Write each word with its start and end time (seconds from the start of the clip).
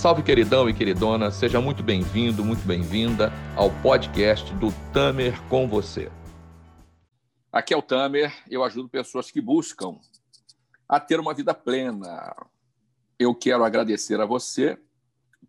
Salve, 0.00 0.22
queridão 0.22 0.66
e 0.66 0.72
queridona, 0.72 1.30
seja 1.30 1.60
muito 1.60 1.82
bem-vindo, 1.82 2.42
muito 2.42 2.66
bem-vinda 2.66 3.30
ao 3.54 3.70
podcast 3.82 4.50
do 4.54 4.72
Tamer 4.94 5.38
com 5.42 5.68
você. 5.68 6.10
Aqui 7.52 7.74
é 7.74 7.76
o 7.76 7.82
Tamer, 7.82 8.32
eu 8.48 8.64
ajudo 8.64 8.88
pessoas 8.88 9.30
que 9.30 9.42
buscam 9.42 9.98
a 10.88 10.98
ter 10.98 11.20
uma 11.20 11.34
vida 11.34 11.52
plena. 11.52 12.34
Eu 13.18 13.34
quero 13.34 13.62
agradecer 13.62 14.18
a 14.22 14.24
você 14.24 14.78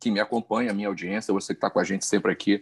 que 0.01 0.11
me 0.11 0.19
acompanha, 0.19 0.71
a 0.71 0.73
minha 0.73 0.89
audiência, 0.89 1.33
você 1.33 1.53
que 1.53 1.59
está 1.59 1.69
com 1.69 1.79
a 1.79 1.85
gente 1.85 2.05
sempre 2.05 2.33
aqui 2.33 2.61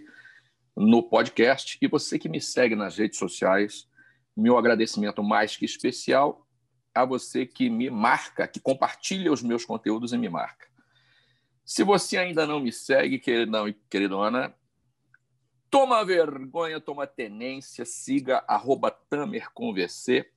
no 0.77 1.02
podcast 1.02 1.76
e 1.81 1.88
você 1.88 2.20
que 2.20 2.30
me 2.30 2.40
segue 2.40 2.76
nas 2.76 2.99
redes 2.99 3.17
sociais. 3.17 3.88
Meu 4.38 4.59
agradecimento 4.59 5.23
mais 5.23 5.58
que 5.58 5.66
especial 5.66 6.45
a 6.94 7.03
você 7.03 7.48
que 7.48 7.67
me 7.67 7.90
marca, 7.90 8.48
que 8.48 8.59
compartilha 8.59 9.34
os 9.34 9.41
meus 9.41 9.66
conteúdos 9.66 10.13
e 10.13 10.20
me 10.20 10.30
marca. 10.30 10.69
Se 11.70 11.84
você 11.84 12.18
ainda 12.18 12.48
não 12.48 12.59
me 12.59 12.73
segue, 12.73 13.20
queridão 13.20 13.68
e 13.68 13.73
queridona, 13.88 14.52
toma 15.70 16.04
vergonha, 16.04 16.82
toma 16.82 17.05
tenência, 17.05 17.86
siga 17.86 18.44
arroba 18.48 18.90
TamerConVC 18.90 20.28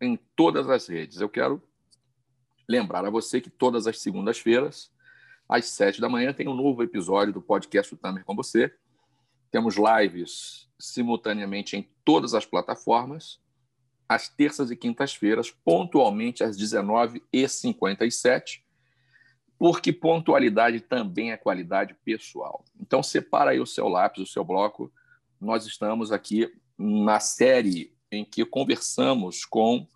em 0.00 0.18
todas 0.34 0.70
as 0.70 0.86
redes. 0.86 1.20
Eu 1.20 1.28
quero 1.28 1.62
lembrar 2.66 3.04
a 3.04 3.10
você 3.10 3.38
que 3.38 3.50
todas 3.50 3.86
as 3.86 4.00
segundas-feiras, 4.00 4.90
às 5.46 5.66
sete 5.66 6.00
da 6.00 6.08
manhã, 6.08 6.32
tem 6.32 6.48
um 6.48 6.54
novo 6.54 6.82
episódio 6.82 7.34
do 7.34 7.42
podcast 7.42 7.94
do 7.94 8.00
Tamer 8.00 8.24
com 8.24 8.34
você. 8.34 8.74
Temos 9.50 9.76
lives 9.76 10.70
simultaneamente 10.78 11.76
em 11.76 11.86
todas 12.02 12.32
as 12.32 12.46
plataformas 12.46 13.38
às 14.08 14.30
terças 14.30 14.70
e 14.70 14.76
quintas-feiras, 14.76 15.50
pontualmente 15.50 16.42
às 16.42 16.56
19h57, 16.56 18.62
porque 19.62 19.92
pontualidade 19.92 20.80
também 20.80 21.30
é 21.30 21.36
qualidade 21.36 21.94
pessoal. 22.04 22.64
Então, 22.80 23.00
separa 23.00 23.52
aí 23.52 23.60
o 23.60 23.64
seu 23.64 23.86
lápis, 23.86 24.24
o 24.24 24.26
seu 24.26 24.42
bloco. 24.42 24.92
Nós 25.40 25.64
estamos 25.66 26.10
aqui 26.10 26.52
na 26.76 27.20
série 27.20 27.94
em 28.10 28.24
que 28.24 28.44
conversamos 28.44 29.44
com 29.44 29.86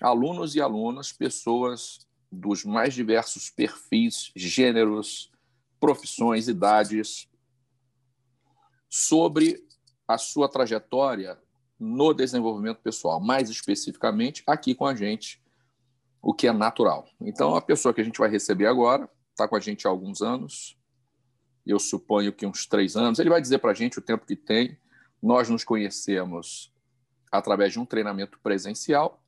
alunos 0.00 0.54
e 0.54 0.60
alunas, 0.60 1.10
pessoas 1.10 2.06
dos 2.30 2.64
mais 2.64 2.94
diversos 2.94 3.50
perfis, 3.50 4.30
gêneros, 4.36 5.32
profissões, 5.80 6.46
idades, 6.46 7.28
sobre 8.88 9.66
a 10.06 10.16
sua 10.16 10.48
trajetória 10.48 11.36
no 11.76 12.14
desenvolvimento 12.14 12.78
pessoal, 12.78 13.18
mais 13.18 13.50
especificamente 13.50 14.44
aqui 14.46 14.76
com 14.76 14.86
a 14.86 14.94
gente, 14.94 15.41
o 16.22 16.32
que 16.32 16.46
é 16.46 16.52
natural. 16.52 17.08
Então, 17.20 17.56
a 17.56 17.60
pessoa 17.60 17.92
que 17.92 18.00
a 18.00 18.04
gente 18.04 18.18
vai 18.18 18.30
receber 18.30 18.66
agora 18.66 19.10
está 19.30 19.48
com 19.48 19.56
a 19.56 19.60
gente 19.60 19.86
há 19.86 19.90
alguns 19.90 20.22
anos, 20.22 20.78
eu 21.66 21.78
suponho 21.78 22.32
que 22.32 22.46
uns 22.46 22.64
três 22.64 22.96
anos. 22.96 23.18
Ele 23.18 23.28
vai 23.28 23.40
dizer 23.40 23.58
para 23.58 23.72
a 23.72 23.74
gente 23.74 23.98
o 23.98 24.02
tempo 24.02 24.24
que 24.24 24.36
tem. 24.36 24.78
Nós 25.20 25.48
nos 25.48 25.64
conhecemos 25.64 26.72
através 27.30 27.72
de 27.72 27.80
um 27.80 27.84
treinamento 27.84 28.38
presencial. 28.40 29.20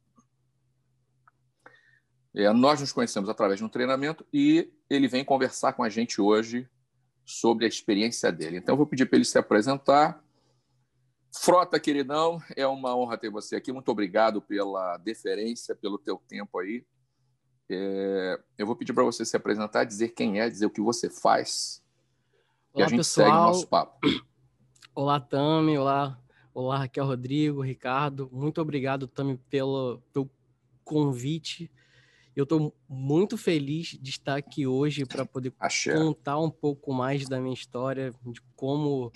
É, 2.35 2.53
nós 2.53 2.81
nos 2.81 2.93
conhecemos 2.93 3.29
através 3.29 3.59
de 3.59 3.65
um 3.65 3.69
treinamento 3.69 4.27
e 4.33 4.73
ele 4.91 5.07
vem 5.07 5.25
conversar 5.25 5.73
com 5.73 5.83
a 5.83 5.89
gente 5.89 6.21
hoje 6.21 6.69
sobre 7.25 7.65
a 7.65 7.69
experiência 7.69 8.31
dele. 8.31 8.59
Então, 8.59 8.73
eu 8.75 8.77
vou 8.77 8.87
pedir 8.87 9.07
para 9.07 9.17
ele 9.17 9.25
se 9.25 9.39
apresentar 9.39 10.24
Frota, 11.37 11.81
queridão, 11.81 12.41
é 12.57 12.67
uma 12.67 12.97
honra 12.97 13.19
ter 13.19 13.29
você 13.29 13.57
aqui. 13.57 13.73
Muito 13.73 13.91
obrigado 13.91 14.41
pela 14.41 14.97
deferência, 14.99 15.75
pelo 15.75 15.99
teu 15.99 16.17
tempo 16.29 16.59
aí. 16.59 16.87
É, 17.69 18.41
eu 18.57 18.67
vou 18.67 18.77
pedir 18.77 18.93
para 18.93 19.03
você 19.03 19.25
se 19.25 19.37
apresentar, 19.37 19.85
dizer 19.85 20.11
quem 20.11 20.41
é, 20.41 20.49
dizer 20.49 20.67
o 20.67 20.71
que 20.71 20.81
você 20.81 21.11
faz. 21.11 21.83
Olá, 22.73 22.83
e 22.83 22.87
a 22.87 22.89
gente 22.89 22.99
pessoal. 22.99 23.27
segue 23.27 23.37
o 23.37 23.47
nosso 23.47 23.67
papo. 23.67 23.99
Olá, 24.95 25.19
Tami. 25.19 25.77
Olá, 25.77 26.17
olá, 26.55 26.79
Raquel 26.79 27.05
Rodrigo, 27.05 27.63
Ricardo. 27.63 28.31
Muito 28.33 28.61
obrigado, 28.61 29.09
Tami, 29.09 29.37
pelo, 29.51 30.01
pelo 30.13 30.31
convite. 30.85 31.69
Eu 32.37 32.45
estou 32.45 32.73
muito 32.89 33.37
feliz 33.37 33.99
de 34.01 34.11
estar 34.11 34.37
aqui 34.37 34.69
hoje 34.69 35.05
para 35.05 35.27
poder 35.27 35.53
Axé. 35.59 35.95
contar 35.95 36.39
um 36.39 36.51
pouco 36.51 36.93
mais 36.93 37.29
da 37.29 37.41
minha 37.41 37.55
história, 37.55 38.15
de 38.25 38.41
como 38.55 39.13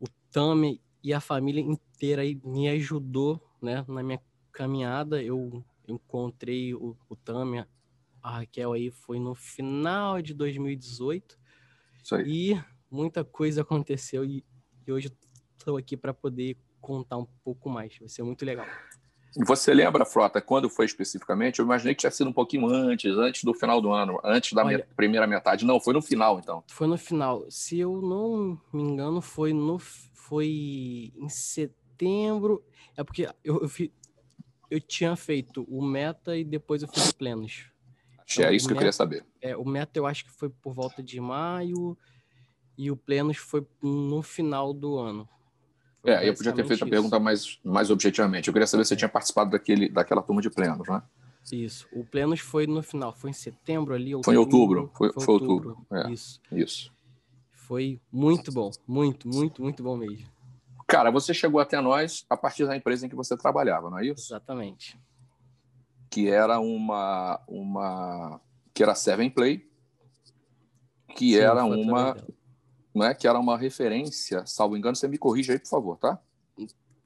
o 0.00 0.06
Tami 0.32 0.80
e 1.02 1.12
a 1.12 1.20
família 1.20 1.60
inteira 1.60 2.22
aí 2.22 2.40
me 2.44 2.68
ajudou, 2.68 3.40
né, 3.62 3.84
na 3.88 4.02
minha 4.02 4.20
caminhada. 4.52 5.22
Eu 5.22 5.64
encontrei 5.86 6.74
o, 6.74 6.96
o 7.08 7.16
Tami, 7.16 7.64
a 8.22 8.30
Raquel 8.30 8.72
aí 8.72 8.90
foi 8.90 9.18
no 9.18 9.34
final 9.34 10.20
de 10.20 10.34
2018. 10.34 11.38
Isso 12.02 12.14
aí. 12.14 12.24
E 12.26 12.64
muita 12.90 13.24
coisa 13.24 13.62
aconteceu 13.62 14.24
e, 14.24 14.44
e 14.86 14.92
hoje 14.92 15.10
estou 15.58 15.76
aqui 15.76 15.96
para 15.96 16.12
poder 16.12 16.56
contar 16.80 17.16
um 17.16 17.26
pouco 17.44 17.68
mais. 17.68 17.96
Vai 17.98 18.08
ser 18.08 18.22
muito 18.22 18.44
legal. 18.44 18.66
Você 19.46 19.74
lembra, 19.74 20.04
Frota, 20.04 20.40
quando 20.40 20.70
foi 20.70 20.86
especificamente? 20.86 21.58
Eu 21.58 21.64
imaginei 21.64 21.94
que 21.94 22.00
tinha 22.00 22.10
sido 22.10 22.30
um 22.30 22.32
pouquinho 22.32 22.66
antes, 22.66 23.16
antes 23.16 23.44
do 23.44 23.54
final 23.54 23.80
do 23.80 23.92
ano, 23.92 24.18
antes 24.24 24.52
da 24.52 24.64
Olha, 24.64 24.88
primeira 24.96 25.26
metade. 25.26 25.64
Não, 25.64 25.78
foi 25.78 25.92
no 25.92 26.02
final, 26.02 26.38
então. 26.38 26.64
Foi 26.66 26.86
no 26.86 26.96
final. 26.96 27.44
Se 27.50 27.78
eu 27.78 28.00
não 28.00 28.58
me 28.72 28.82
engano, 28.82 29.20
foi 29.20 29.52
no 29.52 29.78
foi 30.28 31.12
em 31.16 31.28
setembro. 31.28 32.62
É 32.96 33.02
porque 33.02 33.28
eu, 33.42 33.62
eu, 33.62 33.68
fi, 33.68 33.92
eu 34.70 34.80
tinha 34.80 35.16
feito 35.16 35.66
o 35.68 35.82
meta 35.82 36.36
e 36.36 36.44
depois 36.44 36.82
eu 36.82 36.88
fiz 36.88 37.10
plenos. 37.12 37.64
Então, 38.30 38.44
é 38.44 38.54
isso 38.54 38.68
que 38.68 38.74
meta, 38.74 38.74
eu 38.74 38.78
queria 38.78 38.92
saber. 38.92 39.24
É, 39.40 39.56
o 39.56 39.64
meta 39.64 39.98
eu 39.98 40.06
acho 40.06 40.24
que 40.24 40.30
foi 40.30 40.50
por 40.50 40.74
volta 40.74 41.02
de 41.02 41.18
maio 41.20 41.96
e 42.76 42.90
o 42.90 42.96
plenos 42.96 43.38
foi 43.38 43.66
no 43.82 44.22
final 44.22 44.74
do 44.74 44.98
ano. 44.98 45.28
Foi 46.02 46.12
é, 46.12 46.28
eu 46.28 46.34
podia 46.34 46.52
ter 46.52 46.64
feito 46.64 46.76
isso. 46.76 46.84
a 46.84 46.88
pergunta 46.88 47.18
mais, 47.18 47.58
mais 47.64 47.90
objetivamente. 47.90 48.48
Eu 48.48 48.52
queria 48.52 48.66
saber 48.66 48.84
se 48.84 48.90
você 48.90 48.96
tinha 48.96 49.08
participado 49.08 49.50
daquele, 49.50 49.88
daquela 49.88 50.22
turma 50.22 50.42
de 50.42 50.50
plenos, 50.50 50.86
né? 50.86 51.02
Isso. 51.50 51.88
O 51.90 52.04
plenos 52.04 52.40
foi 52.40 52.66
no 52.66 52.82
final, 52.82 53.12
foi 53.14 53.30
em 53.30 53.32
setembro 53.32 53.94
ali. 53.94 54.14
Outubro, 54.14 54.24
foi 54.24 54.34
em 54.34 54.38
outubro. 54.38 54.90
Foi, 54.94 55.12
foi, 55.12 55.24
foi 55.24 55.34
outubro. 55.34 55.70
outubro. 55.70 55.96
É, 55.96 56.12
isso. 56.12 56.40
Isso. 56.52 56.92
Foi 57.68 58.00
muito 58.10 58.50
bom, 58.50 58.70
muito, 58.86 59.28
muito, 59.28 59.60
muito 59.60 59.82
bom 59.82 59.94
mesmo. 59.94 60.26
Cara, 60.86 61.10
você 61.10 61.34
chegou 61.34 61.60
até 61.60 61.78
nós 61.82 62.24
a 62.30 62.34
partir 62.34 62.66
da 62.66 62.74
empresa 62.74 63.04
em 63.04 63.10
que 63.10 63.14
você 63.14 63.36
trabalhava, 63.36 63.90
não 63.90 63.98
é 63.98 64.06
isso? 64.06 64.32
Exatamente. 64.32 64.98
Que 66.08 66.30
era 66.30 66.58
uma 66.58 67.38
uma 67.46 68.40
que 68.72 68.82
era 68.82 68.94
Seven 68.94 69.28
Play, 69.28 69.70
que 71.14 71.34
Sim, 71.34 71.40
era 71.40 71.62
uma 71.62 72.16
não 72.94 73.04
é 73.04 73.14
que 73.14 73.28
era 73.28 73.38
uma 73.38 73.58
referência, 73.58 74.46
salvo 74.46 74.74
engano, 74.74 74.96
você 74.96 75.06
me 75.06 75.18
corrija 75.18 75.52
aí, 75.52 75.58
por 75.58 75.68
favor, 75.68 75.98
tá? 75.98 76.18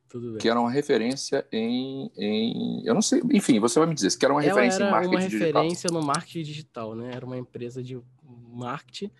Tudo 0.08 0.30
bem. 0.30 0.38
Que 0.38 0.48
era 0.48 0.60
uma 0.60 0.70
referência 0.70 1.44
em, 1.50 2.08
em 2.16 2.86
eu 2.86 2.94
não 2.94 3.02
sei, 3.02 3.20
enfim, 3.32 3.58
você 3.58 3.80
vai 3.80 3.88
me 3.88 3.94
dizer, 3.96 4.16
que 4.16 4.24
era 4.24 4.32
uma 4.32 4.44
Ela 4.44 4.48
referência 4.48 4.84
era 4.84 4.86
em 4.86 4.90
marketing 4.92 5.28
digital. 5.28 5.50
uma 5.50 5.62
referência 5.62 5.90
no 5.90 6.02
marketing 6.06 6.42
digital, 6.42 6.94
né? 6.94 7.10
Era 7.12 7.26
uma 7.26 7.36
empresa 7.36 7.82
de 7.82 8.00
marketing 8.22 9.10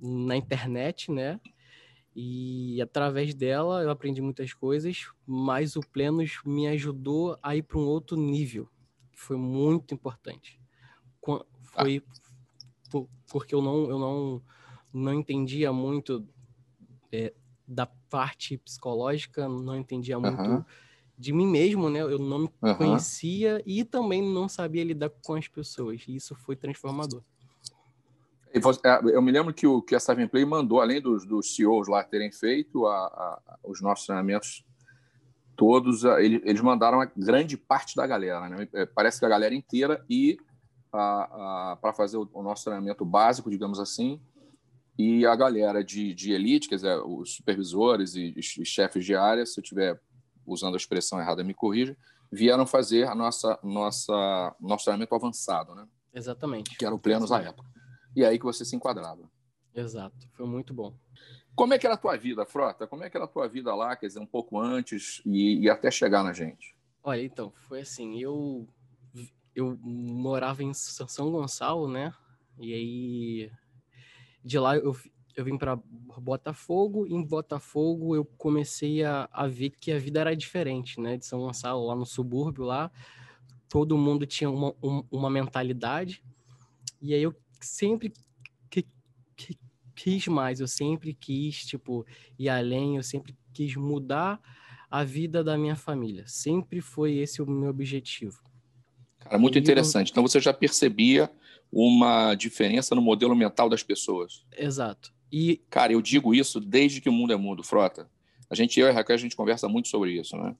na 0.00 0.36
internet, 0.36 1.10
né? 1.10 1.40
E 2.14 2.80
através 2.82 3.34
dela 3.34 3.82
eu 3.82 3.90
aprendi 3.90 4.20
muitas 4.20 4.52
coisas, 4.52 5.06
mas 5.26 5.76
o 5.76 5.80
Plenos 5.80 6.40
me 6.44 6.66
ajudou 6.68 7.38
a 7.42 7.54
ir 7.54 7.62
para 7.62 7.78
um 7.78 7.86
outro 7.86 8.16
nível, 8.16 8.68
que 9.12 9.20
foi 9.20 9.36
muito 9.36 9.94
importante. 9.94 10.60
Foi 11.72 12.02
porque 13.30 13.54
eu 13.54 13.62
não, 13.62 13.90
eu 13.90 13.98
não, 13.98 14.42
não 14.92 15.14
entendia 15.14 15.72
muito 15.72 16.26
é, 17.12 17.32
da 17.66 17.86
parte 17.86 18.56
psicológica, 18.58 19.48
não 19.48 19.76
entendia 19.76 20.18
muito 20.18 20.40
uhum. 20.40 20.64
de 21.16 21.32
mim 21.32 21.46
mesmo, 21.46 21.90
né? 21.90 22.00
Eu 22.00 22.18
não 22.18 22.40
me 22.40 22.50
uhum. 22.62 22.74
conhecia 22.74 23.62
e 23.66 23.84
também 23.84 24.22
não 24.22 24.48
sabia 24.48 24.82
lidar 24.82 25.10
com 25.22 25.34
as 25.34 25.46
pessoas. 25.46 26.04
E 26.08 26.16
isso 26.16 26.34
foi 26.34 26.56
transformador. 26.56 27.22
É, 28.84 29.16
eu 29.16 29.22
me 29.22 29.32
lembro 29.32 29.52
que, 29.52 29.66
o, 29.66 29.82
que 29.82 29.94
a 29.94 30.00
Seven 30.00 30.28
Play 30.28 30.44
mandou, 30.44 30.80
além 30.80 31.00
dos, 31.00 31.26
dos 31.26 31.54
CEOs 31.54 31.88
lá 31.88 32.02
terem 32.02 32.30
feito 32.32 32.86
a, 32.86 32.96
a, 32.96 33.58
os 33.64 33.80
nossos 33.80 34.06
treinamentos 34.06 34.64
todos, 35.56 36.04
eles, 36.04 36.40
eles 36.44 36.60
mandaram 36.60 37.00
a 37.00 37.06
grande 37.16 37.56
parte 37.56 37.96
da 37.96 38.06
galera. 38.06 38.48
Né? 38.48 38.68
É, 38.72 38.86
parece 38.86 39.18
que 39.18 39.26
a 39.26 39.28
galera 39.28 39.54
inteira 39.54 40.04
e 40.08 40.38
para 40.90 41.92
fazer 41.94 42.16
o, 42.16 42.28
o, 42.32 42.42
nosso 42.42 42.64
treinamento 42.64 43.04
básico, 43.04 43.50
digamos 43.50 43.78
assim, 43.78 44.20
e 44.96 45.26
a 45.26 45.36
galera 45.36 45.84
de, 45.84 46.14
de 46.14 46.32
elite, 46.32 46.68
quer 46.68 46.76
dizer, 46.76 46.98
os 47.04 47.34
supervisores 47.34 48.14
e, 48.14 48.34
e 48.36 48.42
chefes 48.42 49.04
de 49.04 49.14
área, 49.14 49.44
se 49.44 49.60
eu 49.60 49.62
estiver 49.62 50.00
usando 50.46 50.74
a 50.74 50.78
expressão 50.78 51.20
errada, 51.20 51.44
me 51.44 51.52
corrija, 51.52 51.96
vieram 52.32 52.66
fazer 52.66 53.06
a 53.06 53.14
nossa, 53.14 53.58
nossa 53.62 54.56
nosso 54.60 54.84
treinamento 54.84 55.14
avançado, 55.14 55.74
né? 55.74 55.86
Exatamente. 56.14 56.76
Que 56.76 56.86
era 56.86 56.94
o 56.94 56.98
plenos 56.98 57.30
à 57.30 57.42
época 57.42 57.77
e 58.18 58.24
aí 58.24 58.36
que 58.36 58.44
você 58.44 58.64
se 58.64 58.74
enquadrava. 58.74 59.30
Exato, 59.72 60.28
foi 60.32 60.44
muito 60.44 60.74
bom. 60.74 60.92
Como 61.54 61.72
é 61.72 61.78
que 61.78 61.86
era 61.86 61.94
a 61.94 61.98
tua 61.98 62.16
vida, 62.16 62.44
Frota? 62.44 62.84
Como 62.86 63.04
é 63.04 63.10
que 63.10 63.16
era 63.16 63.26
a 63.26 63.28
tua 63.28 63.46
vida 63.46 63.72
lá, 63.74 63.94
quer 63.94 64.08
dizer, 64.08 64.18
um 64.18 64.26
pouco 64.26 64.58
antes 64.60 65.22
e, 65.24 65.60
e 65.60 65.70
até 65.70 65.88
chegar 65.88 66.24
na 66.24 66.32
gente? 66.32 66.76
Olha, 67.02 67.22
então, 67.22 67.52
foi 67.68 67.80
assim, 67.80 68.18
eu 68.18 68.68
eu 69.54 69.76
morava 69.80 70.62
em 70.62 70.72
São 70.74 71.30
Gonçalo, 71.30 71.88
né? 71.88 72.12
E 72.58 72.74
aí 72.74 73.52
de 74.44 74.58
lá 74.58 74.76
eu, 74.76 74.96
eu 75.36 75.44
vim 75.44 75.56
para 75.56 75.76
Botafogo, 75.76 77.06
e 77.06 77.14
em 77.14 77.24
Botafogo 77.24 78.16
eu 78.16 78.24
comecei 78.24 79.04
a, 79.04 79.28
a 79.32 79.46
ver 79.46 79.70
que 79.70 79.92
a 79.92 79.98
vida 79.98 80.20
era 80.20 80.34
diferente, 80.34 81.00
né? 81.00 81.16
De 81.16 81.24
São 81.24 81.38
Gonçalo, 81.38 81.86
lá 81.86 81.94
no 81.94 82.04
subúrbio, 82.04 82.64
lá, 82.64 82.90
todo 83.68 83.96
mundo 83.96 84.26
tinha 84.26 84.50
uma, 84.50 84.74
um, 84.82 85.04
uma 85.08 85.30
mentalidade, 85.30 86.22
e 87.00 87.14
aí 87.14 87.22
eu 87.22 87.34
sempre 87.60 88.12
que, 88.70 88.86
que, 89.36 89.58
quis 89.94 90.26
mais, 90.28 90.60
eu 90.60 90.68
sempre 90.68 91.12
quis, 91.14 91.64
tipo, 91.66 92.06
ir 92.38 92.48
além, 92.48 92.96
eu 92.96 93.02
sempre 93.02 93.36
quis 93.52 93.74
mudar 93.76 94.40
a 94.90 95.04
vida 95.04 95.44
da 95.44 95.58
minha 95.58 95.76
família, 95.76 96.24
sempre 96.26 96.80
foi 96.80 97.16
esse 97.16 97.42
o 97.42 97.46
meu 97.46 97.70
objetivo. 97.70 98.40
Cara, 99.18 99.38
muito 99.38 99.58
e 99.58 99.60
interessante. 99.60 100.08
Eu... 100.08 100.12
Então 100.12 100.22
você 100.22 100.40
já 100.40 100.52
percebia 100.52 101.30
uma 101.70 102.34
diferença 102.34 102.94
no 102.94 103.02
modelo 103.02 103.36
mental 103.36 103.68
das 103.68 103.82
pessoas. 103.82 104.44
Exato. 104.56 105.12
E 105.30 105.60
cara, 105.68 105.92
eu 105.92 106.00
digo 106.00 106.34
isso 106.34 106.58
desde 106.58 107.00
que 107.00 107.08
o 107.08 107.12
mundo 107.12 107.32
é 107.32 107.36
mundo, 107.36 107.62
frota. 107.62 108.08
A 108.50 108.54
gente 108.54 108.80
eu 108.80 108.86
e 108.86 108.90
a 108.90 108.92
Raquel 108.92 109.14
a 109.14 109.18
gente 109.18 109.36
conversa 109.36 109.68
muito 109.68 109.88
sobre 109.88 110.12
isso, 110.12 110.36
né? 110.36 110.56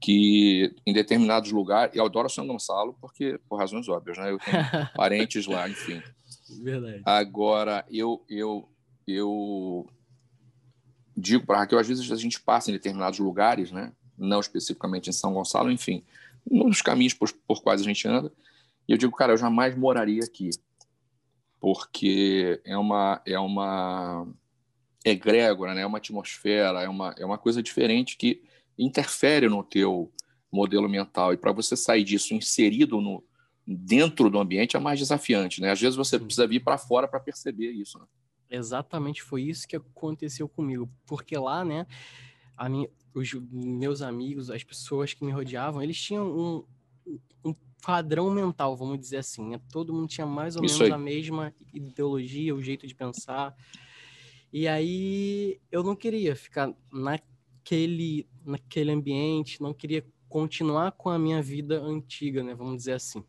Que 0.00 0.72
em 0.86 0.92
determinados 0.92 1.50
lugares, 1.50 1.96
eu 1.96 2.04
adoro 2.04 2.30
São 2.30 2.46
Gonçalo 2.46 2.96
porque 3.00 3.40
por 3.48 3.58
razões 3.58 3.88
óbvias, 3.88 4.16
né? 4.18 4.30
Eu 4.30 4.38
tenho 4.38 4.56
parentes 4.94 5.46
lá, 5.46 5.68
enfim. 5.68 6.00
Verdade. 6.62 7.02
Agora 7.04 7.84
eu 7.90 8.24
eu 8.28 8.68
eu 9.06 9.88
digo 11.16 11.44
para 11.44 11.58
Raquel, 11.58 11.78
às 11.78 11.88
vezes 11.88 12.10
a 12.10 12.16
gente 12.16 12.40
passa 12.40 12.70
em 12.70 12.74
determinados 12.74 13.18
lugares, 13.18 13.72
né? 13.72 13.92
Não 14.16 14.40
especificamente 14.40 15.10
em 15.10 15.12
São 15.12 15.32
Gonçalo, 15.32 15.70
enfim, 15.70 16.04
nos 16.48 16.82
caminhos 16.82 17.14
por, 17.14 17.32
por 17.46 17.62
quais 17.62 17.80
a 17.80 17.84
gente 17.84 18.06
anda. 18.06 18.32
E 18.86 18.92
eu 18.92 18.98
digo, 18.98 19.14
cara, 19.14 19.32
eu 19.32 19.36
jamais 19.36 19.76
moraria 19.76 20.24
aqui 20.24 20.50
porque 21.60 22.60
é 22.64 22.76
uma 22.76 23.20
é 23.26 23.38
uma 23.38 24.26
egrégora, 25.04 25.74
né? 25.74 25.82
é 25.82 25.86
uma 25.86 25.98
atmosfera, 25.98 26.82
é 26.82 26.88
uma, 26.88 27.14
é 27.18 27.24
uma 27.24 27.38
coisa 27.38 27.62
diferente 27.62 28.16
que 28.16 28.42
interfere 28.78 29.48
no 29.48 29.62
teu 29.62 30.12
modelo 30.50 30.88
mental. 30.88 31.32
E 31.32 31.36
para 31.36 31.52
você 31.52 31.76
sair 31.76 32.04
disso 32.04 32.34
inserido 32.34 33.00
no, 33.00 33.24
dentro 33.70 34.30
do 34.30 34.38
ambiente 34.38 34.76
é 34.76 34.80
mais 34.80 34.98
desafiante. 34.98 35.60
Né? 35.60 35.70
Às 35.70 35.80
vezes 35.80 35.94
você 35.94 36.18
precisa 36.18 36.46
vir 36.46 36.60
para 36.60 36.78
fora 36.78 37.06
para 37.06 37.20
perceber 37.20 37.70
isso. 37.70 37.98
Né? 37.98 38.06
Exatamente, 38.48 39.22
foi 39.22 39.42
isso 39.42 39.68
que 39.68 39.76
aconteceu 39.76 40.48
comigo. 40.48 40.90
Porque 41.06 41.36
lá, 41.36 41.62
né, 41.62 41.86
a 42.56 42.66
minha, 42.66 42.88
os 43.12 43.34
meus 43.52 44.00
amigos, 44.00 44.50
as 44.50 44.64
pessoas 44.64 45.12
que 45.12 45.22
me 45.22 45.30
rodeavam, 45.30 45.82
eles 45.82 46.00
tinham 46.00 46.26
um, 46.26 46.64
um 47.44 47.54
padrão 47.82 48.30
mental, 48.30 48.74
vamos 48.74 48.98
dizer 48.98 49.18
assim. 49.18 49.50
Né? 49.50 49.60
Todo 49.70 49.92
mundo 49.92 50.08
tinha 50.08 50.26
mais 50.26 50.56
ou 50.56 50.64
Isso 50.64 50.78
menos 50.78 50.94
aí. 50.94 51.00
a 51.00 51.04
mesma 51.04 51.54
ideologia, 51.74 52.54
o 52.54 52.62
jeito 52.62 52.86
de 52.86 52.94
pensar. 52.94 53.54
E 54.50 54.66
aí 54.66 55.60
eu 55.70 55.82
não 55.82 55.94
queria 55.94 56.34
ficar 56.34 56.72
naquele, 56.90 58.26
naquele 58.46 58.92
ambiente, 58.92 59.60
não 59.60 59.74
queria 59.74 60.02
continuar 60.26 60.92
com 60.92 61.10
a 61.10 61.18
minha 61.18 61.42
vida 61.42 61.82
antiga, 61.82 62.42
né? 62.42 62.54
Vamos 62.54 62.78
dizer 62.78 62.92
assim. 62.92 63.22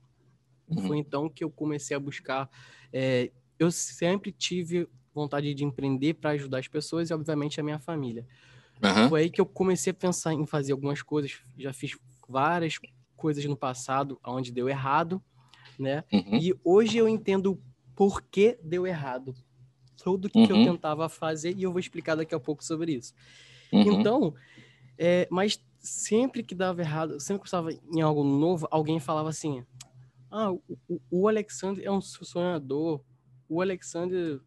Uhum. 0.69 0.88
Foi 0.88 0.98
então 0.98 1.30
que 1.30 1.44
eu 1.44 1.50
comecei 1.50 1.95
a 1.95 2.00
buscar. 2.00 2.50
É, 2.92 3.31
eu 3.57 3.71
sempre 3.71 4.31
tive 4.31 4.88
vontade 5.13 5.54
de 5.54 5.63
empreender 5.63 6.13
para 6.16 6.31
ajudar 6.31 6.60
as 6.60 6.68
pessoas 6.68 7.10
e, 7.10 7.13
obviamente, 7.13 7.60
a 7.60 7.63
minha 7.63 7.80
família. 7.80 8.25
Uhum. 8.81 9.10
Foi 9.10 9.21
aí 9.21 9.30
que 9.30 9.42
eu 9.42 9.45
comecei 9.45 9.92
a 9.92 9.94
pensar 9.94 10.33
em 10.33 10.45
fazer 10.45 10.71
algumas 10.71 11.01
coisas. 11.01 11.42
Já 11.57 11.74
fiz 11.74 11.98
várias 12.27 12.80
coisas 13.16 13.44
no 13.45 13.57
passado 13.57 14.19
onde 14.25 14.51
deu 14.51 14.69
errado, 14.69 15.21
né? 15.77 16.04
Uhum. 16.12 16.36
E 16.36 16.54
hoje 16.63 16.98
eu 16.98 17.07
entendo 17.07 17.62
por 17.95 18.22
que 18.22 18.57
deu 18.63 18.88
errado. 18.88 19.36
Tudo 20.01 20.30
que 20.30 20.39
uhum. 20.39 20.65
eu 20.65 20.72
tentava 20.72 21.10
fazer 21.10 21.54
e 21.57 21.63
eu 21.63 21.72
vou 21.72 21.80
explicar 21.80 22.15
daqui 22.15 22.33
a 22.33 22.39
pouco 22.39 22.63
sobre 22.63 22.94
isso. 22.94 23.13
Uhum. 23.74 24.00
Então, 24.00 24.33
é, 24.98 25.27
mas 25.30 25.62
sempre 25.80 26.44
que 26.44 26.56
dava 26.56 26.81
errado, 26.81 27.19
sempre 27.19 27.42
que 27.42 27.48
estava 27.48 27.72
em 27.72 28.01
algo 28.01 28.24
novo, 28.24 28.68
alguém 28.72 29.00
falava 29.00 29.30
assim: 29.30 29.65
ah, 30.31 30.51
o, 30.51 30.61
o 31.09 31.27
Alexandre 31.27 31.83
é 31.83 31.91
um 31.91 32.01
sonhador, 32.01 33.01
o 33.47 33.61
Alexandre 33.61 34.39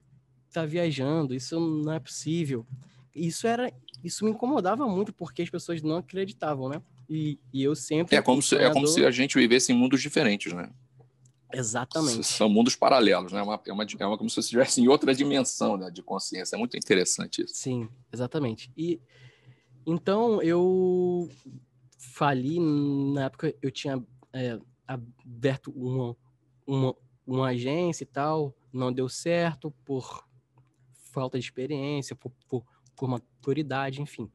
tá 0.53 0.65
viajando, 0.65 1.35
isso 1.35 1.59
não 1.59 1.93
é 1.93 2.01
possível. 2.01 2.67
Isso 3.15 3.47
era, 3.47 3.73
isso 4.03 4.25
me 4.25 4.31
incomodava 4.31 4.87
muito 4.87 5.13
porque 5.13 5.43
as 5.43 5.51
pessoas 5.51 5.83
não 5.83 5.97
acreditavam, 5.97 6.69
né? 6.69 6.83
E, 7.09 7.39
e 7.53 7.63
eu 7.63 7.75
sempre. 7.75 8.17
É 8.17 8.23
como, 8.23 8.41
se, 8.41 8.57
é 8.57 8.71
como 8.73 8.87
se 8.87 9.05
a 9.05 9.11
gente 9.11 9.39
vivesse 9.39 9.73
em 9.73 9.77
mundos 9.77 10.01
diferentes, 10.01 10.53
né? 10.53 10.71
Exatamente. 11.53 12.25
São 12.25 12.49
mundos 12.49 12.75
paralelos, 12.75 13.33
né? 13.33 13.41
É 13.41 13.43
uma, 13.43 13.61
é 13.67 13.73
uma, 13.73 13.87
é 13.99 14.07
uma 14.07 14.17
como 14.17 14.31
se 14.31 14.37
você 14.37 14.41
estivesse 14.41 14.81
em 14.81 14.89
outra 14.89 15.15
dimensão 15.15 15.77
né, 15.77 15.91
de 15.91 16.03
consciência. 16.03 16.57
É 16.57 16.59
muito 16.59 16.77
interessante 16.77 17.43
isso. 17.43 17.55
Sim, 17.55 17.89
exatamente. 18.11 18.73
E 18.77 19.01
então 19.87 20.41
eu 20.41 21.29
fali, 21.99 22.59
na 22.59 23.27
época 23.27 23.55
eu 23.61 23.71
tinha 23.71 24.03
é, 24.33 24.59
aberto 24.95 25.71
uma, 25.71 26.17
uma, 26.67 26.95
uma 27.27 27.47
agência 27.49 28.05
e 28.05 28.07
tal, 28.07 28.55
não 28.73 28.93
deu 28.93 29.09
certo 29.09 29.71
por 29.85 30.27
falta 31.13 31.39
de 31.39 31.45
experiência, 31.45 32.17
por, 32.17 32.33
por, 32.49 32.65
por 32.97 33.09
maturidade, 33.09 34.01
enfim. 34.01 34.31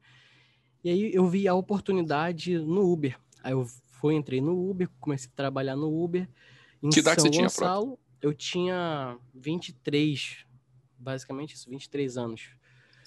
E 0.82 0.90
aí 0.90 1.10
eu 1.12 1.26
vi 1.26 1.48
a 1.48 1.54
oportunidade 1.54 2.58
no 2.58 2.90
Uber. 2.90 3.18
Aí 3.42 3.52
eu 3.52 3.66
fui, 3.90 4.14
entrei 4.14 4.40
no 4.40 4.70
Uber, 4.70 4.88
comecei 5.00 5.28
a 5.32 5.36
trabalhar 5.36 5.76
no 5.76 6.02
Uber. 6.02 6.28
Em 6.82 6.90
que 6.90 7.00
idade 7.00 7.20
São 7.20 7.30
você 7.30 7.40
Gonçalo, 7.40 7.86
tinha, 7.86 7.98
Eu 8.22 8.34
tinha 8.34 9.18
23, 9.34 10.44
basicamente 10.96 11.54
isso, 11.54 11.68
23 11.68 12.16
anos. 12.16 12.50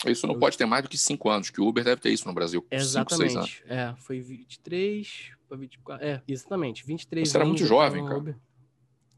Isso 0.06 0.28
não 0.28 0.34
eu... 0.34 0.40
pode 0.40 0.58
ter 0.58 0.66
mais 0.66 0.84
do 0.84 0.90
que 0.90 0.98
5 0.98 1.30
anos, 1.30 1.50
que 1.50 1.62
o 1.62 1.68
Uber 1.68 1.84
deve 1.84 2.02
ter 2.02 2.10
isso 2.12 2.28
no 2.28 2.34
Brasil. 2.34 2.66
Exatamente. 2.70 3.58
Cinco, 3.58 3.74
é, 3.74 3.96
foi 3.98 4.20
23 4.20 5.32
para 5.52 5.58
24. 5.58 6.06
É, 6.06 6.24
exatamente. 6.26 6.86
23 6.86 7.30
Você 7.30 7.38
era 7.38 7.46
muito 7.46 7.66
jovem, 7.66 8.06
cara. 8.06 8.18
Uber. 8.18 8.38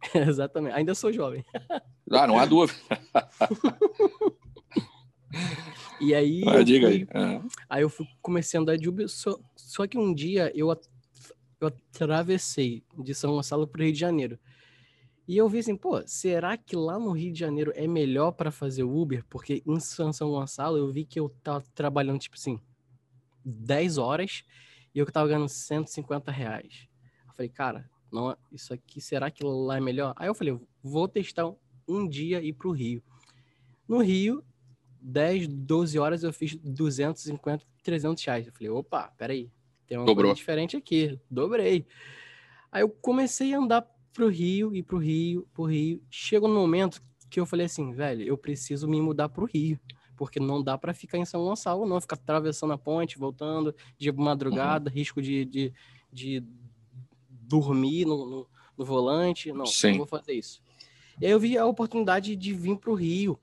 exatamente. 0.28 0.74
Ainda 0.74 0.96
sou 0.96 1.14
jovem. 1.14 1.46
ah, 2.12 2.28
não 2.28 2.40
há 2.40 2.46
dúvida. 2.46 2.80
E 6.02 6.14
aí. 6.14 6.44
Ah, 6.48 6.64
diga 6.64 6.88
fui, 6.88 7.08
aí. 7.14 7.24
Uhum. 7.24 7.48
Aí 7.70 7.82
eu 7.84 7.90
fui, 7.90 8.08
comecei 8.22 8.58
a 8.58 8.62
andar 8.62 8.78
de 8.78 8.90
Uber, 8.90 9.08
só, 9.08 9.40
só 9.56 9.88
que 9.88 9.98
um 9.98 10.14
dia 10.14 10.52
eu, 10.56 10.76
eu 11.62 11.68
atravessei 11.68 12.84
de 12.98 13.14
São 13.14 13.32
Gonçalo 13.32 13.68
para 13.68 13.82
o 13.82 13.84
Rio 13.84 13.94
de 13.94 14.00
Janeiro. 14.00 14.40
E 15.28 15.38
eu 15.38 15.48
vi 15.48 15.60
assim, 15.60 15.76
pô, 15.76 16.06
será 16.06 16.58
que 16.58 16.76
lá 16.76 17.00
no 17.00 17.12
Rio 17.12 17.32
de 17.32 17.40
Janeiro 17.40 17.72
é 17.76 17.88
melhor 17.88 18.32
para 18.32 18.52
fazer 18.52 18.84
Uber? 18.84 19.24
Porque 19.30 19.64
em 19.66 19.80
São 19.80 20.12
Gonçalo 20.32 20.78
eu 20.78 20.92
vi 20.92 21.06
que 21.06 21.20
eu 21.20 21.30
tava 21.44 21.64
trabalhando, 21.74 22.20
tipo 22.20 22.36
assim, 22.36 22.60
10 23.46 23.98
horas 23.98 24.44
e 24.94 25.00
eu 25.00 25.06
tava 25.06 25.28
ganhando 25.28 25.50
150 25.50 26.32
reais. 26.32 26.88
Eu 27.28 27.34
falei, 27.34 27.50
cara, 27.50 27.90
não, 28.12 28.36
isso 28.52 28.74
aqui, 28.74 29.02
será 29.02 29.32
que 29.32 29.44
lá 29.44 29.78
é 29.78 29.82
melhor? 29.82 30.14
Aí 30.16 30.28
eu 30.28 30.36
falei, 30.36 30.60
vou 30.82 31.08
testar 31.08 31.52
um 31.88 32.08
dia 32.08 32.42
ir 32.42 32.54
pro 32.54 32.72
Rio. 32.72 33.04
No 33.88 34.00
Rio, 34.02 34.44
10, 35.02 35.48
12 35.48 36.00
horas 36.00 36.24
eu 36.24 36.32
fiz 36.32 36.56
250, 36.56 37.66
300 37.84 38.24
reais. 38.24 38.48
Eu 38.48 38.54
falei, 38.54 38.70
opa, 38.70 39.08
peraí, 39.18 39.52
tem 39.88 39.98
uma 39.98 40.06
Dobrou. 40.06 40.26
coisa 40.26 40.36
diferente 40.36 40.78
aqui, 40.78 41.20
dobrei. 41.30 41.86
Aí 42.72 42.82
eu 42.82 42.90
comecei 42.90 43.54
a 43.54 43.58
andar 43.58 43.82
pro 44.14 44.30
Rio, 44.30 44.76
e 44.76 44.82
pro 44.84 44.98
Rio, 44.98 45.48
pro 45.54 45.66
Rio. 45.66 46.02
Chegou 46.10 46.48
no 46.48 46.56
momento 46.56 47.02
que 47.30 47.40
eu 47.40 47.46
falei 47.46 47.66
assim, 47.66 47.92
velho, 47.92 48.24
eu 48.24 48.38
preciso 48.38 48.88
me 48.88 49.02
mudar 49.02 49.28
pro 49.28 49.46
Rio, 49.46 49.80
porque 50.24 50.40
não 50.40 50.64
dá 50.64 50.78
para 50.78 50.94
ficar 50.94 51.18
em 51.18 51.26
São 51.26 51.44
Gonçalo, 51.44 51.86
não, 51.86 52.00
ficar 52.00 52.16
atravessando 52.16 52.74
a 52.74 52.78
ponte, 52.78 53.18
voltando 53.18 53.76
de 53.98 54.12
madrugada, 54.12 54.90
uhum. 54.90 54.96
risco 54.96 55.22
de, 55.22 55.44
de, 55.44 55.74
de 56.12 56.44
dormir 57.30 58.06
no, 58.06 58.26
no, 58.26 58.48
no 58.78 58.86
volante, 58.86 59.52
não, 59.52 59.66
Sim. 59.66 59.92
não 59.92 59.98
vou 60.00 60.08
fazer 60.08 60.34
isso. 60.34 60.62
E 61.20 61.26
aí 61.26 61.32
eu 61.32 61.40
vi 61.40 61.58
a 61.58 61.66
oportunidade 61.66 62.36
de 62.36 62.54
vir 62.54 62.78
pro 62.78 62.94
Rio 62.94 63.40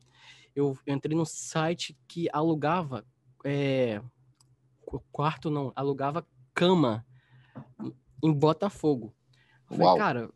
eu 0.55 0.77
entrei 0.87 1.17
no 1.17 1.25
site 1.25 1.97
que 2.09 2.29
alugava 2.33 3.05
é, 3.45 4.03
quarto 5.13 5.51
não, 5.51 5.73
alugava 5.75 6.27
cama 6.53 7.07
em 8.23 8.33
Botafogo. 8.33 9.15
Eu 9.71 9.77
falei, 9.77 9.99
cara, 9.99 10.31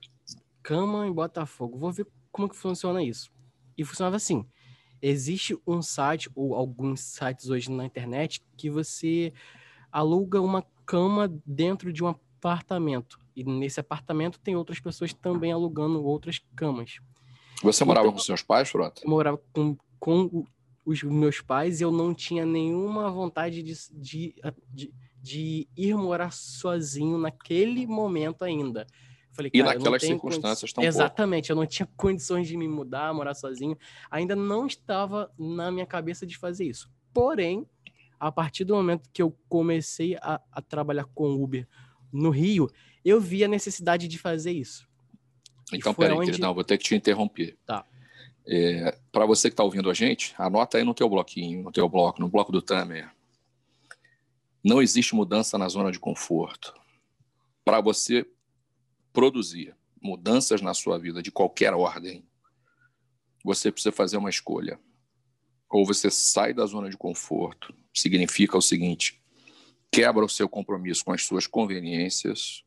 cama 0.63 1.07
em 1.07 1.13
Botafogo, 1.13 1.79
vou 1.79 1.93
ver 1.93 2.07
como 2.31 2.49
que 2.49 2.57
funciona 2.57 3.03
isso. 3.03 3.33
E 3.77 3.85
funcionava 3.85 4.17
assim: 4.17 4.47
existe 5.07 5.59
um 5.67 5.83
site 5.83 6.31
ou 6.35 6.55
alguns 6.55 7.01
sites 7.01 7.51
hoje 7.51 7.71
na 7.71 7.85
internet 7.85 8.43
que 8.57 8.71
você 8.71 9.33
aluga 9.93 10.41
uma 10.41 10.65
cama 10.87 11.33
dentro 11.45 11.93
de 11.93 12.03
um 12.03 12.09
apartamento. 12.09 13.19
E 13.37 13.45
nesse 13.45 13.81
apartamento 13.81 14.39
tem 14.41 14.57
outras 14.57 14.81
pessoas 14.81 15.13
também 15.13 15.53
alugando 15.53 16.05
outras 16.05 16.41
camas. 16.57 16.99
Você 17.63 17.85
morava 17.85 18.07
então, 18.07 18.17
com 18.17 18.23
seus 18.23 18.43
pais, 18.43 18.71
Frota? 18.71 19.03
Morava 19.07 19.41
com 19.53 19.77
com 19.99 20.45
os 20.85 21.03
meus 21.03 21.41
pais 21.41 21.81
eu 21.81 21.91
não 21.91 22.13
tinha 22.13 22.45
nenhuma 22.45 23.11
vontade 23.11 23.63
de, 23.63 23.73
de, 23.91 24.35
de, 24.71 24.93
de 25.23 25.69
ir 25.75 25.97
morar 25.97 26.31
sozinho 26.31 27.17
naquele 27.17 27.87
momento 27.87 28.45
ainda. 28.45 28.87
Falei, 29.35 29.51
e 29.53 29.63
naquelas 29.63 30.03
circunstâncias 30.03 30.73
condi... 30.73 30.87
Exatamente, 30.87 31.51
eu 31.51 31.57
não 31.57 31.67
tinha 31.67 31.89
condições 31.97 32.47
de 32.47 32.57
me 32.57 32.69
mudar, 32.69 33.13
morar 33.13 33.35
sozinho. 33.35 33.77
Ainda 34.11 34.37
não 34.37 34.67
estava 34.67 35.31
na 35.39 35.71
minha 35.71 35.85
cabeça 35.85 36.25
de 36.25 36.39
fazer 36.39 36.65
isso. 36.65 36.89
Porém, 37.13 37.67
a 38.19 38.31
partir 38.31 38.65
do 38.65 38.75
momento 38.75 39.11
que 39.13 39.21
eu 39.21 39.37
comecei 39.49 40.17
a, 40.17 40.41
a 40.53 40.63
trabalhar 40.63 41.05
com 41.15 41.33
Uber 41.33 41.67
no 42.13 42.31
Rio, 42.31 42.71
eu 43.05 43.21
vi 43.21 43.43
a 43.43 43.49
necessidade 43.49 44.07
de 44.07 44.19
fazer 44.19 44.53
isso. 44.53 44.89
Então, 45.73 45.93
peraí, 45.93 46.17
onde... 46.17 46.41
não, 46.41 46.55
vou 46.55 46.63
ter 46.63 46.79
que 46.79 46.85
te 46.85 46.95
interromper. 46.95 47.57
Tá. 47.67 47.85
É, 48.47 48.97
Para 49.11 49.27
você 49.27 49.49
que 49.49 49.55
está 49.55 49.65
ouvindo 49.65 49.91
a 49.91 49.95
gente, 49.95 50.35
anota 50.39 50.79
aí 50.79 50.85
no 50.85 50.95
teu 50.95 51.09
bloquinho, 51.09 51.63
no 51.63 51.73
teu 51.73 51.89
bloco, 51.89 52.21
no 52.21 52.29
bloco 52.29 52.53
do 52.53 52.63
Tamer. 52.63 53.11
Não 54.63 54.81
existe 54.81 55.15
mudança 55.15 55.59
na 55.59 55.69
zona 55.69 55.91
de 55.91 55.99
conforto. 55.99 56.73
Para 57.65 57.81
você 57.81 58.27
produzir 59.15 59.75
mudanças 60.03 60.61
na 60.61 60.75
sua 60.75 60.99
vida 60.99 61.23
de 61.23 61.31
qualquer 61.31 61.73
ordem, 61.73 62.29
você 63.43 63.71
precisa 63.71 63.93
fazer 63.93 64.19
uma 64.19 64.29
escolha. 64.29 64.79
Ou 65.71 65.87
você 65.87 66.11
sai 66.11 66.53
da 66.53 66.67
zona 66.67 66.91
de 66.91 66.97
conforto, 66.97 67.75
significa 67.95 68.59
o 68.59 68.63
seguinte: 68.63 69.23
quebra 69.91 70.25
o 70.25 70.29
seu 70.29 70.49
compromisso 70.49 71.05
com 71.05 71.13
as 71.13 71.25
suas 71.25 71.47
conveniências 71.47 72.65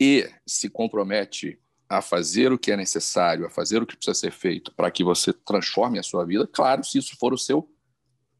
e 0.00 0.30
se 0.46 0.70
compromete 0.70 1.60
a 1.88 2.00
fazer 2.00 2.52
o 2.52 2.58
que 2.58 2.70
é 2.70 2.76
necessário, 2.76 3.44
a 3.44 3.50
fazer 3.50 3.82
o 3.82 3.86
que 3.86 3.96
precisa 3.96 4.14
ser 4.14 4.30
feito 4.30 4.72
para 4.72 4.90
que 4.90 5.02
você 5.02 5.32
transforme 5.32 5.98
a 5.98 6.02
sua 6.02 6.24
vida, 6.24 6.46
claro, 6.46 6.84
se 6.84 6.98
isso 6.98 7.16
for 7.16 7.32
o 7.32 7.38
seu 7.38 7.68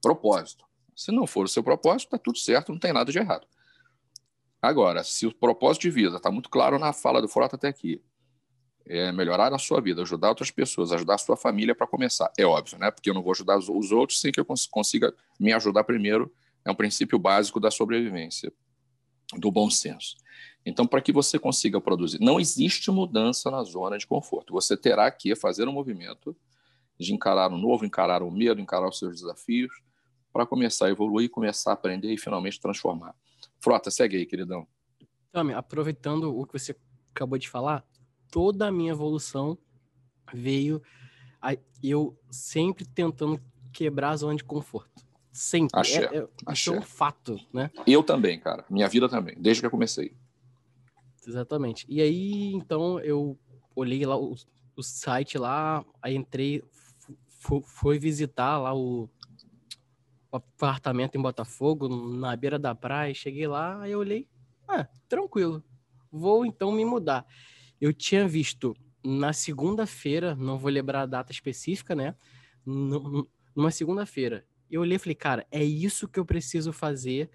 propósito. 0.00 0.64
Se 0.97 1.11
não 1.11 1.26
for 1.26 1.45
o 1.45 1.49
seu 1.49 1.62
propósito, 1.62 2.07
está 2.07 2.19
tudo 2.19 2.38
certo, 2.38 2.73
não 2.73 2.79
tem 2.79 2.93
nada 2.93 3.11
de 3.11 3.19
errado. 3.19 3.47
Agora, 4.62 5.02
se 5.02 5.26
o 5.26 5.35
propósito 5.35 5.83
de 5.83 5.90
vida 5.90 6.17
está 6.17 6.31
muito 6.31 6.50
claro 6.50 6.79
na 6.79 6.93
fala 6.93 7.23
do 7.23 7.29
Frota 7.29 7.57
até 7.57 7.69
aqui, 7.69 8.02
é 8.87 9.12
melhorar 9.12 9.52
a 9.55 9.59
sua 9.59 9.81
vida, 9.81 10.02
ajudar 10.02 10.31
outras 10.31 10.50
pessoas, 10.50 10.93
ajudar 10.93 11.14
a 11.14 11.19
sua 11.19 11.37
família 11.37 11.75
para 11.75 11.87
começar. 11.87 12.31
É 12.37 12.45
óbvio, 12.45 12.79
né? 12.79 12.90
Porque 12.90 13.09
eu 13.09 13.14
não 13.14 13.23
vou 13.23 13.33
ajudar 13.33 13.57
os 13.57 13.93
outros 13.93 14.21
sem 14.21 14.33
que 14.33 14.40
eu 14.40 14.47
consiga 14.71 15.14
me 15.38 15.52
ajudar 15.52 15.85
primeiro. 15.85 16.33
É 16.64 16.71
um 16.71 16.75
princípio 16.75 17.19
básico 17.19 17.61
da 17.61 17.71
sobrevivência, 17.71 18.52
do 19.38 19.50
bom 19.50 19.71
senso. 19.71 20.17
Então, 20.67 20.87
para 20.87 21.00
que 21.00 21.12
você 21.12 21.38
consiga 21.38 21.81
produzir, 21.81 22.21
não 22.21 22.38
existe 22.38 22.90
mudança 22.90 23.50
na 23.50 23.62
zona 23.62 23.97
de 23.97 24.07
conforto. 24.07 24.52
Você 24.52 24.76
terá 24.76 25.11
que 25.11 25.35
fazer 25.35 25.67
um 25.69 25.73
movimento 25.73 26.37
de 26.99 27.14
encarar 27.14 27.50
o 27.50 27.57
novo, 27.57 27.87
encarar 27.87 28.23
o 28.23 28.31
medo, 28.31 28.61
encarar 28.61 28.88
os 28.88 28.99
seus 28.99 29.21
desafios, 29.21 29.73
para 30.33 30.45
começar 30.45 30.87
a 30.87 30.90
evoluir, 30.90 31.31
começar 31.31 31.71
a 31.71 31.75
aprender 31.75 32.12
e 32.12 32.19
finalmente 32.19 32.61
transformar. 32.61 33.14
Frota, 33.61 33.90
segue 33.90 34.17
aí, 34.17 34.26
queridão. 34.26 34.67
Tami, 35.31 35.52
aproveitando 35.52 36.37
o 36.37 36.47
que 36.47 36.59
você 36.59 36.75
acabou 37.14 37.38
de 37.38 37.49
falar, 37.49 37.85
toda 38.31 38.67
a 38.67 38.73
minha 38.73 38.93
evolução 38.93 39.57
veio 40.33 40.83
a, 41.40 41.57
eu 41.83 42.19
sempre 42.31 42.85
tentando 42.85 43.40
quebrar 43.73 44.11
a 44.11 44.17
zona 44.17 44.37
de 44.37 44.45
conforto. 44.45 44.90
Sempre. 45.33 45.79
Axé, 45.79 46.05
é, 46.05 46.19
é, 46.19 46.29
Axé. 46.47 46.52
Isso 46.52 46.75
é 46.75 46.79
um 46.79 46.83
fato, 46.83 47.38
né? 47.52 47.71
Eu 47.87 48.02
também, 48.02 48.40
cara. 48.40 48.64
Minha 48.69 48.88
vida 48.88 49.09
também, 49.09 49.37
desde 49.38 49.62
que 49.62 49.67
eu 49.67 49.71
comecei. 49.71 50.12
Exatamente. 51.26 51.87
E 51.88 52.00
aí, 52.00 52.52
então, 52.55 52.99
eu 53.00 53.38
olhei 53.75 54.05
lá 54.05 54.17
o, 54.19 54.35
o 54.75 54.83
site 54.83 55.38
lá, 55.38 55.85
aí 56.02 56.17
entrei, 56.17 56.62
fui 57.64 57.99
visitar 57.99 58.59
lá 58.59 58.75
o, 58.75 59.05
o 59.05 59.20
apartamento 60.32 61.16
em 61.16 61.22
Botafogo, 61.22 61.88
na 61.88 62.34
beira 62.37 62.58
da 62.58 62.75
praia. 62.75 63.14
Cheguei 63.14 63.46
lá, 63.46 63.82
aí 63.82 63.92
eu 63.92 63.99
olhei, 63.99 64.28
ah, 64.68 64.87
tranquilo, 65.08 65.62
vou 66.10 66.44
então 66.46 66.70
me 66.72 66.84
mudar. 66.84 67.26
Eu 67.80 67.92
tinha 67.92 68.28
visto 68.28 68.76
na 69.04 69.32
segunda-feira, 69.32 70.34
não 70.34 70.58
vou 70.58 70.70
lembrar 70.70 71.02
a 71.02 71.06
data 71.06 71.32
específica, 71.32 71.94
né? 71.94 72.14
Numa 72.64 73.70
segunda-feira. 73.70 74.44
Eu 74.70 74.82
olhei 74.82 74.96
e 74.96 74.99
falei, 74.99 75.14
cara, 75.14 75.46
é 75.50 75.64
isso 75.64 76.06
que 76.06 76.20
eu 76.20 76.25
preciso 76.25 76.72
fazer 76.72 77.30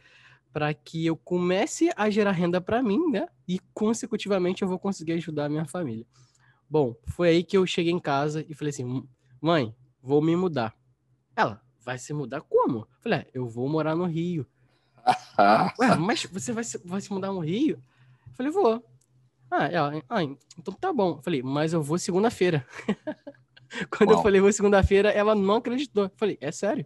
para 0.54 0.74
que 0.74 1.06
eu 1.06 1.18
comece 1.18 1.90
a 1.98 2.10
gerar 2.10 2.32
renda 2.32 2.62
para 2.62 2.82
mim, 2.82 3.12
né? 3.12 3.28
E 3.46 3.60
consecutivamente 3.74 4.62
eu 4.62 4.70
vou 4.70 4.80
conseguir 4.80 5.14
ajudar 5.14 5.46
a 5.46 5.50
minha 5.50 5.66
família. 5.66 6.06
Bom, 6.70 6.96
foi 7.08 7.30
aí 7.30 7.44
que 7.44 7.58
eu 7.58 7.66
cheguei 7.66 7.92
em 7.92 8.00
casa 8.00 8.46
e 8.48 8.54
falei 8.54 8.70
assim: 8.70 9.04
"Mãe, 9.42 9.76
vou 10.02 10.22
me 10.22 10.36
mudar". 10.36 10.74
Ela: 11.36 11.62
vai 11.86 12.00
se 12.00 12.12
mudar 12.14 12.42
como? 12.42 12.88
falei, 13.00 13.20
é, 13.20 13.28
eu 13.34 13.48
vou 13.48 13.70
morar 13.70 13.96
no 13.96 14.06
Rio. 14.06 14.46
Ué, 15.80 15.96
mas 15.96 16.26
você 16.26 16.52
vai 16.52 16.64
se, 16.64 16.80
vai 16.84 17.00
se 17.00 17.14
mudar 17.14 17.32
no 17.32 17.40
Rio? 17.40 17.80
falei, 18.34 18.52
vou. 18.52 18.84
Ah, 19.50 19.68
ela, 19.68 20.04
ah, 20.10 20.24
então 20.24 20.74
tá 20.74 20.92
bom. 20.92 21.22
falei, 21.22 21.44
mas 21.44 21.72
eu 21.72 21.84
vou 21.84 22.00
segunda-feira. 22.00 22.66
Quando 23.90 24.10
Uau. 24.10 24.20
eu 24.20 24.24
falei, 24.24 24.42
vou 24.42 24.52
segunda-feira, 24.52 25.10
ela 25.10 25.36
não 25.36 25.56
acreditou. 25.56 26.10
falei, 26.18 26.38
é 26.42 26.52
sério? 26.52 26.86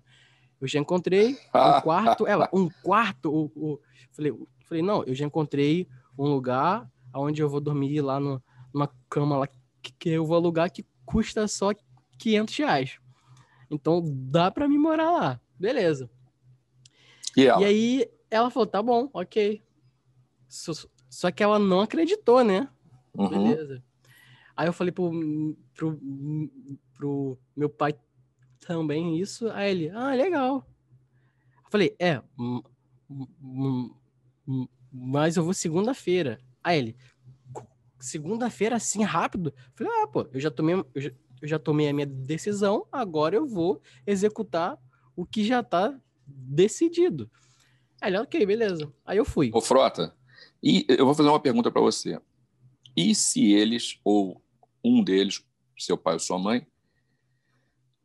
Eu 0.60 0.68
já 0.68 0.78
encontrei 0.78 1.38
um 1.56 1.82
quarto. 1.82 2.28
Ela, 2.28 2.50
um 2.52 2.70
quarto? 2.84 3.32
O, 3.32 3.46
o, 3.56 3.80
falei, 4.12 4.34
falei, 4.68 4.84
não, 4.84 5.04
eu 5.06 5.16
já 5.16 5.26
encontrei 5.26 5.88
um 6.18 6.28
lugar 6.28 6.88
onde 7.14 7.42
eu 7.42 7.50
vou 7.50 7.62
dormir 7.62 8.02
lá 8.02 8.20
no, 8.20 8.44
numa 8.74 8.90
cama 9.10 9.38
lá 9.38 9.48
que, 9.48 9.94
que 9.98 10.10
eu 10.10 10.26
vou 10.26 10.36
alugar 10.36 10.70
que 10.70 10.86
custa 11.06 11.48
só 11.48 11.72
500 12.18 12.58
reais. 12.58 13.00
Então 13.70 14.04
dá 14.06 14.50
para 14.50 14.68
mim 14.68 14.78
morar 14.78 15.12
lá. 15.12 15.42
Beleza. 15.60 16.10
E, 17.36 17.44
e, 17.44 17.50
aí 17.50 18.12
ela 18.30 18.50
falou: 18.50 18.68
tá 18.68 18.82
bom, 18.82 19.10
ok. 19.14 19.62
Só, 20.48 20.72
só 21.10 21.32
que 21.32 21.44
ela 21.44 21.60
não 21.60 21.82
acreditou, 21.82 22.44
né? 22.44 22.70
Uhum. 23.14 23.30
Beleza. 23.30 23.84
Aí 24.56 24.68
eu 24.68 24.74
falei 24.74 24.92
pro, 24.92 25.56
pro, 25.74 26.00
pro 26.94 27.38
meu 27.56 27.70
pai 27.70 27.94
também 28.60 29.20
isso. 29.20 29.50
Aí 29.52 29.72
ele: 29.72 29.90
ah, 29.90 30.14
legal. 30.14 30.68
Eu 31.66 31.72
falei: 31.72 31.96
é, 32.00 32.22
mas 34.92 35.38
eu 35.38 35.44
vou 35.44 35.54
segunda-feira. 35.54 36.40
Aí 36.64 36.80
ele: 36.80 36.96
segunda-feira 38.00 38.76
assim 38.76 39.04
rápido? 39.04 39.54
Eu 39.56 39.74
falei: 39.76 39.94
ah, 40.04 40.08
pô, 40.08 40.28
eu 40.34 40.40
já 40.40 40.50
tomei. 40.50 40.76
Eu 40.94 41.02
já, 41.02 41.12
eu 41.42 41.48
já 41.48 41.60
tomei 41.60 41.90
a 41.90 41.94
minha 41.94 42.06
decisão, 42.06 42.86
agora 42.92 43.36
eu 43.36 43.48
vou 43.48 43.82
executar 44.06 44.78
o 45.16 45.26
que 45.26 45.44
já 45.44 45.60
está 45.60 45.98
decidido. 46.28 47.30
Aí, 48.02 48.16
ok, 48.16 48.46
beleza. 48.46 48.92
Aí 49.06 49.18
eu 49.18 49.26
fui. 49.26 49.52
Ô, 49.54 49.62
Frota, 49.62 50.16
e 50.64 50.86
eu 50.88 51.06
vou 51.06 51.14
fazer 51.14 51.30
uma 51.30 51.40
pergunta 51.40 51.72
para 51.72 51.82
você. 51.82 52.20
E 52.96 53.14
se 53.14 53.52
eles, 53.52 54.00
ou 54.04 54.42
um 54.84 55.04
deles, 55.04 55.44
seu 55.78 55.98
pai 55.98 56.14
ou 56.14 56.20
sua 56.20 56.40
mãe, 56.40 56.66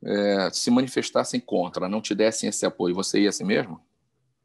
é, 0.05 0.50
se 0.50 0.71
manifestassem 0.71 1.41
contra, 1.41 1.88
não 1.88 2.00
te 2.00 2.14
dessem 2.14 2.49
esse 2.49 2.67
apoio, 2.67 2.95
você 2.95 3.23
ia 3.23 3.29
assim 3.29 3.45
mesmo? 3.45 3.81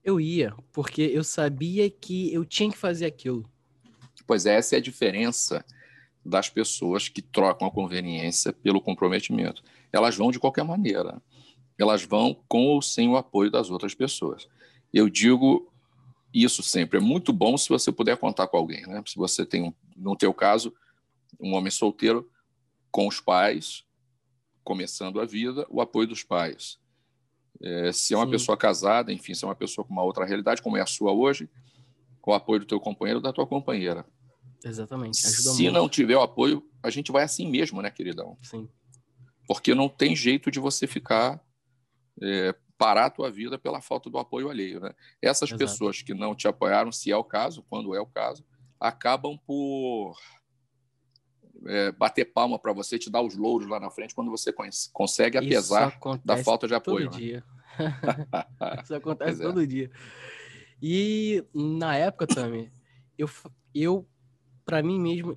Eu 0.04 0.20
ia, 0.20 0.56
porque 0.72 1.02
eu 1.02 1.24
sabia 1.24 1.90
que 1.90 2.34
eu 2.34 2.46
tinha 2.46 2.72
que 2.72 2.78
fazer 2.78 3.06
aquilo. 3.06 3.50
Pois 4.26 4.46
é, 4.46 4.56
essa 4.56 4.76
é 4.76 4.78
a 4.78 4.82
diferença 4.82 5.66
das 6.24 6.50
pessoas 6.50 7.08
que 7.08 7.22
trocam 7.22 7.68
a 7.68 7.72
conveniência 7.72 8.54
pelo 8.54 8.82
comprometimento. 8.82 9.64
Elas 9.92 10.16
vão 10.16 10.32
de 10.32 10.40
qualquer 10.40 10.64
maneira. 10.64 11.22
Elas 11.78 12.04
vão 12.04 12.36
com 12.48 12.68
ou 12.68 12.82
sem 12.82 13.08
o 13.10 13.18
apoio 13.18 13.50
das 13.50 13.70
outras 13.70 13.96
pessoas. 13.96 14.48
Eu 14.94 15.10
digo 15.10 15.72
isso 16.34 16.62
sempre. 16.62 16.98
É 16.98 17.02
muito 17.02 17.32
bom 17.32 17.58
se 17.58 17.70
você 17.70 17.92
puder 17.92 18.18
contar 18.18 18.48
com 18.48 18.58
alguém. 18.58 18.86
Né? 18.86 19.02
Se 19.06 19.16
você 19.16 19.46
tem, 19.46 19.74
no 19.96 20.16
teu 20.16 20.34
caso, 20.34 20.74
um 21.40 21.54
homem 21.54 21.72
solteiro 21.72 22.30
com 22.92 23.08
os 23.08 23.20
pais, 23.20 23.86
começando 24.64 25.20
a 25.20 25.26
vida, 25.26 25.66
o 25.70 25.82
apoio 25.82 26.08
dos 26.08 26.24
pais. 26.24 26.78
É, 27.62 27.92
se 27.92 28.14
é 28.14 28.18
uma 28.18 28.26
Sim. 28.26 28.32
pessoa 28.32 28.58
casada, 28.58 29.12
enfim, 29.12 29.34
se 29.34 29.44
é 29.44 29.48
uma 29.48 29.56
pessoa 29.56 29.86
com 29.86 29.92
uma 29.92 30.04
outra 30.04 30.26
realidade, 30.26 30.62
como 30.62 30.78
é 30.78 30.82
a 30.82 30.86
sua 30.86 31.12
hoje, 31.12 31.50
com 32.22 32.32
o 32.32 32.34
apoio 32.34 32.62
do 32.62 32.66
teu 32.66 32.80
companheiro 32.80 33.20
ou 33.20 33.24
da 33.24 33.34
tua 33.34 33.48
companheira. 33.48 34.06
Exatamente. 34.64 35.26
Ajuda 35.26 35.50
Se 35.52 35.64
muito. 35.64 35.74
não 35.74 35.90
tiver 35.90 36.18
o 36.18 36.22
apoio, 36.22 36.64
a 36.84 36.90
gente 36.90 37.12
vai 37.12 37.24
assim 37.24 37.50
mesmo, 37.50 37.82
né, 37.82 37.90
queridão? 37.90 38.38
Sim. 38.42 38.68
Porque 39.48 39.74
não 39.74 39.90
tem 39.90 40.16
jeito 40.16 40.52
de 40.52 40.60
você 40.60 40.86
ficar 40.86 41.42
é, 42.22 42.54
parar 42.78 43.06
a 43.06 43.10
tua 43.10 43.32
vida 43.32 43.58
pela 43.58 43.82
falta 43.82 44.10
do 44.10 44.18
apoio 44.18 44.50
alheio, 44.50 44.80
né? 44.80 44.94
Essas 45.22 45.50
Exato. 45.50 45.60
pessoas 45.60 46.02
que 46.02 46.14
não 46.14 46.36
te 46.36 46.48
apoiaram, 46.48 46.92
se 46.92 47.12
é 47.12 47.18
o 47.18 47.24
caso, 47.24 47.66
quando 47.70 47.96
é 47.96 48.00
o 48.00 48.06
caso, 48.06 48.46
acabam 48.80 49.38
por 49.46 50.18
é, 51.66 51.92
bater 51.92 52.26
palma 52.26 52.58
para 52.58 52.72
você, 52.72 52.98
te 52.98 53.10
dar 53.10 53.22
os 53.22 53.36
louros 53.36 53.68
lá 53.68 53.80
na 53.80 53.90
frente 53.90 54.16
quando 54.16 54.32
você 54.32 54.54
consegue, 54.94 55.38
apesar 55.38 56.00
da 56.24 56.38
falta 56.38 56.68
de 56.68 56.76
apoio. 56.76 57.10
Todo 57.10 57.20
né? 57.20 57.26
dia. 57.26 57.44
Isso 58.84 58.96
acontece 58.96 59.42
é. 59.42 59.46
todo 59.46 59.66
dia. 59.66 59.92
E 60.82 61.44
na 61.54 61.98
época 61.98 62.28
também, 62.28 62.72
eu, 63.18 63.30
eu 63.74 64.08
para 64.70 64.84
mim 64.84 65.00
mesmo, 65.00 65.36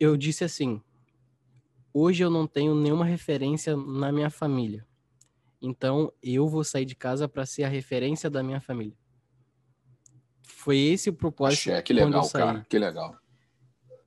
eu 0.00 0.16
disse 0.16 0.42
assim: 0.42 0.80
hoje 1.92 2.24
eu 2.24 2.30
não 2.30 2.46
tenho 2.46 2.74
nenhuma 2.74 3.04
referência 3.04 3.76
na 3.76 4.10
minha 4.10 4.30
família. 4.30 4.86
Então 5.60 6.10
eu 6.22 6.48
vou 6.48 6.64
sair 6.64 6.86
de 6.86 6.94
casa 6.94 7.28
para 7.28 7.44
ser 7.44 7.64
a 7.64 7.68
referência 7.68 8.30
da 8.30 8.42
minha 8.42 8.58
família. 8.58 8.96
Foi 10.42 10.78
esse 10.78 11.10
o 11.10 11.12
propósito. 11.12 11.68
Axé, 11.68 11.82
que 11.82 11.92
legal, 11.92 12.26
cara, 12.30 12.66
que 12.66 12.78
legal. 12.78 13.14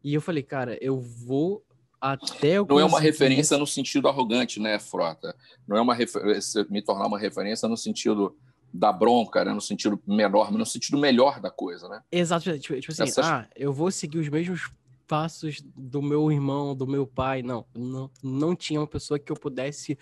E 0.04 0.16
eu 0.16 0.22
falei, 0.22 0.42
cara, 0.42 0.76
eu 0.82 1.00
vou 1.00 1.64
até 2.02 2.58
eu 2.58 2.66
Não 2.68 2.80
é 2.80 2.86
uma 2.86 3.00
referência 3.00 3.60
no 3.60 3.68
sentido 3.68 4.08
arrogante, 4.08 4.60
né, 4.60 4.80
Frota? 4.80 5.36
Não 5.68 5.78
é 5.78 5.82
uma 5.82 5.94
referência, 5.94 6.66
me 6.68 6.82
tornar 6.82 7.06
uma 7.06 7.20
referência 7.20 7.70
no 7.70 7.78
sentido 7.78 8.36
da 8.74 8.92
bronca, 8.92 9.44
né? 9.44 9.54
no 9.54 9.62
sentido 9.62 10.00
menor, 10.06 10.52
mas 10.52 10.60
no 10.60 10.66
sentido 10.66 10.98
melhor 10.98 11.40
da 11.40 11.50
coisa, 11.50 11.88
né? 11.90 12.02
Exato, 12.12 12.58
tipo, 12.60 12.80
tipo 12.80 12.92
assim, 12.92 13.04
Essas... 13.04 13.26
ah, 13.26 13.48
eu 13.56 13.74
vou 13.74 13.92
seguir 13.92 14.20
os 14.20 14.30
mesmos 14.30 14.70
passos 15.08 15.62
do 15.76 16.02
meu 16.02 16.32
irmão, 16.32 16.76
do 16.76 16.86
meu 16.86 17.08
pai. 17.08 17.42
Não, 17.42 17.66
não, 17.76 18.12
não 18.24 18.56
tinha 18.56 18.80
uma 18.80 18.88
pessoa 18.88 19.18
que 19.18 19.32
eu 19.32 19.36
pudesse 19.36 19.98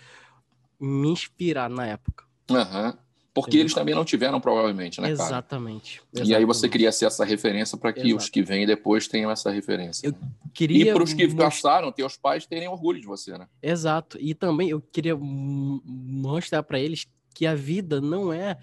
me 0.78 1.08
inspirar 1.08 1.70
na 1.70 1.86
época. 1.86 2.24
Uhum. 2.50 2.92
Porque 3.32 3.50
Entendeu? 3.50 3.62
eles 3.62 3.74
também 3.74 3.94
não 3.94 4.04
tiveram, 4.04 4.40
provavelmente, 4.40 5.00
né, 5.00 5.14
cara? 5.14 5.28
Exatamente. 5.28 6.02
E 6.24 6.34
aí 6.34 6.44
você 6.44 6.68
queria 6.68 6.90
ser 6.90 7.06
essa 7.06 7.24
referência 7.24 7.78
para 7.78 7.92
que 7.92 8.00
Exato. 8.00 8.16
os 8.16 8.28
que 8.28 8.42
vêm 8.42 8.66
depois 8.66 9.06
tenham 9.06 9.30
essa 9.30 9.50
referência. 9.50 10.08
Eu 10.08 10.14
queria 10.52 10.90
e 10.90 10.92
para 10.92 11.04
os 11.04 11.12
que 11.12 11.32
passaram, 11.34 11.92
teus 11.92 12.16
pais 12.16 12.46
terem 12.46 12.68
orgulho 12.68 13.00
de 13.00 13.06
você, 13.06 13.38
né? 13.38 13.46
Exato. 13.62 14.18
E 14.20 14.34
também 14.34 14.70
eu 14.70 14.80
queria 14.80 15.16
mostrar 15.16 16.64
para 16.64 16.80
eles 16.80 17.06
que 17.38 17.46
a 17.46 17.54
vida 17.54 18.00
não 18.00 18.32
é 18.32 18.58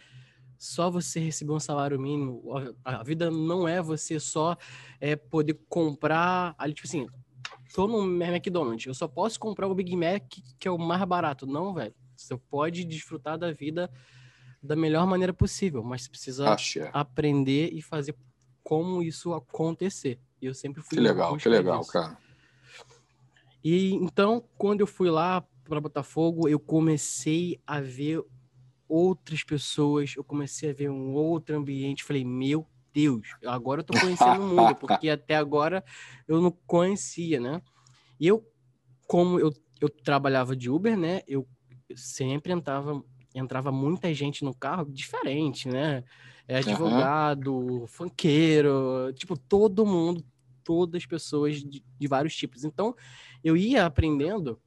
só 0.57 0.91
você 0.91 1.17
receber 1.17 1.53
um 1.53 1.59
salário 1.61 1.97
mínimo. 1.97 2.43
A 2.83 3.01
vida 3.03 3.31
não 3.31 3.65
é 3.65 3.81
você 3.81 4.19
só 4.19 4.57
é, 4.99 5.15
poder 5.15 5.57
comprar 5.69 6.53
ali, 6.57 6.73
tipo 6.73 6.85
assim, 6.85 7.07
tô 7.73 7.87
no 7.87 8.03
McDonald's, 8.21 8.85
eu 8.85 8.93
só 8.93 9.07
posso 9.07 9.39
comprar 9.39 9.69
o 9.69 9.73
Big 9.73 9.95
Mac, 9.95 10.23
que 10.59 10.67
é 10.67 10.71
o 10.71 10.77
mais 10.77 11.01
barato. 11.05 11.47
Não, 11.47 11.73
velho. 11.73 11.95
Você 12.17 12.35
pode 12.35 12.83
desfrutar 12.83 13.37
da 13.37 13.49
vida 13.49 13.89
da 14.61 14.75
melhor 14.75 15.07
maneira 15.07 15.33
possível, 15.33 15.81
mas 15.81 16.01
você 16.03 16.09
precisa 16.09 16.49
Acha. 16.49 16.89
aprender 16.91 17.69
e 17.71 17.81
fazer 17.81 18.13
como 18.61 19.01
isso 19.01 19.33
acontecer. 19.33 20.19
E 20.41 20.47
eu 20.47 20.53
sempre 20.53 20.81
fui 20.81 20.97
Que 20.97 21.01
legal, 21.01 21.37
que 21.37 21.47
legal, 21.47 21.79
disso. 21.79 21.93
cara. 21.93 22.17
E 23.63 23.93
então, 23.93 24.43
quando 24.57 24.81
eu 24.81 24.87
fui 24.87 25.09
lá 25.09 25.41
para 25.63 25.79
Botafogo, 25.79 26.49
eu 26.49 26.59
comecei 26.59 27.57
a 27.65 27.79
ver 27.79 28.21
outras 28.87 29.43
pessoas, 29.43 30.13
eu 30.15 30.23
comecei 30.23 30.69
a 30.69 30.73
ver 30.73 30.89
um 30.89 31.13
outro 31.13 31.55
ambiente, 31.55 32.03
falei, 32.03 32.23
meu 32.23 32.67
Deus, 32.93 33.27
agora 33.45 33.81
eu 33.81 33.83
tô 33.83 33.99
conhecendo 33.99 34.41
o 34.41 34.47
mundo, 34.47 34.75
porque 34.75 35.09
até 35.09 35.35
agora 35.35 35.83
eu 36.27 36.41
não 36.41 36.51
conhecia, 36.65 37.39
né? 37.39 37.61
E 38.19 38.27
eu, 38.27 38.45
como 39.05 39.39
eu, 39.39 39.51
eu 39.81 39.89
trabalhava 39.89 40.55
de 40.55 40.69
Uber, 40.69 40.97
né? 40.97 41.21
Eu 41.27 41.45
sempre 41.95 42.53
entrava, 42.53 43.03
entrava 43.33 43.71
muita 43.71 44.13
gente 44.13 44.45
no 44.45 44.53
carro 44.53 44.89
diferente, 44.89 45.67
né? 45.67 46.03
É 46.47 46.57
advogado, 46.57 47.53
uhum. 47.53 47.87
funkeiro, 47.87 49.11
tipo, 49.13 49.37
todo 49.37 49.85
mundo, 49.85 50.23
todas 50.63 51.01
as 51.01 51.05
pessoas 51.05 51.61
de, 51.61 51.83
de 51.99 52.07
vários 52.07 52.35
tipos. 52.35 52.63
Então, 52.63 52.95
eu 53.43 53.57
ia 53.57 53.85
aprendendo 53.85 54.59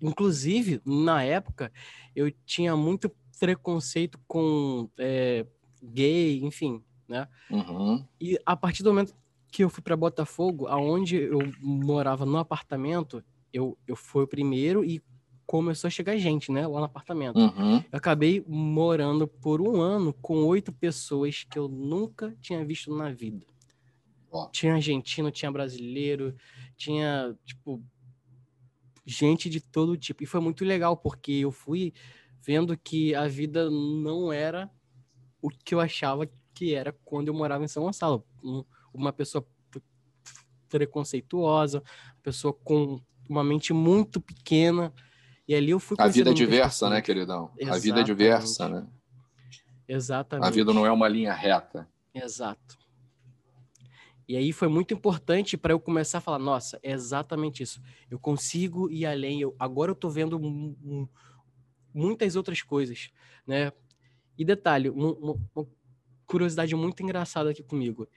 Inclusive, 0.00 0.80
na 0.84 1.22
época, 1.22 1.72
eu 2.14 2.30
tinha 2.44 2.76
muito 2.76 3.10
preconceito 3.38 4.18
com 4.26 4.88
é, 4.98 5.46
gay, 5.82 6.42
enfim, 6.42 6.82
né? 7.08 7.28
Uhum. 7.50 8.04
E 8.20 8.38
a 8.44 8.56
partir 8.56 8.82
do 8.82 8.90
momento 8.90 9.14
que 9.50 9.62
eu 9.62 9.70
fui 9.70 9.82
para 9.82 9.96
Botafogo, 9.96 10.66
aonde 10.66 11.16
eu 11.16 11.38
morava 11.60 12.26
no 12.26 12.38
apartamento, 12.38 13.22
eu, 13.52 13.78
eu 13.86 13.94
fui 13.94 14.24
o 14.24 14.28
primeiro 14.28 14.84
e 14.84 15.00
começou 15.46 15.88
a 15.88 15.90
chegar 15.90 16.16
gente, 16.16 16.50
né, 16.50 16.66
lá 16.66 16.80
no 16.80 16.86
apartamento. 16.86 17.38
Uhum. 17.38 17.76
Eu 17.76 17.84
acabei 17.92 18.42
morando 18.48 19.28
por 19.28 19.60
um 19.60 19.80
ano 19.80 20.12
com 20.14 20.44
oito 20.44 20.72
pessoas 20.72 21.44
que 21.44 21.58
eu 21.58 21.68
nunca 21.68 22.36
tinha 22.40 22.64
visto 22.64 22.94
na 22.94 23.12
vida. 23.12 23.46
Tinha 24.50 24.74
argentino, 24.74 25.30
tinha 25.30 25.52
brasileiro, 25.52 26.34
tinha, 26.76 27.36
tipo, 27.44 27.80
gente 29.04 29.48
de 29.50 29.60
todo 29.60 29.96
tipo. 29.96 30.22
E 30.22 30.26
foi 30.26 30.40
muito 30.40 30.64
legal, 30.64 30.96
porque 30.96 31.32
eu 31.32 31.52
fui 31.52 31.92
vendo 32.42 32.76
que 32.76 33.14
a 33.14 33.26
vida 33.26 33.70
não 33.70 34.32
era 34.32 34.70
o 35.40 35.48
que 35.48 35.74
eu 35.74 35.80
achava 35.80 36.28
que 36.54 36.74
era 36.74 36.92
quando 37.04 37.28
eu 37.28 37.34
morava 37.34 37.64
em 37.64 37.68
São 37.68 37.84
Gonçalo. 37.84 38.24
uma 38.92 39.12
pessoa 39.12 39.46
preconceituosa, 40.68 41.82
pessoa 42.22 42.52
com 42.52 43.00
uma 43.28 43.44
mente 43.44 43.72
muito 43.72 44.20
pequena. 44.20 44.92
E 45.46 45.54
ali 45.54 45.70
eu 45.70 45.78
fui 45.78 45.96
A 46.00 46.08
vida 46.08 46.30
é 46.30 46.34
diversa, 46.34 46.88
né, 46.88 47.02
queridão? 47.02 47.50
Exatamente. 47.56 47.70
A 47.70 47.78
vida 47.78 48.00
é 48.00 48.02
diversa, 48.04 48.68
né? 48.68 48.86
Exatamente. 49.86 50.46
A 50.46 50.50
vida 50.50 50.72
não 50.72 50.86
é 50.86 50.90
uma 50.90 51.08
linha 51.08 51.32
reta. 51.32 51.88
Exato. 52.14 52.78
E 54.26 54.36
aí 54.36 54.52
foi 54.52 54.68
muito 54.68 54.94
importante 54.94 55.56
para 55.56 55.72
eu 55.72 55.80
começar 55.80 56.18
a 56.18 56.20
falar, 56.20 56.38
nossa, 56.38 56.78
é 56.82 56.92
exatamente 56.92 57.62
isso. 57.62 57.80
Eu 58.10 58.18
consigo 58.18 58.90
ir 58.90 59.04
além. 59.04 59.40
Eu, 59.40 59.54
agora 59.58 59.90
eu 59.90 59.94
estou 59.94 60.10
vendo 60.10 60.40
muitas 61.92 62.34
outras 62.34 62.62
coisas, 62.62 63.10
né? 63.46 63.72
E 64.36 64.44
detalhe, 64.44 64.88
uma, 64.88 65.12
uma 65.12 65.66
curiosidade 66.26 66.74
muito 66.74 67.02
engraçada 67.02 67.50
aqui 67.50 67.62
comigo. 67.62 68.08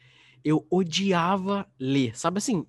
Eu 0.43 0.65
odiava 0.70 1.70
ler. 1.80 2.17
Sabe 2.17 2.38
assim, 2.38 2.65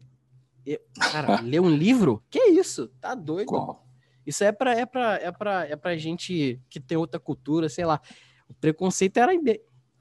eu, 0.66 0.80
cara, 1.00 1.40
ler 1.42 1.60
um 1.60 1.70
livro? 1.70 2.22
Que 2.28 2.40
isso? 2.50 2.88
Tá 3.00 3.14
doido? 3.14 3.46
Qual? 3.46 3.86
Isso 4.26 4.44
é 4.44 4.52
para 4.52 4.78
é 4.78 4.84
para 4.84 5.14
é 5.14 5.32
para 5.32 5.66
é 5.68 5.76
para 5.76 5.96
gente 5.96 6.60
que 6.68 6.78
tem 6.78 6.98
outra 6.98 7.18
cultura, 7.18 7.66
sei 7.70 7.86
lá. 7.86 7.98
O 8.46 8.52
preconceito 8.52 9.16
era 9.16 9.32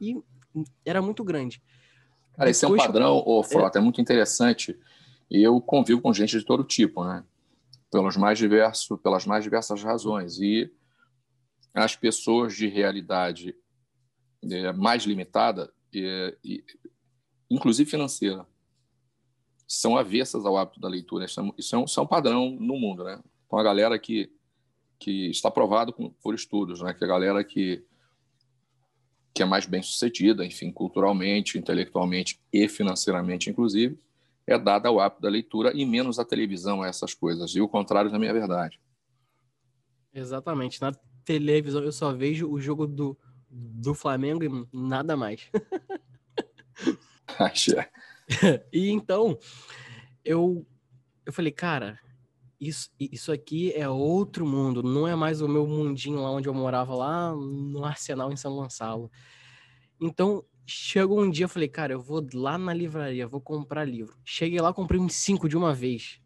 e 0.02 0.17
era 0.84 1.02
muito 1.02 1.23
grande. 1.23 1.62
Cara, 2.38 2.52
esse 2.52 2.63
é 2.63 2.67
um 2.67 2.78
padrão, 2.78 3.23
ô, 3.26 3.43
Frota, 3.43 3.80
é... 3.80 3.82
é 3.82 3.84
muito 3.84 4.00
interessante. 4.00 4.80
E 5.30 5.41
eu 5.41 5.60
convivo 5.60 6.02
com 6.02 6.13
gente 6.13 6.38
de 6.38 6.45
todo 6.45 6.63
tipo, 6.63 7.04
né? 7.04 7.23
Pelos 7.91 8.15
mais 8.15 8.38
diversos, 8.38 9.00
pelas 9.02 9.26
mais 9.26 9.43
diversas 9.43 9.84
razões. 9.84 10.39
E 10.39 10.71
as 11.73 11.95
pessoas 11.95 12.56
de 12.56 12.67
realidade 12.67 13.56
é, 14.43 14.71
mais 14.71 15.04
limitada, 15.04 15.73
é, 15.95 16.38
e, 16.43 16.63
inclusive 17.50 17.89
financeira, 17.89 18.45
são 19.67 19.97
avessas 19.97 20.45
ao 20.45 20.58
hábito 20.58 20.80
da 20.80 20.88
leitura. 20.88 21.26
Isso 21.26 21.41
é, 21.41 21.52
isso 21.58 21.76
é, 21.76 21.80
um, 21.80 21.84
isso 21.86 22.00
é 22.00 22.04
um 22.04 22.08
padrão 22.08 22.52
no 22.52 22.78
mundo, 22.78 23.04
né? 23.04 23.19
Então, 23.45 23.58
a 23.58 23.63
galera 23.63 23.97
que, 23.97 24.32
que 25.00 25.30
está 25.30 25.50
provado 25.50 25.91
por 26.21 26.36
estudos, 26.36 26.82
né? 26.82 26.93
Que 26.93 27.04
a 27.04 27.08
galera 27.08 27.43
que 27.43 27.84
que 29.38 29.43
é 29.43 29.45
mais 29.45 29.67
bem 29.67 29.84
sucedida, 29.84 30.43
enfim, 30.43 30.71
culturalmente, 30.71 31.60
intelectualmente 31.60 32.39
e 32.52 32.67
financeiramente, 32.67 33.52
inclusive, 33.52 34.00
é 34.47 34.58
dada 34.58 34.89
ao 34.89 35.00
hábito 35.00 35.21
da 35.21 35.30
leitura 35.30 35.71
e 35.76 35.86
menos 35.86 36.17
a 36.17 36.26
televisão 36.26 36.82
a 36.82 36.88
essas 36.88 37.13
coisas. 37.13 37.52
E 37.52 37.62
o 37.62 37.67
contrário 37.67 38.10
também 38.10 38.30
é 38.30 38.34
verdade. 38.34 38.80
Exatamente. 40.12 40.82
Na 40.82 40.91
televisão 41.23 41.84
eu 41.84 41.91
só 41.91 42.12
vejo 42.12 42.50
o 42.50 42.60
jogo 42.60 42.88
do, 42.88 43.15
do 43.47 43.93
Flamengo 43.93 44.43
e 44.43 44.67
nada 44.76 45.15
mais. 45.15 45.47
E 48.73 48.89
então, 48.89 49.38
eu, 50.26 50.65
eu 51.26 51.32
falei, 51.32 51.52
cara, 51.52 52.00
isso, 52.60 52.89
isso 53.00 53.32
aqui 53.32 53.72
é 53.74 53.88
outro 53.88 54.46
mundo, 54.46 54.82
não 54.82 55.08
é 55.08 55.15
mais 55.15 55.41
o 55.41 55.48
meu 55.48 55.67
mundinho 55.67 56.22
lá 56.22 56.32
onde 56.32 56.48
eu 56.48 56.54
morava, 56.54 56.96
lá 56.96 57.36
no 57.36 57.86
Arsenal 57.86 58.32
em 58.32 58.38
São 58.38 58.56
Gonçalo. 58.56 59.12
Então, 60.02 60.43
chegou 60.65 61.22
um 61.22 61.30
dia, 61.30 61.46
eu 61.46 61.50
falei, 61.50 61.67
cara, 61.67 61.93
eu 61.93 62.02
vou 62.02 62.26
lá 62.34 62.58
na 62.58 62.74
livraria, 62.74 63.28
vou 63.28 63.39
comprar 63.39 63.86
livro. 63.86 64.17
Cheguei 64.26 64.60
lá, 64.60 64.74
comprei 64.74 65.00
uns 65.00 65.13
cinco 65.13 65.48
de 65.48 65.56
uma 65.56 65.74
vez. 65.74 66.20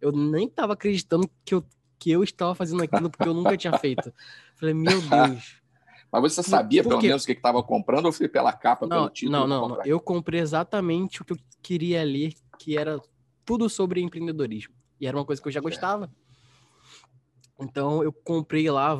Eu 0.00 0.12
nem 0.12 0.48
tava 0.48 0.74
acreditando 0.74 1.28
que 1.44 1.54
eu, 1.54 1.64
que 1.98 2.10
eu 2.10 2.22
estava 2.22 2.54
fazendo 2.54 2.82
aquilo, 2.82 3.10
porque 3.10 3.28
eu 3.28 3.34
nunca 3.34 3.56
tinha 3.56 3.76
feito. 3.78 4.12
Falei, 4.56 4.74
meu 4.74 5.00
Deus. 5.00 5.60
Mas 6.12 6.34
você 6.34 6.42
sabia, 6.42 6.82
pelo 6.82 7.00
menos, 7.00 7.22
o 7.22 7.26
que 7.26 7.32
estava 7.32 7.62
comprando 7.62 8.04
ou 8.04 8.12
foi 8.12 8.28
pela 8.28 8.52
capa, 8.52 8.86
não, 8.86 8.96
pelo 8.96 9.10
título? 9.10 9.32
Não, 9.32 9.46
não, 9.46 9.68
não. 9.68 9.84
Eu 9.84 9.98
comprei 9.98 10.40
exatamente 10.40 11.22
o 11.22 11.24
que 11.24 11.32
eu 11.32 11.38
queria 11.62 12.04
ler, 12.04 12.34
que 12.58 12.76
era 12.76 13.00
tudo 13.46 13.66
sobre 13.70 14.02
empreendedorismo. 14.02 14.74
E 15.02 15.06
era 15.08 15.16
uma 15.16 15.24
coisa 15.24 15.42
que 15.42 15.48
eu 15.48 15.52
já 15.52 15.60
gostava. 15.60 16.08
Então 17.58 18.04
eu 18.04 18.12
comprei 18.12 18.70
lá 18.70 18.96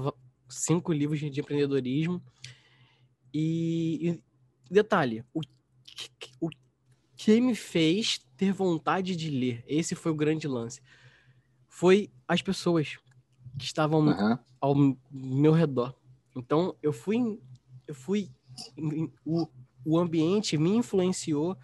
cinco 0.48 0.92
livros 0.92 1.20
de 1.20 1.40
empreendedorismo. 1.40 2.20
E, 3.32 4.10
e 4.10 4.22
detalhe, 4.68 5.24
o, 5.32 5.40
o 6.40 6.50
que 7.16 7.40
me 7.40 7.54
fez 7.54 8.18
ter 8.36 8.52
vontade 8.52 9.14
de 9.14 9.30
ler, 9.30 9.64
esse 9.64 9.94
foi 9.94 10.10
o 10.10 10.16
grande 10.16 10.48
lance, 10.48 10.80
foi 11.68 12.10
as 12.26 12.42
pessoas 12.42 12.98
que 13.56 13.64
estavam 13.64 14.00
uhum. 14.00 14.38
ao 14.60 14.74
meu 15.08 15.52
redor. 15.52 15.94
Então 16.34 16.74
eu 16.82 16.92
fui, 16.92 17.40
eu 17.86 17.94
fui, 17.94 18.28
o, 19.24 19.46
o 19.84 19.96
ambiente 20.00 20.58
me 20.58 20.70
influenciou 20.70 21.56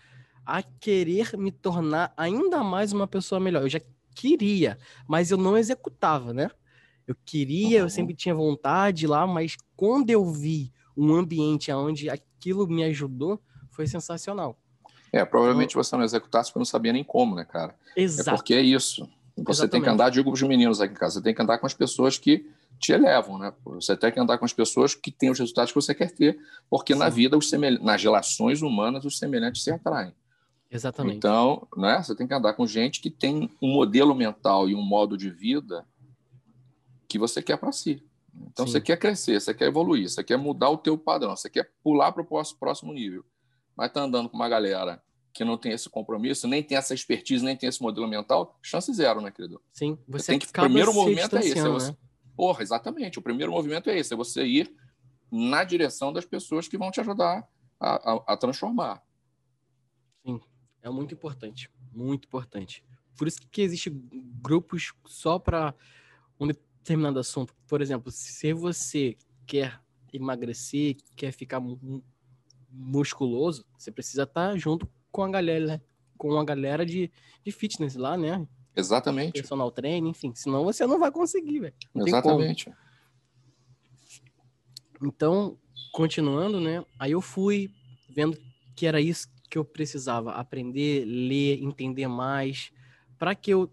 a 0.47 0.63
querer 0.63 1.37
me 1.37 1.51
tornar 1.51 2.15
ainda 2.17 2.63
mais 2.63 2.93
uma 2.93 3.09
pessoa 3.09 3.41
melhor. 3.41 3.63
Eu 3.63 3.69
já 3.69 3.81
queria, 4.19 4.77
mas 5.07 5.31
eu 5.31 5.37
não 5.37 5.57
executava, 5.57 6.35
né? 6.35 6.51
Eu 7.07 7.15
queria, 7.25 7.79
uhum. 7.79 7.85
eu 7.85 7.91
sempre 7.91 8.15
tinha 8.15 8.35
vontade 8.35 9.07
lá, 9.07 9.27
mas 9.27 9.57
quando 9.77 10.11
eu 10.11 10.25
vi 10.27 10.73
um 10.97 11.15
ambiente 11.15 11.71
onde 11.73 12.11
aquilo 12.11 12.67
me 12.67 12.83
ajudou, 12.83 13.41
foi 13.71 13.87
sensacional. 13.87 14.59
É, 15.13 15.25
provavelmente 15.25 15.71
então, 15.71 15.83
você 15.83 15.97
não 15.97 16.05
executasse 16.05 16.51
porque 16.51 16.59
não 16.59 16.67
sabia 16.67 16.93
nem 16.93 17.05
como, 17.05 17.37
né, 17.37 17.45
cara? 17.45 17.75
Exato. 17.97 18.31
É 18.31 18.35
porque 18.35 18.55
é 18.55 18.61
isso. 18.61 19.09
Você 19.37 19.63
Exatamente. 19.63 19.71
tem 19.71 19.83
que 19.83 19.89
andar, 19.89 20.11
digo 20.11 20.31
para 20.31 20.35
os 20.35 20.43
meninos 20.43 20.81
aqui 20.81 20.93
em 20.93 20.97
casa, 20.97 21.15
você 21.15 21.23
tem 21.23 21.35
que 21.35 21.41
andar 21.41 21.59
com 21.59 21.67
as 21.67 21.75
pessoas 21.75 22.19
que 22.19 22.45
te 22.81 22.93
elevam, 22.93 23.39
né? 23.39 23.53
Você 23.65 23.97
tem 23.97 24.11
que 24.11 24.19
andar 24.19 24.37
com 24.37 24.45
as 24.45 24.53
pessoas 24.53 24.95
que 24.95 25.13
têm 25.13 25.31
os 25.31 25.39
resultados 25.39 25.71
que 25.71 25.77
você 25.77 25.95
quer 25.95 26.11
ter, 26.11 26.39
porque 26.69 26.93
Sim. 26.93 26.99
na 26.99 27.09
vida, 27.09 27.39
os 27.39 27.49
semel... 27.49 27.81
nas 27.83 28.03
relações 28.03 28.63
humanas, 28.63 29.05
os 29.05 29.17
semelhantes 29.17 29.63
se 29.63 29.71
atraem. 29.71 30.13
Exatamente. 30.71 31.17
Então, 31.17 31.67
né, 31.77 32.03
você 32.03 32.15
tem 32.15 32.27
que 32.27 32.35
andar 32.35 32.53
com 32.55 32.67
gente 32.67 33.01
que 33.01 33.11
tem 33.11 33.51
um 33.61 33.73
modelo 33.73 34.15
mental 34.15 34.69
e 34.69 34.75
um 34.75 34.83
modo 34.83 35.17
de 35.17 35.31
vida 35.31 35.87
que 37.09 37.19
você 37.19 37.43
quer 37.43 37.57
para 37.57 37.73
si. 37.73 38.05
Então, 38.35 38.67
Sim. 38.67 38.73
você 38.73 38.81
quer 38.81 38.99
crescer, 38.99 39.41
você 39.41 39.55
quer 39.55 39.69
evoluir, 39.69 40.09
você 40.09 40.23
quer 40.23 40.37
mudar 40.37 40.71
o 40.71 40.77
teu 40.77 40.97
padrão, 40.97 41.35
você 41.35 41.49
quer 41.49 41.73
pular 41.83 42.13
para 42.13 42.23
o 42.23 42.57
próximo 42.59 42.93
nível. 42.93 43.25
Mas 43.75 43.93
tá 43.93 44.03
andando 44.03 44.29
com 44.29 44.37
uma 44.37 44.49
galera 44.49 45.03
que 45.33 45.45
não 45.45 45.57
tem 45.57 45.73
esse 45.73 45.89
compromisso, 45.89 46.49
nem 46.49 46.63
tem 46.63 46.77
essa 46.77 46.93
expertise, 46.93 47.45
nem 47.45 47.57
tem 47.57 47.69
esse 47.69 47.81
modelo 47.81 48.09
mental, 48.09 48.59
chance 48.61 48.93
zero, 48.93 49.21
né, 49.21 49.31
querido? 49.31 49.61
Sim, 49.73 49.99
você, 50.07 50.19
você 50.19 50.33
tem 50.33 50.39
que. 50.39 50.47
O 50.47 50.53
primeiro 50.53 50.93
movimento 50.93 51.37
é 51.37 51.41
esse. 51.41 51.59
É 51.59 51.69
você, 51.69 51.91
né? 51.93 51.97
Porra, 52.37 52.63
exatamente. 52.63 53.19
O 53.19 53.23
primeiro 53.23 53.53
movimento 53.53 53.89
é 53.89 53.99
esse, 53.99 54.13
é 54.13 54.17
você 54.17 54.45
ir 54.45 54.73
na 55.31 55.65
direção 55.65 56.13
das 56.13 56.25
pessoas 56.25 56.69
que 56.69 56.79
vão 56.79 56.91
te 56.91 57.01
ajudar 57.01 57.47
a, 57.81 58.13
a, 58.13 58.25
a 58.33 58.37
transformar. 58.37 59.03
É 60.83 60.91
muito 60.91 61.15
importante, 61.15 61.71
muito 61.93 62.27
importante. 62.27 62.85
Por 63.17 63.27
isso 63.27 63.41
que 63.51 63.63
existe 63.63 63.91
grupos 64.41 64.93
só 65.07 65.39
para 65.39 65.75
um 66.39 66.47
determinado 66.47 67.19
assunto. 67.19 67.55
Por 67.67 67.83
exemplo, 67.83 68.11
se 68.11 68.53
você 68.53 69.17
quer 69.47 69.81
emagrecer, 70.13 70.97
quer 71.17 71.33
ficar 71.33 71.61
musculoso, 72.71 73.65
você 73.77 73.91
precisa 73.91 74.23
estar 74.23 74.51
tá 74.53 74.57
junto 74.57 74.89
com 75.11 75.23
a 75.25 75.29
galera, 75.29 75.83
com 76.17 76.39
a 76.39 76.45
galera 76.45 76.87
de, 76.87 77.11
de 77.45 77.53
fitness 77.53 77.97
lá, 77.97 78.17
né? 78.17 78.47
Exatamente. 78.77 79.33
Personal 79.33 79.71
training, 79.73 80.11
enfim. 80.11 80.33
Senão 80.35 80.65
você 80.65 80.87
não 80.87 80.99
vai 80.99 81.11
conseguir, 81.11 81.61
velho. 81.61 81.75
Exatamente. 81.97 82.73
Então, 85.03 85.59
continuando, 85.93 86.61
né? 86.61 86.85
Aí 86.99 87.13
eu 87.13 87.21
fui 87.21 87.71
vendo 88.09 88.39
que 88.77 88.87
era 88.87 89.01
isso 89.01 89.29
que 89.49 89.59
eu 89.59 89.65
precisava 89.65 90.33
aprender, 90.33 91.05
ler, 91.05 91.63
entender 91.63 92.07
mais, 92.07 92.73
para 93.19 93.35
que 93.35 93.51
eu 93.51 93.73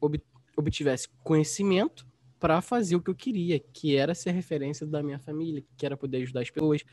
ob 0.00 0.20
obtivesse 0.56 1.08
conhecimento 1.24 2.06
para 2.38 2.60
fazer 2.60 2.94
o 2.94 3.00
que 3.00 3.10
eu 3.10 3.14
queria, 3.14 3.58
que 3.58 3.96
era 3.96 4.14
ser 4.14 4.30
referência 4.32 4.86
da 4.86 5.02
minha 5.02 5.18
família, 5.18 5.64
que 5.76 5.84
era 5.86 5.96
poder 5.96 6.18
ajudar 6.18 6.42
as 6.42 6.50
pessoas. 6.50 6.84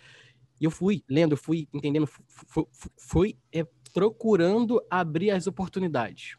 E 0.60 0.63
eu 0.63 0.72
fui 0.72 1.04
lendo, 1.10 1.36
fui 1.36 1.67
entendendo, 1.74 2.08
fui, 2.08 2.65
fui 2.98 3.38
é, 3.52 3.67
procurando 3.94 4.82
abrir 4.89 5.32
as 5.32 5.48
oportunidades. 5.48 6.38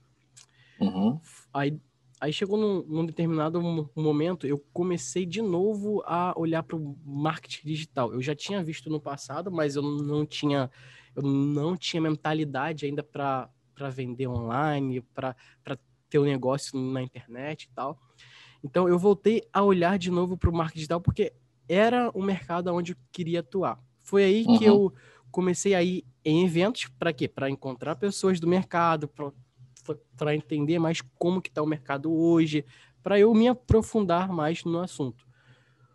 Uhum. 0.81 1.21
Aí, 1.53 1.79
aí 2.21 2.33
chegou 2.33 2.59
num, 2.59 2.83
num, 2.89 3.07
determinado 3.07 3.61
momento, 3.95 4.47
eu 4.47 4.59
comecei 4.73 5.27
de 5.27 5.43
novo 5.43 6.03
a 6.07 6.33
olhar 6.37 6.63
para 6.63 6.77
o 6.77 6.97
marketing 7.05 7.67
digital. 7.67 8.13
Eu 8.13 8.23
já 8.23 8.35
tinha 8.35 8.65
visto 8.65 8.89
no 8.91 9.01
passado, 9.01 9.51
mas 9.51 9.77
eu 9.77 9.83
não 9.83 10.25
tinha 10.25 10.71
eu 11.15 11.23
não 11.23 11.77
tinha 11.77 12.01
mentalidade 12.01 12.87
ainda 12.87 13.03
para 13.03 13.51
vender 13.91 14.27
online, 14.27 15.01
para 15.15 15.37
ter 16.09 16.19
um 16.19 16.25
negócio 16.25 16.79
na 16.79 17.03
internet 17.03 17.65
e 17.65 17.75
tal. 17.75 17.99
Então 18.63 18.89
eu 18.89 18.99
voltei 18.99 19.43
a 19.53 19.63
olhar 19.63 19.99
de 19.99 20.11
novo 20.11 20.37
para 20.37 20.51
o 20.51 20.53
marketing 20.53 20.79
digital 20.79 21.01
porque 21.01 21.33
era 21.69 22.11
o 22.15 22.23
mercado 22.23 22.73
onde 22.73 22.93
eu 22.93 22.97
queria 23.11 23.41
atuar. 23.41 23.79
Foi 24.03 24.25
aí 24.25 24.45
uhum. 24.47 24.59
que 24.59 24.65
eu 24.65 24.93
comecei 25.31 25.75
a 25.75 25.83
ir 25.83 26.05
em 26.25 26.45
eventos 26.45 26.87
para 26.99 27.13
quê? 27.13 27.27
Para 27.27 27.51
encontrar 27.51 27.97
pessoas 27.97 28.39
do 28.39 28.47
mercado, 28.47 29.11
para 30.17 30.35
entender 30.35 30.79
mais 30.79 31.01
como 31.19 31.41
que 31.41 31.49
está 31.49 31.63
o 31.63 31.67
mercado 31.67 32.13
hoje, 32.13 32.65
para 33.03 33.19
eu 33.19 33.35
me 33.35 33.49
aprofundar 33.49 34.31
mais 34.31 34.65
no 34.65 34.79
assunto. 34.79 35.27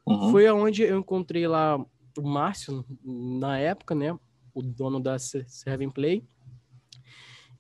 Uhum. 0.06 0.32
Foi 0.32 0.48
aonde 0.48 0.84
eu 0.84 1.00
encontrei 1.00 1.48
lá 1.48 1.78
o 2.18 2.22
Márcio 2.22 2.84
na 3.04 3.58
época, 3.60 3.94
né? 3.94 4.18
O 4.58 4.62
dono 4.64 5.00
da 5.00 5.20
Seven 5.20 5.92
Play. 5.92 6.24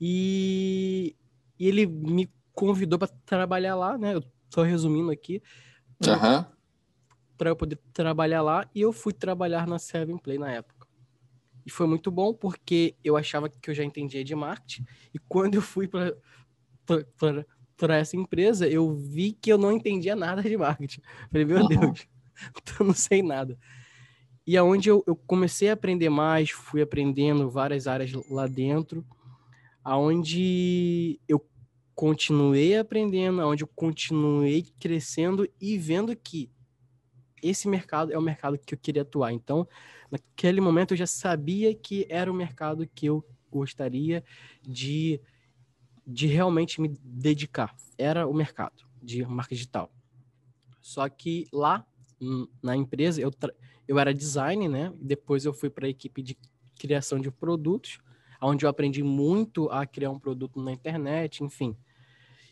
E, 0.01 1.15
e 1.60 1.67
ele 1.67 1.86
me 1.86 2.27
convidou 2.53 2.97
para 2.97 3.07
trabalhar 3.23 3.75
lá, 3.75 3.97
né? 3.97 4.15
Eu 4.15 4.23
tô 4.49 4.63
resumindo 4.63 5.12
aqui. 5.12 5.41
Uhum. 6.03 6.45
Para 7.38 7.51
eu 7.51 7.55
poder 7.55 7.79
trabalhar 7.93 8.41
lá. 8.41 8.67
E 8.73 8.81
eu 8.81 8.91
fui 8.91 9.13
trabalhar 9.13 9.67
na 9.67 9.77
Seven 9.77 10.17
Play 10.17 10.39
na 10.39 10.51
época. 10.51 10.88
E 11.63 11.69
foi 11.69 11.86
muito 11.86 12.10
bom 12.10 12.33
porque 12.33 12.95
eu 13.03 13.15
achava 13.15 13.47
que 13.47 13.69
eu 13.69 13.75
já 13.75 13.83
entendia 13.83 14.23
de 14.23 14.33
marketing. 14.33 14.86
E 15.13 15.19
quando 15.19 15.55
eu 15.55 15.62
fui 15.62 15.88
para 15.88 16.15
essa 17.95 18.15
empresa, 18.15 18.67
eu 18.67 18.91
vi 18.95 19.33
que 19.33 19.51
eu 19.51 19.57
não 19.57 19.71
entendia 19.71 20.15
nada 20.15 20.41
de 20.41 20.57
marketing. 20.57 21.01
Falei, 21.31 21.45
meu 21.45 21.60
uhum. 21.60 21.67
Deus, 21.67 22.07
eu 22.79 22.86
não 22.88 22.93
sei 22.93 23.21
nada. 23.21 23.55
E 24.47 24.55
aonde 24.55 24.89
eu, 24.89 25.03
eu 25.05 25.13
comecei 25.13 25.69
a 25.69 25.73
aprender 25.73 26.07
mais, 26.07 26.51
fui 26.51 26.81
aprendendo 26.81 27.49
várias 27.49 27.86
áreas 27.86 28.13
lá 28.29 28.47
dentro, 28.47 29.05
aonde 29.83 31.19
eu 31.27 31.45
continuei 31.93 32.77
aprendendo, 32.77 33.41
aonde 33.41 33.65
eu 33.65 33.67
continuei 33.75 34.65
crescendo 34.79 35.45
e 35.60 35.77
vendo 35.77 36.15
que 36.15 36.49
esse 37.43 37.67
mercado 37.67 38.13
é 38.13 38.17
o 38.17 38.21
mercado 38.21 38.57
que 38.57 38.73
eu 38.73 38.79
queria 38.79 39.01
atuar. 39.01 39.33
Então, 39.33 39.67
naquele 40.10 40.62
momento 40.62 40.93
eu 40.93 40.97
já 40.97 41.07
sabia 41.07 41.75
que 41.75 42.07
era 42.10 42.31
o 42.31 42.36
mercado 42.36 42.88
que 42.88 43.07
eu 43.07 43.25
gostaria 43.51 44.23
de, 44.62 45.19
de 46.05 46.25
realmente 46.25 46.79
me 46.79 46.88
dedicar. 47.03 47.75
Era 47.97 48.25
o 48.25 48.33
mercado 48.33 48.88
de 49.03 49.25
marca 49.25 49.53
digital. 49.53 49.91
Só 50.81 51.10
que 51.10 51.47
lá 51.51 51.86
na 52.63 52.77
empresa 52.77 53.21
eu, 53.21 53.31
eu 53.88 53.97
era 53.97 54.13
design, 54.13 54.67
né? 54.67 54.93
Depois 55.00 55.45
eu 55.45 55.54
fui 55.54 55.69
para 55.69 55.88
a 55.88 55.89
equipe 55.89 56.21
de 56.21 56.38
criação 56.78 57.19
de 57.19 57.32
produtos, 57.32 58.00
onde 58.41 58.65
eu 58.65 58.69
aprendi 58.69 59.02
muito 59.02 59.69
a 59.69 59.86
criar 59.86 60.12
um 60.12 60.19
produto 60.19 60.62
na 60.62 60.71
internet, 60.71 61.43
enfim. 61.43 61.76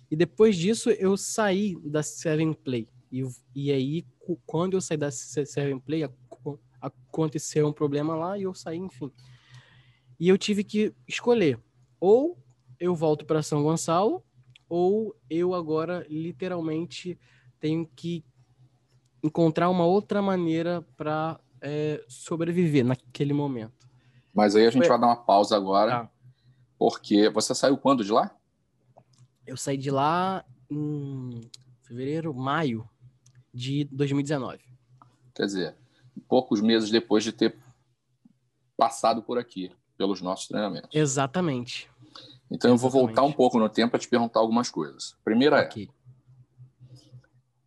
E 0.09 0.15
depois 0.15 0.55
disso 0.55 0.89
eu 0.91 1.17
saí 1.17 1.77
da 1.83 2.01
Seven 2.01 2.53
Play. 2.53 2.87
E, 3.11 3.23
e 3.53 3.71
aí, 3.71 4.05
quando 4.45 4.75
eu 4.75 4.81
saí 4.81 4.97
da 4.97 5.11
Seven 5.11 5.79
Play, 5.79 6.07
aconteceu 6.81 7.67
um 7.67 7.73
problema 7.73 8.15
lá 8.15 8.37
e 8.37 8.43
eu 8.43 8.53
saí, 8.53 8.77
enfim. 8.77 9.11
E 10.19 10.29
eu 10.29 10.37
tive 10.37 10.63
que 10.63 10.93
escolher. 11.07 11.59
Ou 11.99 12.37
eu 12.79 12.95
volto 12.95 13.25
para 13.25 13.43
São 13.43 13.63
Gonçalo, 13.63 14.23
ou 14.67 15.15
eu 15.29 15.53
agora 15.53 16.05
literalmente 16.09 17.17
tenho 17.59 17.87
que 17.95 18.23
encontrar 19.25 19.69
uma 19.69 19.85
outra 19.85 20.21
maneira 20.21 20.85
para 20.95 21.39
é, 21.61 22.03
sobreviver 22.07 22.85
naquele 22.85 23.33
momento. 23.33 23.87
Mas 24.33 24.55
aí 24.55 24.67
a 24.67 24.69
gente 24.69 24.81
Foi... 24.81 24.89
vai 24.89 24.99
dar 24.99 25.07
uma 25.07 25.15
pausa 25.15 25.55
agora, 25.55 25.95
ah. 25.95 26.09
porque 26.77 27.29
você 27.29 27.55
saiu 27.55 27.77
quando 27.77 28.03
de 28.03 28.11
lá? 28.11 28.35
Eu 29.45 29.57
saí 29.57 29.77
de 29.77 29.89
lá 29.89 30.45
em 30.69 31.41
fevereiro, 31.83 32.33
maio 32.33 32.87
de 33.53 33.85
2019. 33.85 34.59
Quer 35.33 35.45
dizer, 35.45 35.75
poucos 36.27 36.61
meses 36.61 36.89
depois 36.89 37.23
de 37.23 37.31
ter 37.31 37.57
passado 38.77 39.21
por 39.21 39.37
aqui, 39.37 39.71
pelos 39.97 40.21
nossos 40.21 40.47
treinamentos. 40.47 40.89
Exatamente. 40.93 41.89
Então 42.51 42.71
eu 42.71 42.77
vou 42.77 42.89
voltar 42.89 43.23
um 43.23 43.31
pouco 43.31 43.57
no 43.57 43.69
tempo 43.69 43.91
para 43.91 43.99
te 43.99 44.07
perguntar 44.07 44.39
algumas 44.39 44.69
coisas. 44.69 45.15
Primeira 45.23 45.61
okay. 45.61 45.89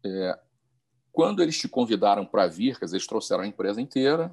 é, 0.04 0.08
é 0.08 0.38
quando 1.18 1.42
eles 1.42 1.58
te 1.58 1.66
convidaram 1.66 2.24
para 2.24 2.46
vir, 2.46 2.78
quer 2.78 2.84
dizer, 2.84 2.96
eles 2.96 3.06
trouxeram 3.08 3.42
a 3.42 3.46
empresa 3.48 3.82
inteira 3.82 4.32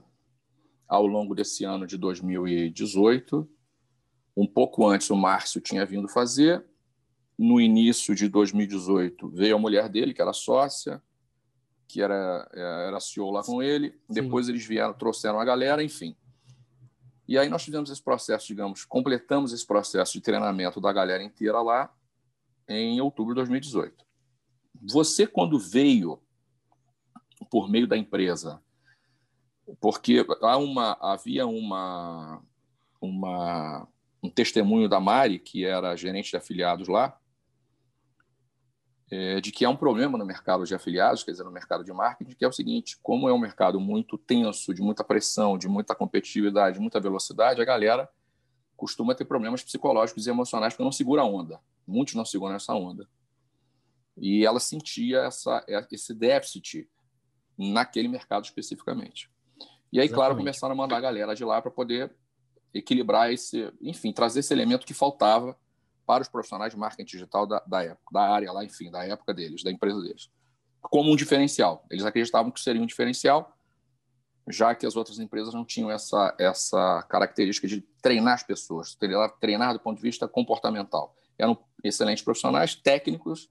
ao 0.88 1.08
longo 1.08 1.34
desse 1.34 1.66
ano 1.66 1.88
de 1.88 1.98
2018. 1.98 3.50
Um 4.38 4.46
pouco 4.46 4.88
antes, 4.88 5.10
o 5.10 5.16
Márcio 5.16 5.60
tinha 5.60 5.84
vindo 5.84 6.08
fazer. 6.08 6.64
No 7.36 7.60
início 7.60 8.14
de 8.14 8.30
2018, 8.30 9.30
veio 9.30 9.56
a 9.56 9.60
mulher 9.60 9.90
dele, 9.90 10.14
que 10.14 10.22
era 10.22 10.32
sócia, 10.32 11.02
que 11.88 12.04
era, 12.04 12.48
era 12.54 13.00
CEO 13.00 13.32
lá 13.32 13.42
com 13.42 13.64
ele. 13.64 13.90
Sim. 13.90 14.22
Depois 14.22 14.48
eles 14.48 14.64
vieram, 14.64 14.94
trouxeram 14.94 15.40
a 15.40 15.44
galera, 15.44 15.84
enfim. 15.84 16.16
E 17.28 17.36
aí 17.36 17.50
nós 17.50 17.64
fizemos 17.64 17.90
esse 17.90 18.04
processo, 18.04 18.46
digamos, 18.46 18.86
completamos 18.86 19.52
esse 19.54 19.66
processo 19.66 20.14
de 20.14 20.22
treinamento 20.22 20.80
da 20.80 20.94
galera 20.94 21.24
inteira 21.24 21.64
lá 21.64 21.92
em 22.68 23.02
outubro 23.02 23.34
de 23.34 23.38
2018. 23.38 24.06
Você, 24.84 25.26
quando 25.26 25.58
veio 25.58 26.22
por 27.56 27.70
meio 27.70 27.88
da 27.88 27.96
empresa, 27.96 28.62
porque 29.80 30.26
há 30.42 30.58
uma, 30.58 30.98
havia 31.00 31.48
uma, 31.48 32.44
uma, 33.00 33.88
um 34.22 34.30
testemunho 34.30 34.90
da 34.90 35.00
Mari, 35.00 35.40
que 35.40 35.64
era 35.64 35.96
gerente 35.96 36.32
de 36.32 36.36
afiliados 36.36 36.90
lá, 36.90 37.18
é, 39.10 39.40
de 39.40 39.54
que 39.54 39.64
há 39.64 39.70
um 39.70 39.78
problema 39.78 40.18
no 40.18 40.26
mercado 40.26 40.66
de 40.66 40.76
afiliados, 40.76 41.24
quer 41.24 41.32
dizer, 41.32 41.46
no 41.46 41.52
mercado 41.52 41.86
de 41.86 41.94
marketing, 41.94 42.36
que 42.36 42.44
é 42.44 42.48
o 42.50 42.52
seguinte: 42.52 43.00
como 43.02 43.30
é 43.30 43.34
um 43.34 43.40
mercado 43.40 43.80
muito 43.80 44.18
tenso, 44.18 44.74
de 44.74 44.82
muita 44.82 45.02
pressão, 45.02 45.58
de 45.58 45.70
muita 45.70 45.96
competitividade, 45.96 46.76
de 46.76 46.82
muita 46.82 47.00
velocidade, 47.00 47.62
a 47.62 47.66
galera 47.66 48.10
costuma 48.76 49.16
ter 49.16 49.24
problemas 49.24 49.64
psicológicos 49.64 50.28
e 50.28 50.30
emocionais 50.30 50.74
porque 50.74 50.84
não 50.84 50.92
segura 50.92 51.22
a 51.22 51.26
onda. 51.26 51.62
Muitos 51.88 52.16
não 52.16 52.26
seguram 52.26 52.56
essa 52.56 52.74
onda. 52.74 53.08
E 54.18 54.46
ela 54.46 54.60
sentia 54.60 55.20
essa, 55.20 55.66
esse 55.90 56.14
déficit 56.14 56.90
naquele 57.58 58.08
mercado 58.08 58.46
especificamente. 58.46 59.30
E 59.92 60.00
aí, 60.00 60.06
Exatamente. 60.06 60.14
claro, 60.14 60.36
começaram 60.36 60.74
a 60.74 60.76
mandar 60.76 60.98
a 60.98 61.02
galera 61.02 61.36
de 61.36 61.46
lá 61.46 61.62
para 61.62 61.72
poder 61.72 62.14
equilibrar 62.74 63.32
esse, 63.32 63.72
enfim, 63.82 64.12
trazer 64.12 64.42
esse 64.42 64.54
elemento 64.54 64.86
que 64.86 64.94
faltava 64.94 65.58
para 66.06 66.22
os 66.22 66.28
profissionais 66.28 66.74
de 66.74 66.80
marketing 66.80 67.06
digital 67.06 67.48
da, 67.48 67.64
da 67.66 67.84
época, 67.84 68.12
da 68.12 68.22
área 68.22 68.52
lá, 68.52 68.64
enfim, 68.64 68.92
da 68.92 69.06
época 69.06 69.34
deles, 69.34 69.64
da 69.64 69.72
empresa 69.72 70.02
deles, 70.02 70.30
como 70.82 71.12
um 71.12 71.16
diferencial. 71.16 71.86
Eles 71.90 72.06
acreditavam 72.06 72.52
que 72.52 72.60
seria 72.60 72.82
um 72.82 72.86
diferencial, 72.86 73.56
já 74.48 74.76
que 74.76 74.86
as 74.86 74.96
outras 74.96 75.20
empresas 75.20 75.54
não 75.54 75.66
tinham 75.66 75.90
essa, 75.90 76.36
essa 76.38 77.02
característica 77.10 77.68
de 77.68 77.82
treinar 78.02 78.36
as 78.36 78.44
pessoas, 78.44 78.96
treinar 79.40 79.74
do 79.74 79.80
ponto 79.80 79.98
de 79.98 80.04
vista 80.04 80.28
comportamental. 80.28 81.16
Eram 81.38 81.58
excelentes 81.84 82.24
profissionais, 82.24 82.76
técnicos, 82.76 83.50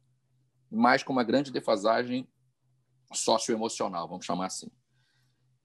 mas 0.70 1.02
com 1.02 1.12
uma 1.12 1.24
grande 1.24 1.50
defasagem 1.50 2.28
socioemocional, 3.14 4.08
vamos 4.08 4.26
chamar 4.26 4.46
assim. 4.46 4.70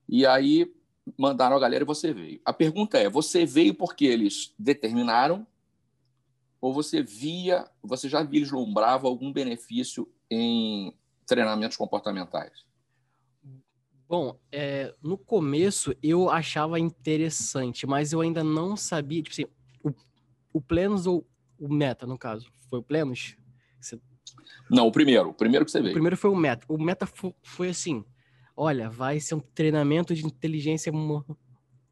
E 0.07 0.25
aí 0.25 0.71
mandaram 1.17 1.55
a 1.55 1.59
galera 1.59 1.83
e 1.83 1.87
você 1.87 2.13
veio. 2.13 2.41
A 2.45 2.53
pergunta 2.53 2.97
é: 2.97 3.09
você 3.09 3.45
veio 3.45 3.73
porque 3.73 4.05
eles 4.05 4.53
determinaram 4.57 5.45
ou 6.61 6.73
você 6.73 7.01
via, 7.01 7.69
você 7.81 8.09
já 8.09 8.21
vislumbrava 8.21 9.07
algum 9.07 9.31
benefício 9.31 10.11
em 10.29 10.93
treinamentos 11.25 11.77
comportamentais? 11.77 12.65
Bom, 14.07 14.39
é, 14.51 14.93
no 15.03 15.17
começo 15.17 15.95
eu 16.01 16.29
achava 16.29 16.79
interessante, 16.79 17.85
mas 17.85 18.11
eu 18.11 18.21
ainda 18.21 18.43
não 18.43 18.75
sabia, 18.75 19.21
tipo 19.21 19.33
assim, 19.33 19.45
o, 19.83 19.93
o 20.51 20.59
Plenos 20.59 21.05
ou 21.05 21.25
o 21.59 21.71
Meta, 21.71 22.07
no 22.07 22.17
caso? 22.17 22.51
Foi 22.69 22.79
o 22.79 22.83
Plenos? 22.83 23.37
Você... 23.79 24.01
Não, 24.69 24.87
o 24.87 24.91
primeiro, 24.91 25.29
o 25.29 25.33
primeiro 25.33 25.65
que 25.65 25.71
você 25.71 25.79
veio. 25.79 25.91
O 25.91 25.93
primeiro 25.93 26.17
foi 26.17 26.29
o 26.29 26.35
Meta. 26.35 26.65
O 26.67 26.77
Meta 26.77 27.07
foi, 27.41 27.69
assim, 27.69 28.03
olha, 28.55 28.89
vai 28.89 29.19
ser 29.19 29.35
um 29.35 29.39
treinamento 29.39 30.13
de 30.13 30.25
inteligência 30.25 30.89
emo 30.89 31.25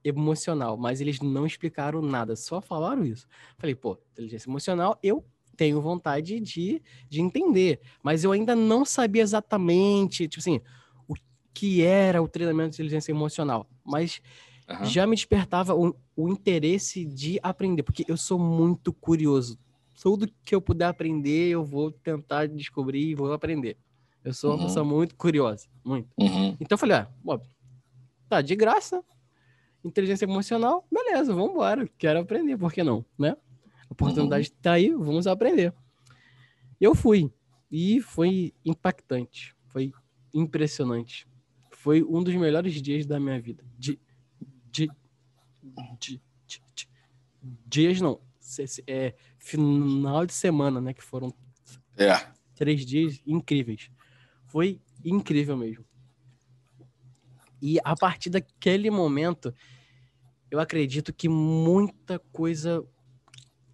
emocional, 0.03 0.77
mas 0.77 1.01
eles 1.01 1.19
não 1.19 1.45
explicaram 1.45 2.01
nada, 2.01 2.35
só 2.35 2.61
falaram 2.61 3.03
isso. 3.03 3.27
Falei, 3.57 3.75
pô, 3.75 3.99
inteligência 4.13 4.49
emocional, 4.49 4.97
eu 5.03 5.25
tenho 5.57 5.81
vontade 5.81 6.39
de, 6.39 6.81
de 7.09 7.19
entender, 7.19 7.81
mas 8.01 8.23
eu 8.23 8.31
ainda 8.31 8.55
não 8.55 8.85
sabia 8.85 9.23
exatamente, 9.23 10.27
tipo 10.27 10.39
assim, 10.39 10.61
o 11.07 11.15
que 11.53 11.81
era 11.81 12.21
o 12.21 12.27
treinamento 12.27 12.69
de 12.69 12.75
inteligência 12.75 13.11
emocional, 13.11 13.67
mas 13.83 14.21
uhum. 14.69 14.85
já 14.85 15.05
me 15.07 15.15
despertava 15.15 15.75
o, 15.75 15.95
o 16.15 16.29
interesse 16.29 17.03
de 17.03 17.39
aprender, 17.41 17.83
porque 17.83 18.05
eu 18.07 18.15
sou 18.15 18.39
muito 18.39 18.93
curioso. 18.93 19.59
Tudo 20.01 20.29
que 20.43 20.53
eu 20.53 20.61
puder 20.61 20.85
aprender, 20.85 21.49
eu 21.49 21.63
vou 21.63 21.91
tentar 21.91 22.47
descobrir 22.47 23.09
e 23.09 23.15
vou 23.15 23.33
aprender. 23.33 23.77
Eu 24.23 24.33
sou 24.33 24.51
uma 24.51 24.57
uhum. 24.59 24.65
pessoa 24.65 24.85
muito 24.85 25.15
curiosa, 25.15 25.67
muito. 25.83 26.09
Uhum. 26.19 26.55
Então 26.59 26.75
eu 26.75 26.77
falei, 26.77 26.97
ah, 26.97 27.09
ó, 27.25 27.39
tá 28.29 28.41
de 28.41 28.55
graça, 28.55 29.03
inteligência 29.83 30.25
emocional, 30.25 30.85
beleza, 30.91 31.33
vamos 31.33 31.51
embora, 31.51 31.89
quero 31.97 32.19
aprender, 32.19 32.57
por 32.57 32.71
que 32.71 32.83
não, 32.83 33.05
né? 33.17 33.35
A 33.89 33.93
oportunidade 33.93 34.49
uhum. 34.49 34.55
tá 34.61 34.73
aí, 34.73 34.89
vamos 34.89 35.27
aprender. 35.27 35.73
Eu 36.79 36.93
fui 36.93 37.31
e 37.71 38.01
foi 38.01 38.53
impactante, 38.63 39.55
foi 39.67 39.91
impressionante. 40.33 41.27
Foi 41.71 42.03
um 42.03 42.21
dos 42.21 42.35
melhores 42.35 42.81
dias 42.81 43.05
da 43.05 43.19
minha 43.19 43.39
vida. 43.39 43.63
De, 43.77 43.99
de, 44.69 44.89
de, 45.99 46.21
de, 46.45 46.61
de 46.75 46.89
dias 47.65 48.01
não, 48.01 48.19
é, 48.87 49.15
final 49.37 50.25
de 50.25 50.33
semana, 50.33 50.79
né? 50.81 50.93
Que 50.93 51.03
foram 51.03 51.33
é. 51.97 52.27
três 52.55 52.85
dias 52.85 53.21
incríveis. 53.25 53.89
Foi 54.45 54.81
incrível 55.03 55.57
mesmo. 55.57 55.85
E 57.61 57.79
a 57.83 57.95
partir 57.95 58.29
daquele 58.29 58.89
momento, 58.89 59.53
eu 60.49 60.59
acredito 60.59 61.13
que 61.13 61.27
muita 61.27 62.19
coisa 62.31 62.85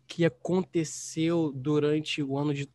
que 0.07 0.25
aconteceu 0.25 1.51
durante 1.53 2.21
o 2.21 2.37
ano 2.37 2.53
de 2.53 2.69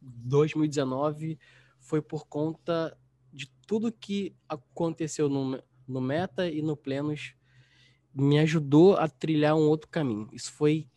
2019 0.00 1.38
foi 1.78 2.00
por 2.00 2.26
conta 2.26 2.96
de 3.32 3.50
tudo 3.66 3.92
que 3.92 4.34
aconteceu 4.48 5.28
no, 5.28 5.62
no 5.86 6.00
Meta 6.00 6.48
e 6.48 6.62
no 6.62 6.76
Plenos 6.76 7.34
me 8.14 8.38
ajudou 8.38 8.96
a 8.96 9.08
trilhar 9.08 9.54
um 9.56 9.68
outro 9.68 9.88
caminho. 9.88 10.28
Isso 10.32 10.52
foi, 10.52 10.88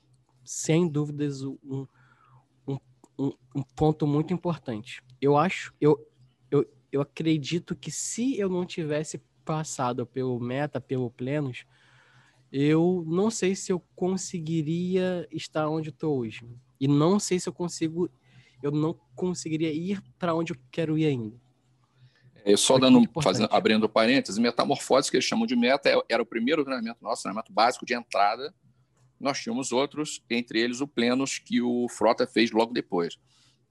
sem 0.43 0.87
dúvidas, 0.87 1.41
um, 1.43 1.87
um, 3.17 3.31
um, 3.55 3.63
ponto 3.75 4.05
muito 4.05 4.33
importante. 4.33 5.01
Eu 5.21 5.37
acho, 5.37 5.73
eu, 5.79 5.97
eu, 6.49 6.65
eu 6.91 7.01
acredito 7.01 7.75
que 7.75 7.91
se 7.91 8.37
eu 8.37 8.49
não 8.49 8.65
tivesse 8.65 9.21
passado 9.45 10.05
pelo 10.05 10.39
Meta, 10.39 10.79
pelo 10.79 11.11
Plenos, 11.11 11.65
eu 12.51 13.03
não 13.07 13.29
sei 13.31 13.55
se 13.55 13.71
eu 13.71 13.83
conseguiria 13.95 15.27
estar 15.31 15.67
onde 15.67 15.89
estou 15.89 16.19
hoje. 16.19 16.47
E 16.79 16.87
não 16.87 17.19
sei 17.19 17.39
se 17.39 17.49
eu 17.49 17.53
consigo, 17.53 18.09
eu 18.61 18.71
não 18.71 18.95
conseguiria 19.15 19.71
ir 19.71 20.01
para 20.19 20.35
onde 20.35 20.53
eu 20.53 20.57
quero 20.71 20.97
ir 20.97 21.05
ainda. 21.05 21.41
Eu 22.45 22.57
só 22.57 22.77
dando, 22.77 23.09
fazendo, 23.21 23.47
abrindo 23.51 23.87
parênteses, 23.87 24.37
metamorfose, 24.37 25.09
que 25.09 25.15
eles 25.15 25.25
chamam 25.25 25.47
de 25.47 25.55
meta, 25.55 25.89
é, 25.89 25.97
era 26.09 26.21
o 26.21 26.25
primeiro 26.25 26.63
treinamento 26.63 27.01
nosso, 27.01 27.23
treinamento 27.23 27.53
básico 27.53 27.85
de 27.85 27.93
entrada. 27.93 28.53
Nós 29.19 29.39
tínhamos 29.39 29.71
outros, 29.71 30.23
entre 30.29 30.59
eles 30.59 30.81
o 30.81 30.87
Plenos, 30.87 31.39
que 31.39 31.61
o 31.61 31.87
Frota 31.89 32.27
fez 32.27 32.51
logo 32.51 32.73
depois. 32.73 33.17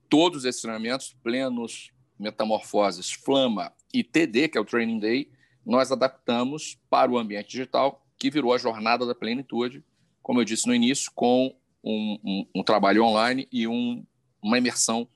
Todos 0.09 0.44
esses 0.44 0.61
treinamentos, 0.61 1.16
Plenos, 1.22 1.90
Metamorfoses, 2.18 3.12
Flama 3.12 3.72
e 3.92 4.05
TD, 4.05 4.48
que 4.48 4.59
é 4.59 4.61
o 4.61 4.64
Training 4.64 4.98
Day, 4.98 5.31
nós 5.64 5.92
adaptamos 5.92 6.78
para 6.88 7.11
o 7.11 7.18
ambiente 7.18 7.48
digital 7.48 8.05
que 8.18 8.31
virou 8.31 8.52
a 8.52 8.59
jornada 8.59 9.05
da 9.05 9.14
plenitude, 9.14 9.85
como 10.22 10.40
eu 10.40 10.44
disse 10.44 10.66
no 10.66 10.74
início, 10.74 11.11
com 11.14 11.55
um, 11.83 12.18
um, 12.24 12.46
um 12.57 12.62
trabalho 12.62 13.05
online 13.05 13.48
e 13.50 13.66
um, 13.66 14.05
uma 14.40 14.59
imersão 14.59 15.09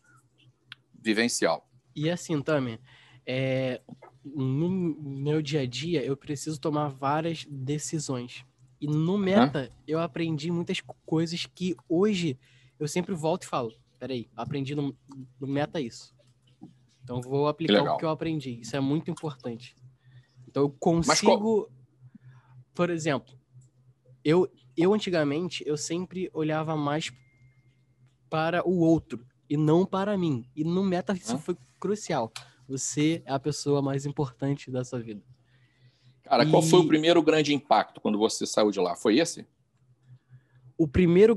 vivencial. 1.00 1.68
E 1.94 2.10
assim, 2.10 2.40
Tami, 2.42 2.80
é, 3.24 3.80
no 4.24 4.68
meu 4.68 5.40
dia 5.40 5.60
a 5.60 5.66
dia 5.66 6.04
eu 6.04 6.16
preciso 6.16 6.60
tomar 6.60 6.88
várias 6.88 7.46
decisões. 7.48 8.44
E 8.80 8.86
no 8.86 9.16
Meta 9.16 9.60
Hã? 9.60 9.68
eu 9.86 9.98
aprendi 9.98 10.50
muitas 10.50 10.82
coisas 11.04 11.46
que 11.46 11.74
hoje 11.88 12.38
eu 12.78 12.86
sempre 12.86 13.14
volto 13.14 13.44
e 13.44 13.46
falo: 13.46 13.72
peraí, 13.98 14.28
aprendi 14.36 14.74
no, 14.74 14.96
no 15.40 15.46
Meta 15.46 15.80
isso. 15.80 16.14
Então 17.02 17.20
vou 17.20 17.48
aplicar 17.48 17.82
que 17.82 17.88
o 17.88 17.96
que 17.96 18.04
eu 18.04 18.10
aprendi. 18.10 18.60
Isso 18.60 18.76
é 18.76 18.80
muito 18.80 19.10
importante. 19.10 19.76
Então 20.48 20.64
eu 20.64 20.70
consigo 20.70 21.70
por 22.76 22.90
exemplo, 22.90 23.34
eu, 24.22 24.46
eu 24.76 24.92
antigamente, 24.92 25.64
eu 25.66 25.78
sempre 25.78 26.30
olhava 26.34 26.76
mais 26.76 27.10
para 28.28 28.68
o 28.68 28.80
outro 28.80 29.26
e 29.48 29.56
não 29.56 29.86
para 29.86 30.18
mim. 30.18 30.46
E 30.54 30.62
no 30.62 30.84
meta 30.84 31.14
isso 31.14 31.38
foi 31.38 31.56
crucial. 31.80 32.30
Você 32.68 33.22
é 33.24 33.32
a 33.32 33.38
pessoa 33.38 33.80
mais 33.80 34.04
importante 34.04 34.70
da 34.70 34.84
sua 34.84 35.00
vida. 35.00 35.22
Cara, 36.26 36.44
e... 36.44 36.50
qual 36.50 36.62
foi 36.62 36.80
o 36.80 36.86
primeiro 36.86 37.22
grande 37.22 37.54
impacto 37.54 38.00
quando 38.00 38.18
você 38.18 38.44
saiu 38.46 38.70
de 38.70 38.80
lá? 38.80 38.96
Foi 38.96 39.18
esse? 39.18 39.46
O 40.76 40.86
primeiro 40.86 41.34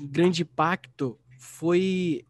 grande 0.00 0.42
impacto 0.42 1.18
foi 1.38 2.24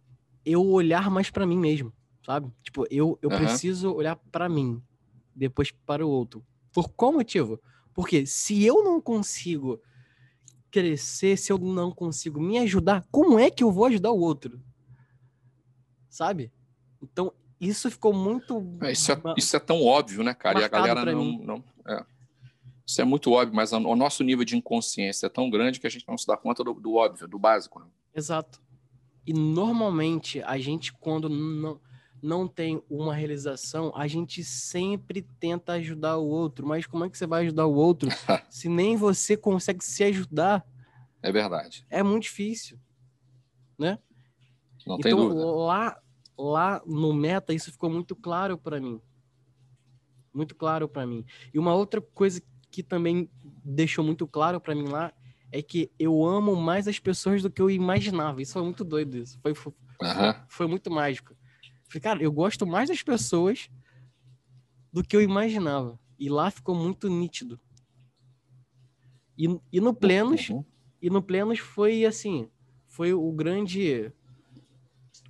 eu 0.45 0.67
olhar 0.67 1.11
mais 1.11 1.31
para 1.31 1.47
mim 1.47 1.59
mesmo, 1.59 1.93
sabe? 2.25 2.51
Tipo, 2.63 2.87
eu, 2.91 3.19
eu 3.23 3.31
uhum. 3.31 3.37
preciso 3.37 3.95
olhar 3.95 4.17
para 4.17 4.49
mim, 4.49 4.83
depois 5.35 5.71
para 5.71 6.05
o 6.05 6.09
outro. 6.09 6.45
Por 6.73 6.89
qual 6.89 7.13
motivo? 7.13 7.61
Porque 7.95 8.27
se 8.27 8.65
eu 8.65 8.83
não 8.83 9.01
consigo 9.01 9.81
crescer, 10.71 11.37
se 11.37 11.53
eu 11.53 11.59
não 11.59 11.93
consigo 11.93 12.41
me 12.41 12.59
ajudar, 12.59 13.07
como 13.11 13.39
é 13.39 13.51
que 13.51 13.63
eu 13.63 13.71
vou 13.71 13.85
ajudar 13.85 14.11
o 14.13 14.21
outro? 14.21 14.61
Sabe? 16.09 16.51
Então, 17.03 17.33
isso 17.61 17.91
ficou 17.91 18.13
muito. 18.13 18.65
É, 18.83 18.93
isso, 18.93 19.13
é, 19.13 19.21
isso, 19.37 19.57
é, 19.57 19.61
tão 19.61 19.85
óbvio, 19.85 20.23
né, 20.23 20.35
cara? 20.35 20.61
E 20.61 20.65
a 20.65 20.69
galera 20.69 21.13
não. 21.13 21.39
não 21.39 21.65
é. 21.89 22.05
Isso 22.87 23.03
é 23.03 23.05
muito 23.05 23.33
óbvio, 23.33 23.55
mas 23.55 23.71
o 23.73 23.97
nosso 23.97 24.25
nível 24.25 24.45
de 24.47 24.57
inconsciência 24.57 25.27
é 25.27 25.29
tão 25.29 25.51
grande 25.51 25.79
que 25.79 25.87
a 25.87 25.91
gente 25.91 26.09
não 26.09 26.17
se 26.17 26.27
dá 26.27 26.39
conta 26.39 26.65
do, 26.65 26.73
do 26.73 26.95
óbvio, 26.95 27.29
do 27.29 27.39
básico. 27.39 27.81
Né? 27.81 27.87
Exato. 28.15 28.63
E 29.27 29.33
normalmente 29.35 30.43
a 30.43 30.57
gente, 30.59 30.91
quando 30.95 31.29
não, 31.29 31.79
não 32.23 32.49
tem 32.49 32.83
uma 32.89 33.15
realização, 33.15 33.93
a 33.95 34.07
gente 34.07 34.43
sempre 34.43 35.21
tenta 35.39 35.75
ajudar 35.75 36.17
o 36.17 36.27
outro. 36.27 36.67
Mas 36.67 36.87
como 36.87 37.05
é 37.05 37.11
que 37.11 37.19
você 37.19 37.27
vai 37.27 37.43
ajudar 37.45 37.67
o 37.67 37.75
outro 37.75 38.09
se 38.49 38.71
nem 38.71 38.97
você 38.97 39.37
consegue 39.37 39.85
se 39.85 40.03
ajudar? 40.05 40.67
É 41.23 41.31
verdade. 41.31 41.85
É 41.91 42.03
muito 42.03 42.23
difícil, 42.23 42.81
né? 43.79 43.99
Não 44.87 44.97
então, 44.97 44.99
tem 45.01 45.15
dúvida. 45.15 45.45
lá 45.45 46.01
lá 46.39 46.81
no 46.87 47.13
meta 47.13 47.53
isso 47.53 47.73
ficou 47.73 47.91
muito 47.91 48.15
claro 48.15 48.57
para 48.57 48.81
mim. 48.81 49.01
Muito 50.39 50.55
claro 50.55 50.89
para 50.89 51.05
mim. 51.05 51.27
E 51.53 51.59
uma 51.59 51.75
outra 51.75 52.01
coisa 52.01 52.41
que 52.71 52.81
também 52.81 53.29
deixou 53.65 54.05
muito 54.05 54.25
claro 54.25 54.61
para 54.61 54.73
mim 54.73 54.87
lá 54.87 55.13
é 55.51 55.61
que 55.61 55.91
eu 55.99 56.25
amo 56.25 56.55
mais 56.55 56.87
as 56.87 57.01
pessoas 57.01 57.43
do 57.43 57.51
que 57.51 57.61
eu 57.61 57.69
imaginava. 57.69 58.41
Isso 58.41 58.53
foi 58.53 58.63
muito 58.63 58.85
doido. 58.85 59.19
Isso 59.19 59.37
foi, 59.43 59.53
foi, 59.53 59.73
uhum. 60.01 60.35
foi 60.47 60.67
muito 60.69 60.93
mágico. 60.93 61.37
Falei, 61.89 62.01
cara, 62.01 62.23
eu 62.23 62.31
gosto 62.31 62.65
mais 62.65 62.89
das 62.89 63.03
pessoas 63.03 63.69
do 64.93 65.03
que 65.03 65.17
eu 65.17 65.21
imaginava. 65.21 65.99
E 66.17 66.29
lá 66.29 66.53
ficou 66.53 66.73
muito 66.73 67.09
nítido. 67.09 67.59
E, 69.37 69.49
e 69.73 69.81
no 69.81 69.93
Plenos, 69.93 70.51
uhum. 70.51 70.65
e 71.03 71.11
no 71.11 71.21
Plenos 71.21 71.59
foi 71.59 72.05
assim, 72.05 72.49
foi 72.87 73.13
o 73.13 73.33
grande 73.33 74.13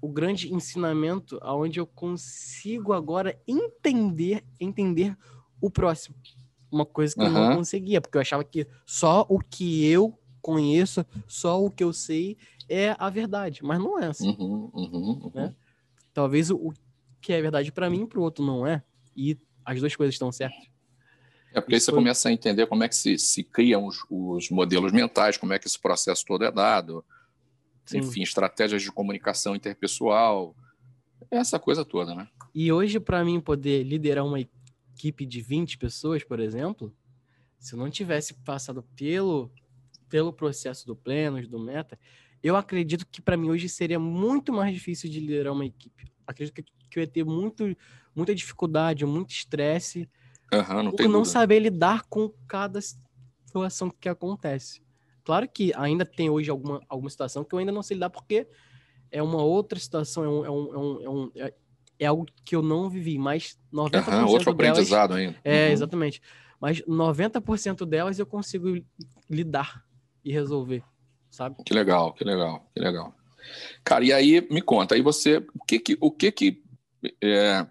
o 0.00 0.08
grande 0.08 0.52
ensinamento 0.52 1.38
aonde 1.42 1.80
eu 1.80 1.86
consigo 1.86 2.92
agora 2.92 3.40
entender 3.46 4.44
entender 4.60 5.16
o 5.60 5.70
próximo. 5.70 6.16
Uma 6.70 6.84
coisa 6.84 7.14
que 7.14 7.20
uhum. 7.20 7.26
eu 7.26 7.32
não 7.32 7.56
conseguia, 7.56 8.00
porque 8.00 8.16
eu 8.16 8.20
achava 8.20 8.44
que 8.44 8.66
só 8.86 9.26
o 9.28 9.38
que 9.38 9.86
eu 9.86 10.18
conheço, 10.40 11.04
só 11.26 11.62
o 11.62 11.70
que 11.70 11.82
eu 11.82 11.92
sei 11.92 12.36
é 12.68 12.94
a 12.98 13.10
verdade, 13.10 13.64
mas 13.64 13.78
não 13.78 13.98
é 13.98 14.06
assim. 14.06 14.28
Uhum, 14.38 14.70
uhum, 14.72 15.20
uhum. 15.24 15.32
né? 15.34 15.54
Talvez 16.12 16.50
o, 16.50 16.72
que 17.20 17.32
é 17.32 17.40
verdade 17.40 17.72
para 17.72 17.90
mim, 17.90 18.06
para 18.06 18.18
o 18.18 18.22
outro 18.22 18.44
não 18.44 18.66
é, 18.66 18.82
e 19.16 19.38
as 19.64 19.80
duas 19.80 19.94
coisas 19.96 20.14
estão 20.14 20.30
certas. 20.30 20.68
É 21.52 21.60
porque 21.60 21.74
aí 21.74 21.80
você 21.80 21.90
foi... 21.90 22.00
começa 22.00 22.28
a 22.28 22.32
entender 22.32 22.66
como 22.66 22.84
é 22.84 22.88
que 22.88 22.96
se, 22.96 23.18
se 23.18 23.42
criam 23.42 23.86
os, 23.86 24.04
os, 24.10 24.50
modelos 24.50 24.92
mentais, 24.92 25.36
como 25.36 25.52
é 25.52 25.58
que 25.58 25.66
esse 25.66 25.78
processo 25.78 26.24
todo 26.26 26.44
é 26.44 26.52
dado, 26.52 27.04
Sim. 27.90 27.98
enfim, 27.98 28.22
estratégias 28.22 28.82
de 28.82 28.90
comunicação 28.92 29.54
interpessoal, 29.56 30.54
essa 31.30 31.58
coisa 31.58 31.84
toda, 31.84 32.14
né? 32.14 32.28
E 32.54 32.72
hoje, 32.72 32.98
para 32.98 33.24
mim 33.24 33.40
poder 33.40 33.82
liderar 33.82 34.24
uma 34.24 34.40
equipe 34.40 35.24
de 35.26 35.40
20 35.40 35.78
pessoas, 35.78 36.24
por 36.24 36.40
exemplo, 36.40 36.94
se 37.58 37.74
eu 37.74 37.78
não 37.78 37.90
tivesse 37.90 38.34
passado 38.34 38.82
pelo, 38.96 39.50
pelo 40.08 40.32
processo 40.32 40.86
do 40.86 40.96
Plenos, 40.96 41.48
do 41.48 41.58
Meta, 41.58 41.98
eu 42.42 42.56
acredito 42.56 43.06
que 43.06 43.20
para 43.20 43.36
mim 43.36 43.50
hoje 43.50 43.68
seria 43.68 43.98
muito 43.98 44.52
mais 44.52 44.72
difícil 44.72 45.10
de 45.10 45.20
liderar 45.20 45.52
uma 45.52 45.66
equipe. 45.66 46.04
Acredito 46.26 46.54
que, 46.54 46.62
que 46.62 46.98
eu 46.98 47.02
ia 47.02 47.06
ter 47.06 47.24
muito, 47.24 47.76
muita 48.14 48.34
dificuldade, 48.34 49.04
muito 49.04 49.30
estresse, 49.30 50.08
Uhum, 50.52 50.82
não 50.84 50.90
por 50.92 51.02
não 51.02 51.08
dúvida. 51.20 51.24
saber 51.24 51.58
lidar 51.60 52.04
com 52.08 52.30
cada 52.46 52.80
situação 52.80 53.90
que 53.90 54.08
acontece. 54.08 54.82
Claro 55.28 55.46
que 55.46 55.74
ainda 55.76 56.06
tem 56.06 56.30
hoje 56.30 56.48
alguma, 56.48 56.80
alguma 56.88 57.10
situação 57.10 57.44
que 57.44 57.54
eu 57.54 57.58
ainda 57.58 57.70
não 57.70 57.82
sei 57.82 57.96
lidar, 57.96 58.08
porque 58.08 58.48
é 59.10 59.22
uma 59.22 59.42
outra 59.42 59.78
situação, 59.78 60.24
é, 60.24 60.26
um, 60.26 60.46
é, 60.46 60.50
um, 60.50 61.02
é, 61.02 61.08
um, 61.10 61.30
é, 61.36 61.54
é 61.98 62.06
algo 62.06 62.24
que 62.46 62.56
eu 62.56 62.62
não 62.62 62.88
vivi, 62.88 63.18
mas 63.18 63.58
90% 63.70 64.08
uhum, 64.08 64.26
outro 64.26 64.50
aprendizado 64.52 65.12
ainda. 65.12 65.36
É, 65.44 65.66
uhum. 65.66 65.72
exatamente. 65.74 66.22
Mas 66.58 66.80
90% 66.80 67.84
delas 67.84 68.18
eu 68.18 68.24
consigo 68.24 68.82
lidar 69.28 69.84
e 70.24 70.32
resolver, 70.32 70.82
sabe? 71.28 71.62
Que 71.62 71.74
legal, 71.74 72.14
que 72.14 72.24
legal, 72.24 72.66
que 72.74 72.80
legal. 72.80 73.14
Cara, 73.84 74.06
e 74.06 74.14
aí 74.14 74.48
me 74.50 74.62
conta, 74.62 74.94
aí 74.94 75.02
você, 75.02 75.46
o 75.54 75.62
que 75.62 75.78
que, 75.78 75.98
o 76.00 76.10
que, 76.10 76.32
que 76.32 76.62
é, 77.22 77.66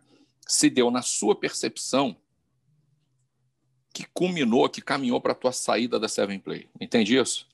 se 0.47 0.69
deu 0.69 0.91
na 0.91 1.01
sua 1.01 1.35
percepção 1.35 2.15
que 3.97 4.05
culminou, 4.13 4.69
que 4.69 4.79
caminhou 4.79 5.19
para 5.19 5.31
a 5.31 5.35
tua 5.35 5.51
saída 5.51 5.99
da 5.99 6.07
Seven 6.07 6.37
Play. 6.39 6.69
Entende 6.79 7.17
isso? 7.17 7.47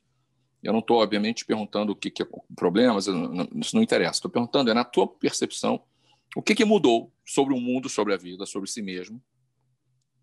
Eu 0.62 0.74
não 0.74 0.80
estou, 0.80 1.02
obviamente, 1.02 1.46
perguntando 1.46 1.94
o 1.94 1.96
que, 1.96 2.12
que 2.12 2.22
é 2.22 2.28
problemas, 2.54 3.08
isso 3.56 3.74
não 3.74 3.82
interessa. 3.82 4.16
Estou 4.16 4.30
perguntando, 4.30 4.70
é 4.70 4.74
na 4.74 4.84
tua 4.84 5.08
percepção, 5.08 5.82
o 6.36 6.42
que, 6.42 6.54
que 6.54 6.66
mudou 6.66 7.10
sobre 7.26 7.54
o 7.54 7.62
mundo, 7.62 7.88
sobre 7.88 8.14
a 8.14 8.18
vida, 8.18 8.46
sobre 8.46 8.70
si 8.70 8.82
mesmo? 8.82 9.24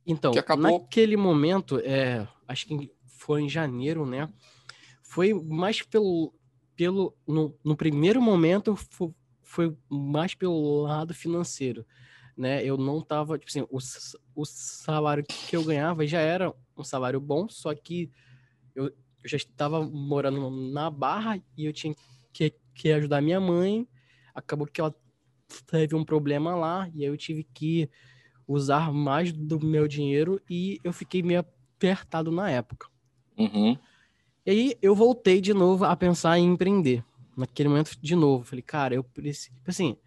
Então, 0.06 0.32
acabou... 0.32 0.80
naquele 0.80 1.16
momento, 1.16 1.78
é, 1.78 2.28
acho 2.46 2.66
que 2.66 2.90
foi 3.06 3.42
em 3.42 3.48
janeiro, 3.48 4.04
né? 4.04 4.28
Foi 5.02 5.32
mais 5.32 5.80
pelo. 5.80 6.34
pelo 6.76 7.16
no, 7.26 7.56
no 7.64 7.76
primeiro 7.76 8.20
momento, 8.20 8.76
foi, 8.76 9.10
foi 9.42 9.76
mais 9.88 10.34
pelo 10.34 10.82
lado 10.82 11.14
financeiro 11.14 11.86
né? 12.40 12.64
Eu 12.64 12.78
não 12.78 13.02
tava, 13.02 13.38
tipo 13.38 13.50
assim, 13.50 13.66
o, 13.70 13.78
o 14.34 14.44
salário 14.46 15.22
que 15.22 15.54
eu 15.54 15.62
ganhava 15.62 16.06
já 16.06 16.20
era 16.20 16.54
um 16.74 16.82
salário 16.82 17.20
bom, 17.20 17.46
só 17.50 17.74
que 17.74 18.10
eu, 18.74 18.86
eu 18.86 19.28
já 19.28 19.36
estava 19.36 19.84
morando 19.86 20.50
na 20.72 20.88
Barra 20.88 21.40
e 21.54 21.66
eu 21.66 21.72
tinha 21.72 21.94
que, 22.32 22.54
que 22.74 22.90
ajudar 22.92 23.20
minha 23.20 23.38
mãe. 23.38 23.86
Acabou 24.34 24.66
que 24.66 24.80
ela 24.80 24.94
teve 25.66 25.94
um 25.94 26.02
problema 26.02 26.56
lá 26.56 26.88
e 26.94 27.02
aí 27.02 27.10
eu 27.10 27.16
tive 27.16 27.44
que 27.44 27.90
usar 28.48 28.90
mais 28.90 29.32
do 29.32 29.60
meu 29.60 29.86
dinheiro 29.86 30.40
e 30.48 30.80
eu 30.82 30.94
fiquei 30.94 31.22
meio 31.22 31.40
apertado 31.40 32.32
na 32.32 32.50
época. 32.50 32.88
Uhum. 33.36 33.76
E 34.46 34.50
aí 34.50 34.74
eu 34.80 34.94
voltei 34.94 35.42
de 35.42 35.52
novo 35.52 35.84
a 35.84 35.94
pensar 35.94 36.38
em 36.38 36.46
empreender. 36.46 37.04
Naquele 37.36 37.68
momento, 37.68 37.98
de 38.00 38.16
novo, 38.16 38.44
falei, 38.44 38.62
cara, 38.62 38.94
eu 38.94 39.04
preciso. 39.04 39.54
Assim, 39.66 39.98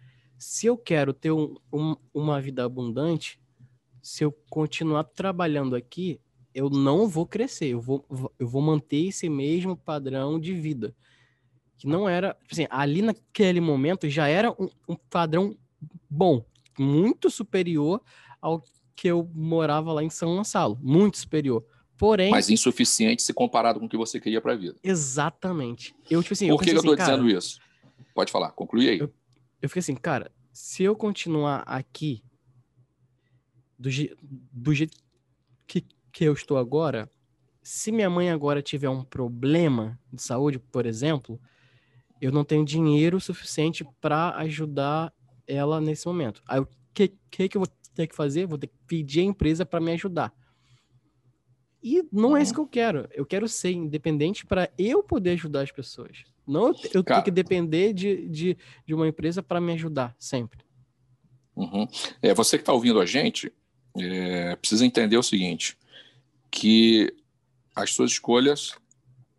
se 0.44 0.66
eu 0.66 0.76
quero 0.76 1.14
ter 1.14 1.32
um, 1.32 1.56
um, 1.72 1.96
uma 2.12 2.38
vida 2.38 2.64
abundante, 2.64 3.40
se 4.02 4.22
eu 4.22 4.30
continuar 4.50 5.04
trabalhando 5.04 5.74
aqui, 5.74 6.20
eu 6.54 6.68
não 6.68 7.08
vou 7.08 7.26
crescer, 7.26 7.68
eu 7.68 7.80
vou, 7.80 8.04
eu 8.38 8.46
vou 8.46 8.60
manter 8.60 9.08
esse 9.08 9.26
mesmo 9.28 9.74
padrão 9.74 10.38
de 10.38 10.52
vida. 10.52 10.94
Que 11.78 11.86
não 11.88 12.06
era, 12.06 12.36
assim, 12.50 12.66
ali 12.68 13.00
naquele 13.00 13.58
momento 13.58 14.08
já 14.08 14.28
era 14.28 14.52
um, 14.52 14.68
um 14.86 14.94
padrão 14.94 15.56
bom, 16.10 16.44
muito 16.78 17.30
superior 17.30 18.02
ao 18.40 18.62
que 18.94 19.08
eu 19.08 19.28
morava 19.34 19.94
lá 19.94 20.04
em 20.04 20.10
São 20.10 20.36
Gonçalo, 20.36 20.78
muito 20.82 21.16
superior. 21.16 21.64
Porém, 21.96 22.30
mas 22.30 22.50
insuficiente 22.50 23.22
se 23.22 23.32
comparado 23.32 23.80
com 23.80 23.86
o 23.86 23.88
que 23.88 23.96
você 23.96 24.20
queria 24.20 24.42
para 24.42 24.52
a 24.52 24.56
vida. 24.56 24.76
Exatamente. 24.84 25.94
Eu 26.10 26.22
tipo 26.22 26.34
assim, 26.34 26.48
Por 26.48 26.62
que 26.62 26.70
eu, 26.70 26.74
eu 26.74 26.80
estou 26.80 26.92
assim, 26.92 27.02
dizendo 27.02 27.28
isso? 27.30 27.58
Pode 28.14 28.30
falar, 28.30 28.50
conclui 28.50 28.90
aí. 28.90 28.98
Eu, 28.98 29.12
eu 29.64 29.68
fiquei 29.70 29.80
assim, 29.80 29.94
cara, 29.94 30.30
se 30.52 30.82
eu 30.82 30.94
continuar 30.94 31.60
aqui 31.60 32.22
do, 33.78 33.88
do 34.52 34.74
jeito 34.74 34.98
que, 35.66 35.86
que 36.12 36.24
eu 36.24 36.34
estou 36.34 36.58
agora, 36.58 37.10
se 37.62 37.90
minha 37.90 38.10
mãe 38.10 38.28
agora 38.28 38.60
tiver 38.60 38.90
um 38.90 39.02
problema 39.02 39.98
de 40.12 40.20
saúde, 40.20 40.58
por 40.58 40.84
exemplo, 40.84 41.40
eu 42.20 42.30
não 42.30 42.44
tenho 42.44 42.62
dinheiro 42.62 43.18
suficiente 43.18 43.86
para 44.02 44.36
ajudar 44.36 45.10
ela 45.46 45.80
nesse 45.80 46.06
momento. 46.06 46.42
Aí 46.46 46.60
o 46.60 46.68
que, 46.92 47.14
que, 47.30 47.48
que 47.48 47.56
eu 47.56 47.62
vou 47.62 47.74
ter 47.94 48.06
que 48.06 48.14
fazer? 48.14 48.46
Vou 48.46 48.58
ter 48.58 48.66
que 48.66 48.76
pedir 48.86 49.20
a 49.20 49.24
empresa 49.24 49.64
para 49.64 49.80
me 49.80 49.92
ajudar. 49.92 50.30
E 51.82 52.06
não 52.12 52.36
é 52.36 52.42
isso 52.42 52.50
uhum. 52.50 52.54
que 52.56 52.60
eu 52.60 52.68
quero. 52.68 53.08
Eu 53.12 53.24
quero 53.24 53.48
ser 53.48 53.72
independente 53.72 54.44
para 54.44 54.70
eu 54.76 55.02
poder 55.02 55.30
ajudar 55.30 55.62
as 55.62 55.72
pessoas. 55.72 56.33
Não 56.46 56.68
eu, 56.68 56.74
eu 56.94 57.02
tenho 57.02 57.22
que 57.22 57.30
depender 57.30 57.92
de, 57.92 58.28
de, 58.28 58.58
de 58.86 58.94
uma 58.94 59.08
empresa 59.08 59.42
para 59.42 59.60
me 59.60 59.72
ajudar 59.72 60.14
sempre. 60.18 60.64
Uhum. 61.56 61.86
É, 62.20 62.34
você 62.34 62.58
que 62.58 62.62
está 62.62 62.72
ouvindo 62.72 63.00
a 63.00 63.06
gente, 63.06 63.52
é, 63.96 64.56
precisa 64.56 64.84
entender 64.84 65.16
o 65.16 65.22
seguinte, 65.22 65.78
que 66.50 67.14
as 67.74 67.92
suas 67.92 68.12
escolhas 68.12 68.74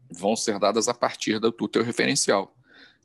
vão 0.10 0.36
ser 0.36 0.60
dadas 0.60 0.88
a 0.88 0.94
partir 0.94 1.39
do, 1.39 1.52
do 1.52 1.68
teu 1.68 1.84
referencial. 1.84 2.56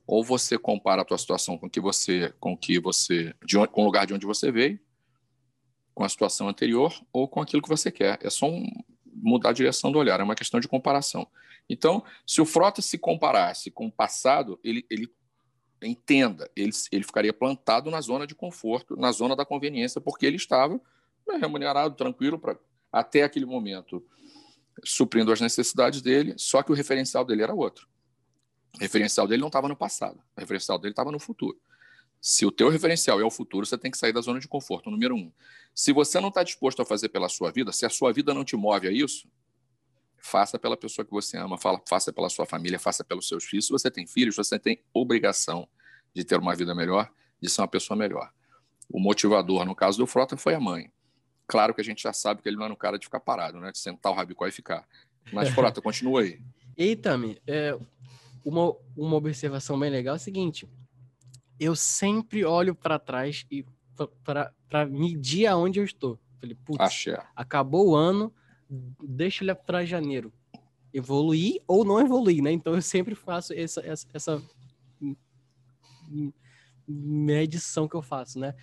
Ou 0.07 0.25
você 0.25 0.59
compara 0.59 1.03
a 1.03 1.05
tua 1.05 1.19
situação 1.19 1.57
com 1.57 1.69
que 1.69 1.81
você, 1.81 2.33
com 2.41 2.57
que 2.57 2.81
você, 2.81 3.35
de 3.45 3.59
onde, 3.59 3.69
com 3.69 3.83
o 3.83 3.85
lugar 3.85 4.07
de 4.07 4.15
onde 4.15 4.27
você 4.27 4.51
veio, 4.51 4.79
com 5.95 6.05
a 6.05 6.09
situação 6.09 6.49
anterior 6.49 6.93
ou 7.13 7.29
com 7.29 7.41
aquilo 7.41 7.63
que 7.63 7.69
você 7.69 7.91
quer. 7.91 8.19
É 8.23 8.31
só 8.31 8.49
um, 8.49 8.67
mudar 9.05 9.51
a 9.51 9.53
direção 9.53 9.93
do 9.93 9.99
olhar, 9.99 10.21
é 10.21 10.23
uma 10.23 10.35
questão 10.35 10.59
de 10.59 10.69
comparação. 10.69 11.27
Então, 11.71 12.05
se 12.27 12.41
o 12.41 12.45
Frota 12.45 12.83
se 12.83 12.99
comparasse 12.99 13.71
com 13.71 13.87
o 13.87 13.93
passado, 13.93 14.59
ele, 14.65 14.85
ele 14.91 15.09
entenda, 15.81 16.51
ele, 16.57 16.73
ele 16.91 17.05
ficaria 17.05 17.33
plantado 17.33 17.93
na 17.93 18.01
zona 18.01 18.27
de 18.27 18.35
conforto, 18.35 18.97
na 18.97 19.13
zona 19.13 19.37
da 19.37 19.47
conveniência, 19.47 20.01
porque 20.01 20.27
ele 20.27 20.35
estava 20.35 20.75
né, 21.27 21.37
remunerado, 21.41 21.95
tranquilo, 21.95 22.41
pra, 22.41 22.59
até 22.91 23.23
aquele 23.23 23.47
momento, 23.47 24.05
suprindo 24.85 25.31
as 25.31 25.41
necessidades 25.41 26.03
dele, 26.03 26.35
só 26.37 26.61
que 26.61 26.73
o 26.73 26.75
referencial 26.75 27.25
dele 27.25 27.45
era 27.45 27.55
outro. 27.55 27.89
O 28.75 28.81
referencial 28.81 29.29
dele 29.29 29.41
não 29.41 29.49
estava 29.49 29.69
no 29.69 29.77
passado, 29.77 30.19
o 30.37 30.41
referencial 30.41 30.77
dele 30.77 30.93
estava 30.93 31.13
no 31.13 31.21
futuro. 31.21 31.57
Se 32.21 32.45
o 32.45 32.51
teu 32.51 32.69
referencial 32.69 33.21
é 33.21 33.25
o 33.25 33.31
futuro, 33.31 33.65
você 33.65 33.79
tem 33.79 33.93
que 33.93 33.97
sair 33.97 34.13
da 34.13 34.21
zona 34.21 34.41
de 34.41 34.49
conforto, 34.49 34.91
número 34.91 35.15
um. 35.15 35.33
Se 35.73 35.93
você 35.93 36.19
não 36.19 36.31
está 36.31 36.43
disposto 36.43 36.83
a 36.83 36.85
fazer 36.85 37.11
pela 37.11 37.29
sua 37.29 37.53
vida, 37.53 37.71
se 37.71 37.87
a 37.87 37.89
sua 37.89 38.13
vida 38.13 38.35
não 38.35 38.45
te 38.45 38.57
move 38.57 38.89
a 38.89 38.91
isso, 38.91 39.31
faça 40.21 40.59
pela 40.59 40.77
pessoa 40.77 41.05
que 41.05 41.11
você 41.11 41.37
ama, 41.37 41.57
faça 41.89 42.13
pela 42.13 42.29
sua 42.29 42.47
família, 42.47 42.79
faça 42.79 43.03
pelos 43.03 43.27
seus 43.27 43.45
filhos. 43.45 43.67
Se 43.67 43.73
você 43.73 43.91
tem 43.91 44.07
filhos, 44.07 44.37
você 44.37 44.59
tem 44.59 44.83
obrigação 44.93 45.69
de 46.15 46.25
ter 46.25 46.39
uma 46.39 46.55
vida 46.55 46.75
melhor, 46.75 47.11
de 47.41 47.49
ser 47.49 47.63
uma 47.63 47.69
pessoa 47.69 47.97
melhor. 47.97 48.31
O 48.89 49.01
motivador, 49.01 49.65
no 49.65 49.75
caso 49.75 49.99
do 49.99 50.07
Frota, 50.07 50.37
foi 50.37 50.55
a 50.55 50.61
mãe. 50.61 50.93
Claro 51.47 51.75
que 51.75 51.81
a 51.81 51.85
gente 51.85 52.03
já 52.03 52.13
sabe 52.13 52.43
que 52.43 52.49
ele 52.49 52.57
não 52.57 52.67
é 52.67 52.69
um 52.69 52.77
cara 52.77 52.99
de 52.99 53.07
ficar 53.07 53.21
parado, 53.21 53.59
né? 53.59 53.73
De 53.73 53.79
sentar 53.79 54.13
o 54.13 54.15
rabicó 54.15 54.47
e 54.47 54.53
ficar. 54.53 54.87
Mas, 55.33 55.49
Frota, 55.55 55.81
continua 55.81 56.23
aí. 56.23 56.41
E 56.77 56.95
Tami, 56.97 57.41
é, 57.47 57.77
uma, 58.45 58.75
uma 58.97 59.17
observação 59.17 59.79
bem 59.79 59.91
legal 59.91 60.15
é 60.15 60.17
o 60.17 60.21
seguinte: 60.21 60.69
eu 61.59 61.77
sempre 61.77 62.45
olho 62.45 62.75
para 62.75 62.99
trás 62.99 63.47
e 63.51 63.65
para 64.25 64.87
medir 64.87 65.47
aonde 65.47 65.79
eu 65.79 65.85
estou. 65.85 66.19
Falei, 66.41 66.57
putz, 66.65 67.05
acabou 67.37 67.91
o 67.91 67.95
ano, 67.95 68.33
deixa 69.03 69.43
ele 69.43 69.55
para 69.55 69.85
janeiro. 69.85 70.33
evoluir 70.93 71.61
ou 71.67 71.85
não 71.85 72.01
evoluir, 72.01 72.43
né? 72.43 72.53
Então 72.53 72.75
eu 72.75 72.83
sempre 72.83 73.15
faço 73.15 73.53
essa, 73.53 73.81
essa, 73.81 74.07
essa 74.13 74.43
medição 76.87 77.89
que 77.89 77.95
eu 77.95 78.03
faço, 78.03 78.39
né? 78.39 78.55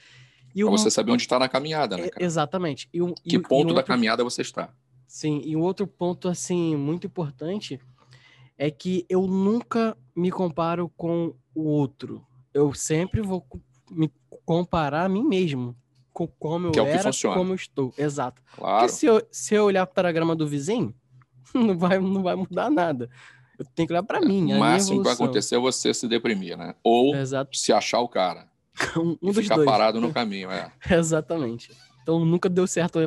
E 0.56 0.62
pra 0.62 0.72
você 0.72 0.90
saber 0.90 1.12
onde 1.12 1.24
está 1.24 1.38
na 1.38 1.48
caminhada, 1.48 1.98
né? 1.98 2.10
Cara? 2.10 2.26
Exatamente. 2.26 2.90
E 2.94 3.02
um, 3.02 3.14
que 3.14 3.36
e, 3.36 3.40
ponto 3.40 3.70
e 3.70 3.72
um 3.72 3.76
da 3.76 3.80
outro... 3.80 3.86
caminhada 3.86 4.24
você 4.24 4.42
está? 4.42 4.74
Sim, 5.08 5.42
e 5.46 5.56
um 5.56 5.62
outro 5.62 5.88
ponto, 5.88 6.28
assim, 6.28 6.76
muito 6.76 7.08
importante 7.08 7.80
é 8.58 8.72
que 8.72 9.06
eu 9.08 9.28
nunca 9.28 9.96
me 10.16 10.32
comparo 10.32 10.90
com 10.98 11.36
o 11.54 11.64
outro. 11.64 12.26
Eu 12.54 12.74
sempre 12.74 13.22
vou 13.22 13.46
me 13.92 14.12
comparar 14.46 15.06
a 15.06 15.10
mim 15.10 15.24
mesmo. 15.24 15.76
Com 16.18 16.26
como 16.26 16.68
eu 16.70 16.72
que 16.72 16.80
é 16.80 16.90
era, 16.90 17.12
como 17.32 17.52
eu 17.52 17.56
estou. 17.56 17.94
Exato. 17.96 18.42
Claro. 18.56 18.80
Porque 18.80 18.92
se 18.92 19.06
eu, 19.06 19.22
se 19.30 19.54
eu 19.54 19.66
olhar 19.66 19.86
para 19.86 20.10
a 20.10 20.12
grama 20.12 20.36
do 20.36 20.48
vizinho, 20.48 20.92
não 21.54 21.78
vai, 21.78 22.00
não 22.00 22.24
vai 22.24 22.36
mudar 22.36 22.72
nada. 22.72 23.08
Eu 23.60 23.64
tenho 23.76 23.88
que 23.88 23.94
olhar 23.94 24.02
para 24.02 24.20
mim. 24.20 24.52
O 24.52 24.60
máximo 24.60 24.98
que 24.98 25.04
vai 25.04 25.14
acontecer 25.14 25.58
é 25.58 25.60
você 25.60 25.94
se 25.94 26.08
deprimir, 26.08 26.58
né? 26.58 26.74
Ou 26.84 27.16
Exato. 27.16 27.56
se 27.56 27.72
achar 27.72 28.00
o 28.00 28.10
cara. 28.10 28.50
um, 28.98 29.16
um 29.22 29.32
ficar 29.32 29.58
dois. 29.58 29.68
parado 29.68 30.02
no 30.02 30.10
caminho, 30.12 30.50
é. 30.50 30.72
Exatamente. 30.90 31.72
Então 32.02 32.26
nunca 32.26 32.50
deu 32.50 32.66
certo 32.66 32.98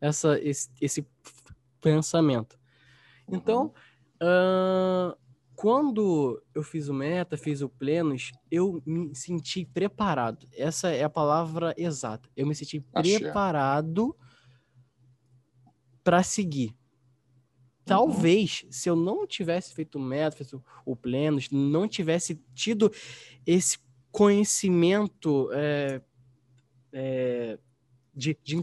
essa, 0.00 0.36
esse, 0.40 0.68
esse 0.80 1.06
pensamento. 1.80 2.58
Então, 3.28 3.72
uh, 4.20 5.16
quando 5.62 6.42
eu 6.52 6.64
fiz 6.64 6.88
o 6.88 6.92
meta, 6.92 7.36
fiz 7.36 7.62
o 7.62 7.68
plenos, 7.68 8.32
eu 8.50 8.82
me 8.84 9.14
senti 9.14 9.64
preparado. 9.64 10.48
Essa 10.56 10.90
é 10.90 11.04
a 11.04 11.08
palavra 11.08 11.72
exata. 11.78 12.28
Eu 12.36 12.48
me 12.48 12.52
senti 12.52 12.84
Achei. 12.92 13.20
preparado 13.20 14.12
para 16.02 16.20
seguir. 16.24 16.74
Talvez, 17.84 18.64
uhum. 18.64 18.72
se 18.72 18.90
eu 18.90 18.96
não 18.96 19.24
tivesse 19.24 19.72
feito 19.72 19.98
o 19.98 20.02
meta, 20.02 20.36
feito 20.38 20.60
o 20.84 20.96
plenos, 20.96 21.48
não 21.48 21.86
tivesse 21.86 22.42
tido 22.52 22.90
esse 23.46 23.78
conhecimento 24.10 25.48
é, 25.52 26.02
é, 26.92 27.58
de, 28.12 28.36
de 28.42 28.56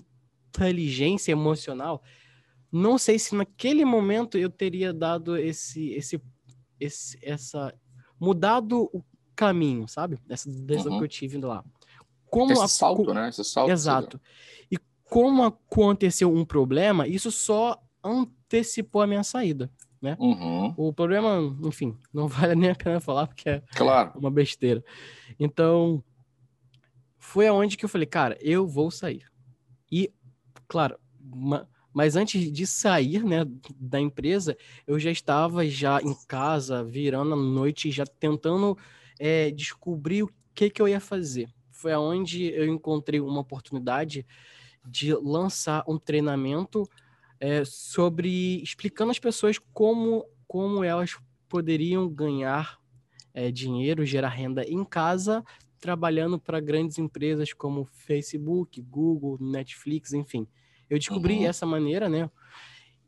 inteligência 0.49 1.31
emocional, 1.31 2.03
não 2.69 2.97
sei 2.97 3.17
se 3.17 3.33
naquele 3.35 3.85
momento 3.85 4.37
eu 4.37 4.49
teria 4.49 4.93
dado 4.93 5.37
esse, 5.37 5.91
esse, 5.91 6.21
esse 6.79 7.19
essa 7.21 7.73
mudado 8.19 8.89
o 8.93 9.03
caminho, 9.35 9.87
sabe? 9.87 10.19
Essa 10.29 10.49
decisão 10.49 10.93
uhum. 10.93 10.97
que 10.99 11.05
eu 11.05 11.09
tive 11.09 11.37
indo 11.37 11.47
lá. 11.47 11.63
Como 12.29 12.51
Esse 12.51 12.61
a, 12.61 12.67
salto, 12.67 13.13
né? 13.13 13.29
Esse 13.29 13.43
salto. 13.43 13.71
Exato. 13.71 14.21
E 14.69 14.77
como 15.05 15.43
aconteceu 15.43 16.31
um 16.31 16.45
problema, 16.45 17.07
isso 17.07 17.31
só 17.31 17.81
antecipou 18.03 19.01
a 19.01 19.07
minha 19.07 19.23
saída, 19.23 19.71
né? 20.01 20.15
Uhum. 20.19 20.73
O 20.77 20.93
problema, 20.93 21.39
enfim, 21.63 21.97
não 22.13 22.27
vale 22.29 22.55
nem 22.55 22.71
a 22.71 22.75
pena 22.75 22.99
falar 22.99 23.27
porque 23.27 23.49
é 23.49 23.63
claro. 23.75 24.11
uma 24.15 24.29
besteira. 24.29 24.83
Então, 25.39 26.03
foi 27.17 27.47
aonde 27.47 27.77
que 27.77 27.85
eu 27.85 27.89
falei, 27.89 28.05
cara, 28.05 28.37
eu 28.41 28.67
vou 28.67 28.91
sair. 28.91 29.25
E, 29.91 30.13
claro, 30.67 30.99
uma 31.31 31.67
mas 31.93 32.15
antes 32.15 32.51
de 32.51 32.67
sair, 32.67 33.23
né, 33.23 33.45
da 33.75 33.99
empresa, 33.99 34.55
eu 34.85 34.99
já 34.99 35.11
estava 35.11 35.67
já 35.67 36.01
em 36.01 36.13
casa, 36.27 36.83
virando 36.83 37.33
a 37.33 37.37
noite, 37.37 37.91
já 37.91 38.05
tentando 38.05 38.77
é, 39.19 39.51
descobrir 39.51 40.23
o 40.23 40.29
que, 40.53 40.69
que 40.69 40.81
eu 40.81 40.87
ia 40.87 40.99
fazer. 40.99 41.49
Foi 41.71 41.91
aonde 41.91 42.45
eu 42.53 42.67
encontrei 42.67 43.19
uma 43.19 43.41
oportunidade 43.41 44.25
de 44.85 45.13
lançar 45.13 45.83
um 45.87 45.97
treinamento 45.97 46.87
é, 47.39 47.63
sobre 47.65 48.61
explicando 48.61 49.11
às 49.11 49.19
pessoas 49.19 49.57
como, 49.73 50.25
como 50.47 50.83
elas 50.83 51.17
poderiam 51.47 52.07
ganhar 52.07 52.79
é, 53.33 53.51
dinheiro, 53.51 54.05
gerar 54.05 54.29
renda 54.29 54.63
em 54.63 54.83
casa, 54.83 55.43
trabalhando 55.79 56.37
para 56.37 56.59
grandes 56.59 56.97
empresas 56.97 57.53
como 57.53 57.85
Facebook, 57.85 58.81
Google, 58.81 59.37
Netflix, 59.39 60.13
enfim. 60.13 60.47
Eu 60.89 60.97
descobri 60.97 61.37
uhum. 61.39 61.45
essa 61.45 61.65
maneira, 61.65 62.09
né? 62.09 62.29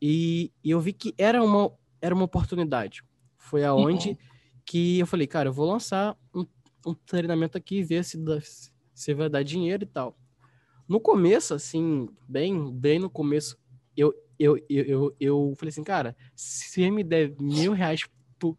E, 0.00 0.52
e, 0.62 0.70
eu 0.70 0.80
vi 0.80 0.92
que 0.92 1.14
era 1.18 1.42
uma, 1.42 1.72
era 2.00 2.14
uma 2.14 2.24
oportunidade. 2.24 3.02
Foi 3.36 3.64
aonde 3.64 4.10
uhum. 4.10 4.16
que 4.64 4.98
eu 5.00 5.06
falei, 5.06 5.26
cara, 5.26 5.48
eu 5.48 5.52
vou 5.52 5.70
lançar 5.70 6.16
um, 6.34 6.46
um 6.86 6.94
treinamento 6.94 7.58
aqui 7.58 7.78
e 7.78 7.84
ver 7.84 8.04
se, 8.04 8.16
dá, 8.16 8.38
se 8.94 9.14
vai 9.14 9.28
dar 9.28 9.42
dinheiro 9.42 9.82
e 9.82 9.86
tal. 9.86 10.16
No 10.88 11.00
começo, 11.00 11.54
assim, 11.54 12.08
bem, 12.28 12.70
bem 12.72 12.98
no 12.98 13.10
começo, 13.10 13.58
eu, 13.96 14.14
eu, 14.38 14.56
eu, 14.68 14.84
eu, 14.84 15.16
eu 15.20 15.54
falei 15.56 15.70
assim, 15.70 15.84
cara, 15.84 16.16
se 16.34 16.90
me 16.90 17.02
der 17.02 17.34
mil 17.40 17.72
reais 17.72 18.08
por, 18.38 18.56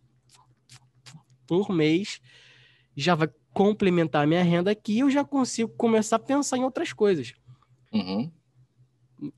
por 1.45 1.69
mês, 1.71 2.21
já 2.95 3.15
vai 3.15 3.29
complementar 3.53 4.23
a 4.23 4.27
minha 4.27 4.43
renda 4.43 4.71
aqui, 4.71 4.99
eu 4.99 5.09
já 5.09 5.23
consigo 5.23 5.71
começar 5.75 6.15
a 6.15 6.19
pensar 6.19 6.57
em 6.57 6.63
outras 6.63 6.91
coisas. 6.91 7.33
Uhum 7.91 8.31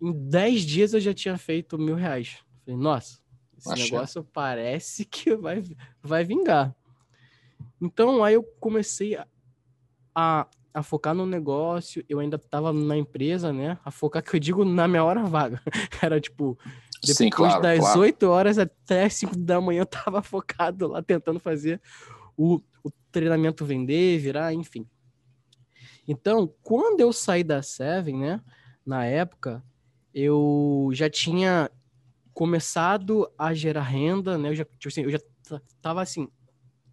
em 0.02 0.12
10 0.12 0.62
dias 0.62 0.94
eu 0.94 1.00
já 1.00 1.14
tinha 1.14 1.38
feito 1.38 1.78
mil 1.78 1.96
reais. 1.96 2.38
Falei, 2.64 2.80
nossa, 2.80 3.20
esse 3.58 3.72
Achei. 3.72 3.92
negócio 3.92 4.24
parece 4.24 5.06
que 5.06 5.36
vai, 5.36 5.64
vai 6.02 6.24
vingar. 6.24 6.76
Então 7.82 8.24
aí 8.24 8.36
eu 8.36 8.44
comecei 8.60 9.18
a, 10.14 10.48
a 10.74 10.84
focar 10.84 11.14
no 11.14 11.26
negócio, 11.26 12.04
eu 12.08 12.20
ainda 12.20 12.38
estava 12.38 12.72
na 12.72 12.98
empresa, 12.98 13.52
né? 13.52 13.78
A 13.84 13.92
focar, 13.92 14.24
que 14.24 14.36
eu 14.36 14.40
digo, 14.40 14.66
na 14.66 14.88
minha 14.88 15.04
hora 15.04 15.24
vaga. 15.24 15.62
Era 16.02 16.20
tipo, 16.20 16.58
depois 17.02 17.18
Sim, 17.18 17.30
claro, 17.30 17.62
das 17.62 17.80
claro. 17.80 18.00
8 18.00 18.24
horas 18.24 18.58
até 18.58 19.08
5 19.08 19.38
da 19.38 19.60
manhã 19.62 19.82
eu 19.82 19.86
tava 19.86 20.22
focado 20.24 20.88
lá 20.88 21.02
tentando 21.02 21.40
fazer 21.40 21.82
o, 22.36 22.62
o 22.84 22.92
treinamento 23.12 23.66
vender, 23.66 24.18
virar, 24.20 24.54
enfim. 24.54 24.88
Então, 26.08 26.54
quando 26.62 27.02
eu 27.02 27.12
saí 27.12 27.44
da 27.44 27.62
Seven, 27.62 28.18
né? 28.18 28.42
Na 28.86 29.04
época, 29.06 29.64
eu 30.16 30.90
já 30.94 31.10
tinha 31.10 31.70
começado 32.34 33.30
a 33.38 33.54
gerar 33.54 33.82
renda, 33.82 34.38
né? 34.38 34.50
Eu 34.50 34.56
já, 34.56 34.64
tipo 34.64 34.88
assim, 34.88 35.02
eu 35.02 35.12
já 35.12 35.20
tava 35.82 36.02
assim 36.02 36.30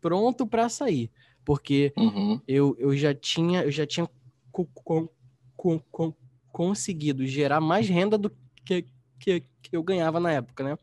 pronto 0.01 0.45
para 0.45 0.69
sair, 0.69 1.09
porque 1.45 1.93
uhum. 1.97 2.41
eu, 2.49 2.75
eu 2.81 2.97
já 2.97 3.15
tinha 3.15 3.63
eu 3.63 3.71
já 3.71 3.87
tinha 3.87 4.11
co 4.51 4.67
co 4.75 5.09
co 5.57 6.17
conseguido 6.51 7.25
gerar 7.25 7.61
mais 7.61 7.89
renda 7.89 8.19
do 8.19 8.31
que, 8.65 8.85
que, 9.19 9.45
que, 9.63 9.75
eu 9.77 9.83
ganhava 9.83 10.19
na 10.19 10.33
época, 10.33 10.65
né? 10.65 10.77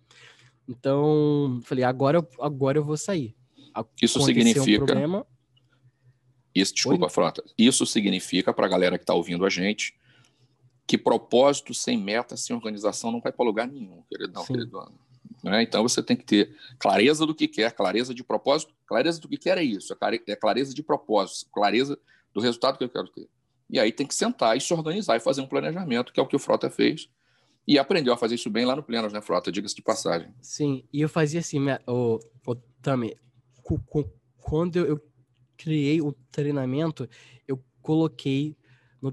Então, 0.67 1.59
falei, 1.63 1.83
agora 1.83 2.17
eu, 2.17 2.27
agora 2.39 2.77
eu 2.77 2.83
vou 2.83 2.97
sair. 2.97 3.35
Isso 4.01 4.19
significa 4.21 4.83
um 4.83 4.85
problema... 4.85 5.27
Isso, 6.55 6.73
desculpa, 6.73 7.05
Oi? 7.05 7.11
Frota. 7.11 7.43
Isso 7.55 7.85
significa 7.85 8.51
para 8.51 8.65
a 8.65 8.69
galera 8.69 8.97
que 8.97 9.03
está 9.03 9.13
ouvindo 9.13 9.45
a 9.45 9.49
gente 9.49 9.93
que 10.89 10.97
propósito 10.97 11.71
sem 11.71 11.99
meta, 11.99 12.35
sem 12.35 12.55
organização, 12.55 13.11
não 13.11 13.21
vai 13.21 13.31
para 13.31 13.45
lugar 13.45 13.67
nenhum, 13.67 14.01
queridão, 14.09 14.43
Sim. 14.43 14.53
querido. 14.53 14.91
Né? 15.43 15.61
Então 15.61 15.83
você 15.83 16.01
tem 16.01 16.17
que 16.17 16.25
ter 16.25 16.57
clareza 16.79 17.27
do 17.27 17.35
que 17.35 17.47
quer, 17.47 17.71
clareza 17.73 18.11
de 18.11 18.23
propósito. 18.23 18.73
Clareza 18.87 19.21
do 19.21 19.29
que 19.29 19.37
quer 19.37 19.59
é 19.59 19.63
isso, 19.63 19.95
é 20.25 20.35
clareza 20.35 20.73
de 20.73 20.81
propósito, 20.81 21.47
clareza 21.53 21.95
do 22.33 22.41
resultado 22.41 22.79
que 22.79 22.83
eu 22.83 22.89
quero 22.89 23.07
ter. 23.09 23.29
E 23.69 23.79
aí 23.79 23.91
tem 23.91 24.07
que 24.07 24.15
sentar 24.15 24.57
e 24.57 24.61
se 24.61 24.73
organizar 24.73 25.15
e 25.15 25.19
fazer 25.19 25.41
um 25.41 25.47
planejamento, 25.47 26.11
que 26.11 26.19
é 26.19 26.23
o 26.23 26.27
que 26.27 26.35
o 26.35 26.39
Frota 26.39 26.71
fez. 26.71 27.07
E 27.67 27.77
aprendeu 27.77 28.11
a 28.11 28.17
fazer 28.17 28.33
isso 28.33 28.49
bem 28.49 28.65
lá 28.65 28.75
no 28.75 28.81
Plenos, 28.81 29.13
né, 29.13 29.21
Frota? 29.21 29.51
Diga-se 29.51 29.75
de 29.75 29.83
passagem. 29.83 30.33
Sim, 30.41 30.83
e 30.91 31.01
eu 31.01 31.07
fazia 31.07 31.39
assim, 31.39 31.59
o, 31.87 32.17
o 32.47 32.55
Tami, 32.81 33.15
quando 34.41 34.77
eu 34.77 34.99
criei 35.55 36.01
o 36.01 36.11
treinamento, 36.31 37.07
eu 37.47 37.63
coloquei 37.79 38.57
no 38.99 39.11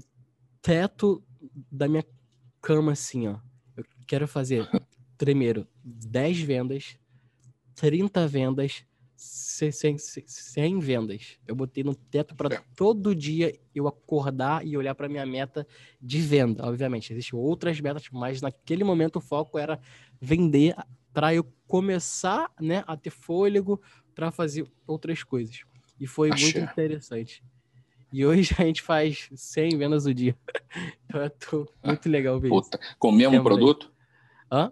teto 0.59 1.23
da 1.71 1.87
minha 1.87 2.05
cama 2.61 2.91
assim, 2.91 3.27
ó. 3.27 3.37
Eu 3.75 3.85
quero 4.05 4.27
fazer 4.27 4.67
primeiro 5.17 5.67
10 5.83 6.41
vendas, 6.41 6.97
30 7.75 8.27
vendas, 8.27 8.85
100, 9.15 9.97
100 9.97 10.79
vendas. 10.79 11.39
Eu 11.47 11.55
botei 11.55 11.83
no 11.83 11.95
teto 11.95 12.35
para 12.35 12.55
é. 12.55 12.63
todo 12.75 13.15
dia 13.15 13.57
eu 13.73 13.87
acordar 13.87 14.65
e 14.65 14.77
olhar 14.77 14.93
para 14.93 15.09
minha 15.09 15.25
meta 15.25 15.65
de 15.99 16.19
venda. 16.19 16.65
Obviamente, 16.65 17.11
existem 17.11 17.37
outras 17.37 17.79
metas, 17.81 18.03
mas 18.11 18.41
naquele 18.41 18.83
momento 18.83 19.17
o 19.17 19.21
foco 19.21 19.57
era 19.57 19.79
vender 20.21 20.75
para 21.11 21.33
eu 21.33 21.43
começar, 21.65 22.51
né, 22.61 22.83
a 22.85 22.95
ter 22.95 23.09
fôlego 23.09 23.81
para 24.13 24.31
fazer 24.31 24.67
outras 24.85 25.23
coisas. 25.23 25.61
E 25.99 26.05
foi 26.05 26.31
Achei. 26.31 26.53
muito 26.53 26.71
interessante. 26.71 27.43
E 28.11 28.25
hoje 28.25 28.55
a 28.57 28.63
gente 28.63 28.81
faz 28.81 29.29
100 29.35 29.77
vendas 29.77 30.05
o 30.05 30.13
dia. 30.13 30.35
Então 31.09 31.65
é 31.81 31.87
muito 31.87 32.09
legal 32.09 32.39
ver 32.39 32.49
Puta, 32.49 32.77
isso. 32.79 32.95
Com 32.99 33.09
o 33.09 33.11
mesmo 33.11 33.41
produto? 33.41 33.91
Hã? 34.51 34.71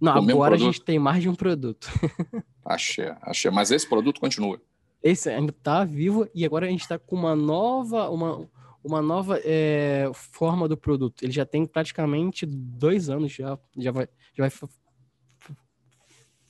Não, 0.00 0.24
com 0.24 0.30
agora 0.30 0.54
a 0.54 0.58
gente 0.58 0.80
tem 0.80 0.98
mais 0.98 1.20
de 1.22 1.28
um 1.28 1.34
produto. 1.34 1.88
achei, 2.64 3.12
achei. 3.20 3.50
Mas 3.50 3.70
esse 3.70 3.86
produto 3.86 4.20
continua? 4.20 4.60
Esse 5.02 5.28
ainda 5.28 5.50
está 5.50 5.84
vivo 5.84 6.28
e 6.34 6.46
agora 6.46 6.66
a 6.66 6.70
gente 6.70 6.80
está 6.80 6.98
com 6.98 7.16
uma 7.16 7.34
nova, 7.36 8.08
uma, 8.08 8.48
uma 8.82 9.02
nova 9.02 9.40
é, 9.44 10.10
forma 10.14 10.68
do 10.68 10.76
produto. 10.76 11.22
Ele 11.22 11.32
já 11.32 11.44
tem 11.44 11.66
praticamente 11.66 12.46
dois 12.46 13.10
anos, 13.10 13.32
já, 13.32 13.58
já 13.76 13.90
vai, 13.90 14.08
já 14.34 14.48
vai 14.48 14.50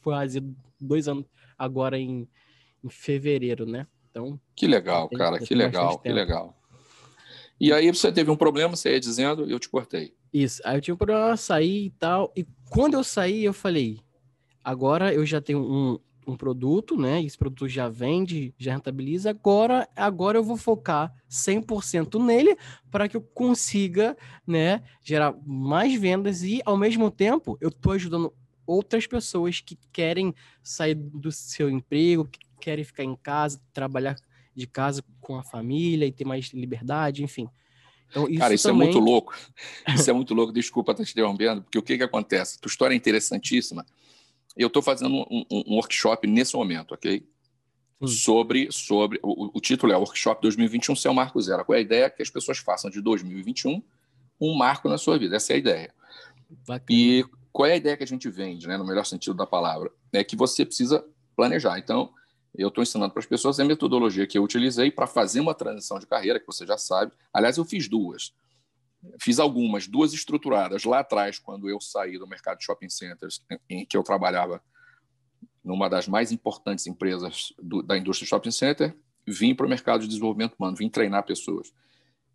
fazer 0.00 0.44
dois 0.78 1.08
anos 1.08 1.24
agora 1.58 1.98
em, 1.98 2.28
em 2.84 2.88
fevereiro, 2.88 3.66
né? 3.66 3.86
Então. 4.12 4.38
Que 4.54 4.66
legal, 4.66 5.08
tem, 5.08 5.18
cara, 5.18 5.38
que 5.38 5.54
legal, 5.54 5.98
que 5.98 6.12
legal. 6.12 6.54
E 7.58 7.72
aí 7.72 7.90
você 7.90 8.12
teve 8.12 8.30
um 8.30 8.36
problema, 8.36 8.76
você 8.76 8.92
ia 8.92 9.00
dizendo, 9.00 9.48
e 9.48 9.52
eu 9.52 9.58
te 9.58 9.68
cortei. 9.68 10.14
Isso, 10.32 10.60
aí 10.64 10.76
eu 10.76 10.80
tive 10.80 10.94
um 10.94 10.98
problema, 10.98 11.36
saí 11.36 11.86
e 11.86 11.90
tal. 11.90 12.30
E 12.36 12.46
quando 12.68 12.94
eu 12.94 13.02
saí, 13.02 13.44
eu 13.44 13.54
falei, 13.54 14.00
agora 14.62 15.14
eu 15.14 15.24
já 15.24 15.40
tenho 15.40 15.60
um, 15.60 15.98
um 16.26 16.36
produto, 16.36 16.96
né? 16.96 17.22
Esse 17.22 17.38
produto 17.38 17.66
já 17.68 17.88
vende, 17.88 18.54
já 18.58 18.72
rentabiliza. 18.72 19.30
Agora, 19.30 19.88
agora 19.96 20.38
eu 20.38 20.44
vou 20.44 20.56
focar 20.56 21.14
100% 21.30 22.22
nele 22.22 22.56
para 22.90 23.08
que 23.08 23.16
eu 23.16 23.22
consiga, 23.22 24.16
né, 24.46 24.82
gerar 25.02 25.34
mais 25.46 25.98
vendas 25.98 26.42
e 26.42 26.60
ao 26.66 26.76
mesmo 26.76 27.10
tempo 27.10 27.56
eu 27.60 27.68
estou 27.68 27.92
ajudando 27.92 28.34
outras 28.66 29.06
pessoas 29.06 29.60
que 29.60 29.78
querem 29.92 30.34
sair 30.62 30.94
do 30.94 31.32
seu 31.32 31.70
emprego, 31.70 32.24
que 32.24 32.40
querem 32.62 32.84
ficar 32.84 33.04
em 33.04 33.16
casa, 33.16 33.60
trabalhar 33.72 34.16
de 34.54 34.66
casa 34.66 35.02
com 35.20 35.36
a 35.36 35.42
família 35.42 36.06
e 36.06 36.12
ter 36.12 36.24
mais 36.24 36.46
liberdade, 36.52 37.24
enfim. 37.24 37.48
Então, 38.08 38.28
isso 38.28 38.38
Cara, 38.38 38.54
isso 38.54 38.68
também... 38.68 38.88
é 38.88 38.92
muito 38.92 39.04
louco. 39.04 39.34
Isso 39.94 40.10
é 40.10 40.12
muito 40.12 40.34
louco. 40.34 40.52
Desculpa 40.52 40.92
estar 40.92 41.02
te 41.02 41.12
interrompendo, 41.12 41.62
porque 41.62 41.78
o 41.78 41.82
que, 41.82 41.96
que 41.96 42.02
acontece? 42.02 42.60
Tua 42.60 42.68
história 42.68 42.94
é 42.94 42.96
interessantíssima. 42.96 43.86
Eu 44.54 44.66
estou 44.66 44.82
fazendo 44.82 45.14
um, 45.14 45.24
um, 45.30 45.46
um, 45.50 45.74
workshop 45.76 46.26
nesse 46.26 46.54
momento, 46.54 46.92
ok? 46.92 47.26
Sim. 48.00 48.06
Sobre, 48.06 48.68
sobre 48.70 49.18
o, 49.22 49.56
o, 49.56 49.60
título 49.62 49.92
é 49.92 49.96
Workshop 49.96 50.42
2021 50.42 50.94
Seu 50.94 51.14
Marco 51.14 51.40
Zero. 51.40 51.64
Qual 51.64 51.74
é 51.74 51.78
a 51.78 51.82
ideia? 51.82 52.10
Que 52.10 52.20
as 52.20 52.28
pessoas 52.28 52.58
façam 52.58 52.90
de 52.90 53.00
2021 53.00 53.82
um 54.38 54.54
marco 54.54 54.90
na 54.90 54.98
sua 54.98 55.18
vida. 55.18 55.36
Essa 55.36 55.54
é 55.54 55.56
a 55.56 55.58
ideia. 55.58 55.94
Bacana. 56.66 56.84
E 56.90 57.24
qual 57.50 57.66
é 57.66 57.72
a 57.72 57.76
ideia 57.76 57.96
que 57.96 58.02
a 58.02 58.06
gente 58.06 58.28
vende, 58.28 58.66
né, 58.66 58.76
no 58.76 58.84
melhor 58.84 59.04
sentido 59.04 59.34
da 59.34 59.46
palavra? 59.46 59.90
É 60.12 60.22
que 60.22 60.36
você 60.36 60.66
precisa 60.66 61.02
planejar. 61.34 61.78
Então, 61.78 62.12
eu 62.54 62.68
estou 62.68 62.82
ensinando 62.82 63.12
para 63.12 63.20
as 63.20 63.26
pessoas 63.26 63.58
a 63.58 63.64
metodologia 63.64 64.26
que 64.26 64.36
eu 64.36 64.42
utilizei 64.42 64.90
para 64.90 65.06
fazer 65.06 65.40
uma 65.40 65.54
transição 65.54 65.98
de 65.98 66.06
carreira, 66.06 66.38
que 66.38 66.46
você 66.46 66.66
já 66.66 66.76
sabe. 66.76 67.12
Aliás, 67.32 67.56
eu 67.56 67.64
fiz 67.64 67.88
duas. 67.88 68.34
Fiz 69.20 69.38
algumas, 69.38 69.88
duas 69.88 70.12
estruturadas 70.12 70.84
lá 70.84 71.00
atrás, 71.00 71.38
quando 71.38 71.68
eu 71.68 71.80
saí 71.80 72.18
do 72.18 72.26
mercado 72.26 72.58
de 72.58 72.64
shopping 72.64 72.90
centers, 72.90 73.44
em 73.68 73.86
que 73.86 73.96
eu 73.96 74.02
trabalhava 74.02 74.62
numa 75.64 75.88
das 75.88 76.06
mais 76.06 76.30
importantes 76.30 76.86
empresas 76.86 77.52
do, 77.60 77.82
da 77.82 77.96
indústria 77.96 78.28
shopping 78.28 78.50
center, 78.50 78.96
vim 79.26 79.54
para 79.54 79.66
o 79.66 79.68
mercado 79.68 80.02
de 80.02 80.08
desenvolvimento 80.08 80.54
humano, 80.54 80.76
vim 80.76 80.88
treinar 80.88 81.24
pessoas. 81.24 81.72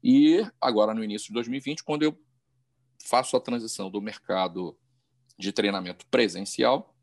E 0.03 0.45
agora, 0.59 0.93
no 0.93 1.03
início 1.03 1.27
de 1.27 1.33
2020, 1.33 1.83
quando 1.83 2.03
eu 2.03 2.17
faço 3.05 3.35
a 3.37 3.41
transição 3.41 3.89
do 3.89 4.01
mercado 4.01 4.77
de 5.37 5.51
treinamento 5.51 6.05
presencial 6.07 6.95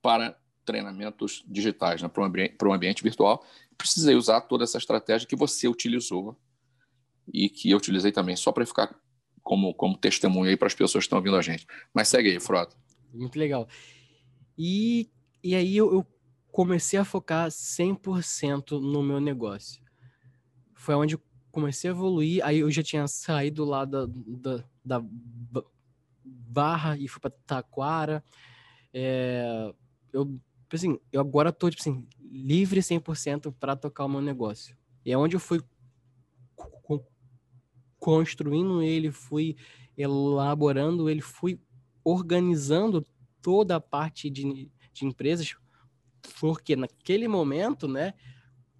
para 0.00 0.38
treinamentos 0.66 1.42
digitais, 1.46 2.02
né, 2.02 2.08
para, 2.08 2.22
um 2.68 2.72
ambiente, 2.74 3.02
virtual. 3.02 3.42
Precisei 3.78 4.14
usar 4.14 4.42
toda 4.42 4.64
essa 4.64 4.76
estratégia 4.76 5.26
que 5.26 5.36
você 5.36 5.68
utilizou 5.68 6.36
e 7.32 7.48
que 7.48 7.70
eu 7.70 7.78
utilizei 7.78 8.12
também, 8.12 8.36
só 8.36 8.52
para 8.52 8.66
ficar 8.66 8.94
como, 9.42 9.72
como 9.72 9.96
testemunho 9.96 10.50
aí 10.50 10.56
para 10.56 10.66
as 10.66 10.74
pessoas 10.74 11.04
que 11.04 11.06
estão 11.06 11.18
ouvindo 11.18 11.36
a 11.36 11.42
gente. 11.42 11.66
Mas 11.94 12.08
segue 12.08 12.30
aí, 12.30 12.40
Frota. 12.40 12.76
Muito 13.14 13.38
legal. 13.38 13.68
E, 14.58 15.08
e 15.42 15.54
aí 15.54 15.76
eu, 15.76 15.92
eu 15.92 16.06
comecei 16.50 16.98
a 16.98 17.04
focar 17.04 17.48
100% 17.48 18.80
no 18.80 19.02
meu 19.02 19.20
negócio. 19.20 19.82
Foi 20.74 20.94
onde 20.94 21.16
comecei 21.52 21.88
a 21.88 21.92
evoluir, 21.92 22.44
aí 22.44 22.58
eu 22.58 22.70
já 22.70 22.82
tinha 22.82 23.06
saído 23.08 23.64
lá 23.64 23.86
da, 23.86 24.06
da, 24.06 24.64
da 24.84 25.04
Barra 26.22 26.96
e 26.98 27.08
fui 27.08 27.20
para 27.20 27.30
Taquara. 27.46 28.22
É, 28.92 29.72
eu 30.12 30.40
Tipo 30.66 30.74
assim, 30.74 30.98
eu 31.12 31.20
agora 31.20 31.52
tô, 31.52 31.70
tipo 31.70 31.80
assim, 31.80 32.08
livre 32.20 32.80
100% 32.80 33.54
para 33.58 33.76
tocar 33.76 34.04
o 34.04 34.08
meu 34.08 34.20
negócio. 34.20 34.76
E 35.04 35.12
é 35.12 35.16
onde 35.16 35.36
eu 35.36 35.40
fui 35.40 35.62
construindo 37.98 38.82
ele, 38.82 39.12
fui 39.12 39.56
elaborando 39.96 41.08
ele, 41.08 41.20
fui 41.20 41.60
organizando 42.04 43.06
toda 43.40 43.76
a 43.76 43.80
parte 43.80 44.28
de, 44.28 44.68
de 44.92 45.06
empresas, 45.06 45.56
porque 46.40 46.74
naquele 46.74 47.28
momento, 47.28 47.86
né, 47.86 48.14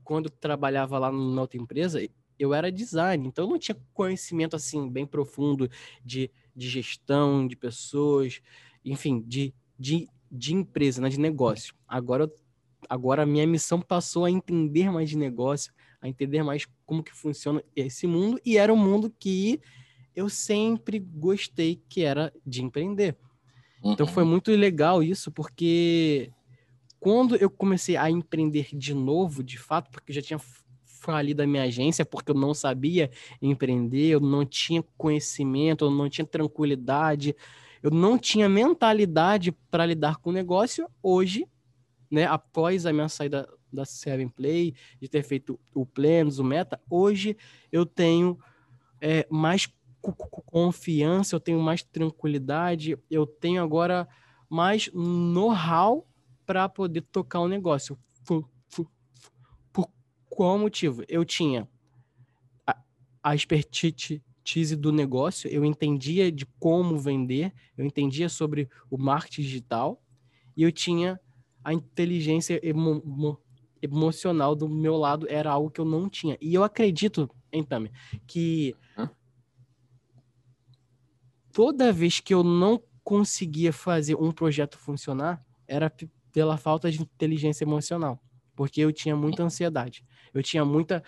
quando 0.03 0.27
eu 0.27 0.31
trabalhava 0.31 0.99
lá 0.99 1.11
na 1.11 1.41
outra 1.41 1.61
empresa, 1.61 2.05
eu 2.37 2.53
era 2.53 2.71
design, 2.71 3.29
então 3.29 3.45
eu 3.45 3.51
não 3.51 3.59
tinha 3.59 3.77
conhecimento 3.95 4.57
assim 4.57 4.91
bem 4.91 5.07
profundo 5.07 5.71
de, 6.05 6.31
de 6.55 6.69
gestão 6.69 7.47
de 7.47 7.57
pessoas, 7.57 8.43
enfim, 8.85 9.23
de, 9.27 9.55
de 9.79 10.09
de 10.31 10.55
empresa, 10.55 11.01
né, 11.01 11.09
de 11.09 11.19
negócio. 11.19 11.75
Agora, 11.87 12.31
agora 12.89 13.23
a 13.23 13.27
minha 13.27 13.47
missão 13.47 13.81
passou 13.81 14.25
a 14.25 14.31
entender 14.31 14.91
mais 14.91 15.11
de 15.11 15.17
negócio, 15.17 15.73
a 16.01 16.09
entender 16.09 16.43
mais 16.43 16.67
como 16.85 17.03
que 17.03 17.13
funciona 17.13 17.63
esse 17.75 18.07
mundo 18.07 18.41
e 18.45 18.57
era 18.57 18.73
um 18.73 18.77
mundo 18.77 19.13
que 19.19 19.61
eu 20.15 20.29
sempre 20.29 20.99
gostei 20.99 21.83
que 21.89 22.03
era 22.03 22.33
de 22.45 22.63
empreender. 22.63 23.17
Então 23.85 24.07
foi 24.07 24.23
uhum. 24.23 24.31
muito 24.31 24.51
legal 24.51 25.03
isso 25.03 25.31
porque 25.31 26.33
quando 26.99 27.37
eu 27.37 27.51
comecei 27.51 27.97
a 27.97 28.11
empreender 28.11 28.69
de 28.73 28.95
novo, 28.95 29.45
de 29.45 29.59
fato, 29.59 29.91
porque 29.91 30.11
eu 30.11 30.15
já 30.15 30.23
tinha 30.23 30.41
falido 31.07 31.43
a 31.43 31.47
minha 31.47 31.63
agência 31.63 32.05
porque 32.05 32.33
eu 32.33 32.35
não 32.35 32.53
sabia 32.53 33.11
empreender, 33.41 34.09
eu 34.09 34.21
não 34.21 34.45
tinha 34.45 34.83
conhecimento, 34.97 35.85
eu 35.85 35.91
não 35.91 36.09
tinha 36.09 36.27
tranquilidade, 36.27 37.37
eu 37.87 37.91
não 37.93 38.19
tinha 38.19 38.49
mentalidade 38.49 39.53
para 39.53 39.87
lidar 39.87 40.17
com 40.17 40.31
o 40.31 40.33
negócio. 40.33 40.91
Hoje, 41.01 41.47
né, 42.11 42.25
após 42.25 42.85
a 42.85 42.93
minha 42.93 43.09
saída 43.09 43.49
da 43.73 43.85
Seven 43.85 44.29
Play, 44.29 44.75
de 45.01 45.09
ter 45.09 45.23
feito 45.23 45.57
o 45.73 45.87
Plenos, 45.87 46.41
o 46.41 46.45
Meta, 46.45 46.81
hoje 46.91 47.37
eu 47.71 47.87
tenho 47.87 48.41
é, 49.01 49.25
mais 49.31 49.73
confiança, 50.01 51.37
eu 51.37 51.39
tenho 51.39 51.61
mais 51.61 51.85
tranquilidade, 51.85 52.99
eu 53.09 53.25
tenho 53.25 53.63
agora 53.63 54.09
mais 54.51 54.91
know-how 54.93 56.05
para 56.45 56.69
poder 56.69 57.03
tocar 57.03 57.39
o 57.39 57.45
um 57.45 57.49
negócio. 57.49 57.97
Por, 58.25 58.51
qual 60.29 60.59
motivo? 60.59 61.05
Eu 61.07 61.25
tinha 61.25 61.69
a, 62.67 62.77
a 63.23 63.33
expertise 63.33 64.21
expertise 64.47 64.77
do 64.77 64.93
negócio, 64.93 65.51
eu 65.51 65.65
entendia 65.65 66.31
de 66.31 66.47
como 66.61 66.97
vender, 66.97 67.53
eu 67.77 67.85
entendia 67.85 68.29
sobre 68.29 68.69
o 68.89 68.97
marketing 68.97 69.43
digital 69.43 70.01
e 70.57 70.63
eu 70.63 70.71
tinha 70.71 71.21
a 71.65 71.75
inteligência 71.75 72.61
emo 72.63 73.39
emocional 73.83 74.55
do 74.55 74.69
meu 74.69 74.97
lado, 74.97 75.27
era 75.29 75.51
algo 75.51 75.71
que 75.71 75.81
eu 75.81 75.85
não 75.85 76.09
tinha. 76.09 76.39
E 76.41 76.55
eu 76.55 76.65
acredito, 76.65 77.29
então, 77.53 77.87
que 78.27 78.75
toda 81.53 81.93
vez 81.93 82.21
que 82.21 82.33
eu 82.33 82.43
não 82.43 82.83
conseguia 83.05 83.73
fazer 83.73 84.15
um 84.15 84.31
projeto 84.31 84.79
funcionar, 84.79 85.45
era 85.69 85.93
pela 86.33 86.57
falta 86.57 86.91
de 86.91 87.03
inteligência 87.03 87.65
emocional, 87.65 88.21
porque 88.55 88.81
eu 88.81 88.93
tinha 88.93 89.15
muita 89.15 89.43
ansiedade. 89.43 90.05
Eu 90.33 90.43
tinha 90.43 90.65
muita 90.65 91.03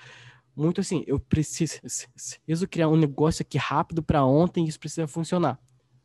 muito 0.58 0.80
assim, 0.80 1.04
eu 1.06 1.20
preciso, 1.20 1.80
preciso 1.80 2.68
criar 2.68 2.88
um 2.88 2.96
negócio 2.96 3.42
aqui 3.42 3.56
rápido 3.56 4.02
para 4.02 4.24
ontem 4.24 4.64
e 4.64 4.68
isso 4.68 4.80
precisa 4.80 5.06
funcionar. 5.06 5.58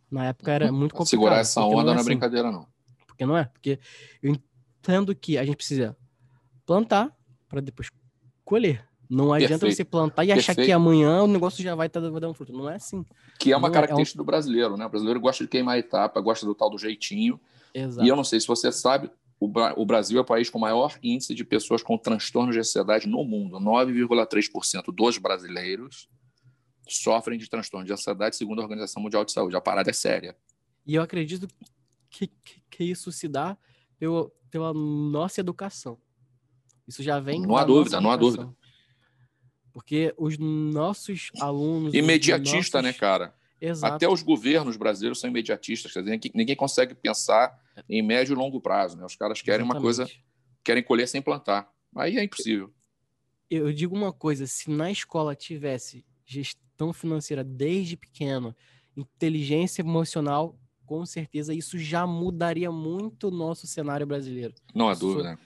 Na 0.09 0.25
época 0.25 0.51
era 0.51 0.71
uhum. 0.71 0.77
muito 0.77 0.93
complicado. 0.93 1.09
Segurar 1.09 1.39
essa 1.39 1.61
onda 1.61 1.75
não 1.75 1.81
é, 1.81 1.85
não 1.85 1.93
é 1.93 1.95
assim. 1.95 2.05
brincadeira, 2.05 2.51
não. 2.51 2.67
Porque 3.07 3.25
não 3.25 3.35
é? 3.35 3.45
Porque 3.45 3.79
eu 4.21 4.31
entendo 4.31 5.15
que 5.15 5.37
a 5.37 5.43
gente 5.43 5.55
precisa 5.55 5.97
plantar 6.65 7.11
para 7.47 7.61
depois 7.61 7.89
colher. 8.45 8.87
Não 9.09 9.33
adianta 9.33 9.59
Perfeito. 9.59 9.75
você 9.75 9.85
plantar 9.85 10.23
e 10.23 10.27
Perfeito. 10.27 10.51
achar 10.51 10.55
que 10.55 10.71
amanhã 10.71 11.23
o 11.23 11.27
negócio 11.27 11.63
já 11.63 11.75
vai 11.75 11.87
estar 11.87 11.99
tá 12.01 12.07
dando 12.07 12.33
fruto. 12.33 12.53
Não 12.53 12.69
é 12.69 12.75
assim. 12.75 13.05
Que 13.39 13.51
é 13.51 13.57
uma 13.57 13.67
não 13.67 13.73
característica 13.73 14.17
é 14.17 14.21
um... 14.21 14.23
do 14.23 14.25
brasileiro, 14.25 14.77
né? 14.77 14.85
O 14.85 14.89
brasileiro 14.89 15.19
gosta 15.19 15.43
de 15.43 15.49
queimar 15.49 15.75
a 15.75 15.79
etapa, 15.79 16.21
gosta 16.21 16.45
do 16.45 16.53
tal 16.53 16.69
do 16.69 16.77
jeitinho. 16.77 17.39
Exato. 17.73 18.05
E 18.05 18.09
eu 18.09 18.15
não 18.15 18.23
sei 18.23 18.39
se 18.39 18.47
você 18.47 18.71
sabe, 18.71 19.09
o 19.39 19.85
Brasil 19.85 20.17
é 20.17 20.21
o 20.21 20.25
país 20.25 20.49
com 20.49 20.57
maior 20.57 20.97
índice 21.03 21.35
de 21.35 21.43
pessoas 21.43 21.83
com 21.83 21.97
transtornos 21.97 22.55
de 22.55 22.59
ansiedade 22.59 23.07
no 23.07 23.23
mundo. 23.23 23.57
9,3% 23.57 24.93
dos 24.93 25.17
brasileiros 25.17 26.07
sofrem 26.87 27.37
de 27.37 27.49
transtorno 27.49 27.85
de 27.85 27.93
ansiedade, 27.93 28.35
segundo 28.35 28.59
a 28.59 28.63
Organização 28.63 29.01
Mundial 29.01 29.25
de 29.25 29.31
Saúde. 29.31 29.55
A 29.55 29.61
parada 29.61 29.89
é 29.89 29.93
séria. 29.93 30.35
E 30.85 30.95
eu 30.95 31.01
acredito 31.01 31.47
que, 32.09 32.27
que, 32.27 32.61
que 32.69 32.83
isso 32.83 33.11
se 33.11 33.27
dá 33.27 33.57
pelo, 33.97 34.31
pela 34.49 34.73
nossa 34.73 35.39
educação. 35.39 35.97
Isso 36.87 37.01
já 37.01 37.19
vem. 37.19 37.41
Não 37.41 37.55
há 37.55 37.63
dúvida, 37.63 38.01
não 38.01 38.11
há 38.11 38.17
dúvida. 38.17 38.53
Porque 39.71 40.13
os 40.17 40.37
nossos 40.37 41.31
alunos. 41.39 41.93
Imediatista, 41.93 42.81
nossos... 42.81 42.93
né, 42.95 42.99
cara? 42.99 43.33
Exato. 43.59 43.95
Até 43.95 44.09
os 44.09 44.21
governos 44.21 44.75
brasileiros 44.75 45.19
são 45.19 45.29
imediatistas, 45.29 45.93
quer 45.93 46.03
dizer, 46.03 46.19
ninguém 46.35 46.55
consegue 46.55 46.93
pensar 46.93 47.57
em 47.89 48.01
médio 48.01 48.33
e 48.33 48.35
longo 48.35 48.61
prazo. 48.61 48.97
Né? 48.97 49.05
Os 49.05 49.15
caras 49.15 49.41
querem 49.41 49.65
Exatamente. 49.65 49.75
uma 49.75 49.81
coisa, 49.81 50.09
querem 50.63 50.83
colher 50.83 51.07
sem 51.07 51.21
plantar. 51.21 51.71
Aí 51.95 52.17
é 52.17 52.23
impossível. 52.23 52.73
Eu 53.49 53.71
digo 53.71 53.95
uma 53.95 54.11
coisa: 54.11 54.47
se 54.47 54.69
na 54.69 54.91
escola 54.91 55.35
tivesse 55.35 56.05
gestão 56.25 56.93
financeira 56.93 57.43
desde 57.43 57.95
pequeno, 57.95 58.55
inteligência 58.95 59.81
emocional, 59.81 60.57
com 60.85 61.05
certeza 61.05 61.53
isso 61.53 61.77
já 61.77 62.05
mudaria 62.05 62.71
muito 62.71 63.27
o 63.27 63.31
nosso 63.31 63.67
cenário 63.67 64.05
brasileiro. 64.05 64.53
Não 64.73 64.89
há 64.89 64.93
dúvida. 64.93 65.37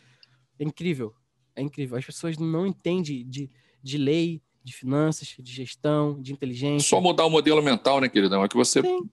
É 0.60 0.64
incrível, 0.64 1.14
é 1.56 1.62
incrível. 1.62 1.98
As 1.98 2.06
pessoas 2.06 2.38
não 2.38 2.66
entendem 2.66 3.28
de, 3.28 3.50
de 3.82 3.98
lei, 3.98 4.42
de 4.64 4.74
finanças, 4.74 5.36
de 5.40 5.52
gestão, 5.52 6.20
de 6.22 6.34
inteligência. 6.34 6.88
Só 6.88 7.00
mudar 7.00 7.26
o 7.26 7.30
modelo 7.30 7.62
mental, 7.62 8.02
né, 8.02 8.10
queridão? 8.10 8.44
É 8.44 8.48
que 8.48 8.56
você 8.56 8.82
Sim. 8.82 9.10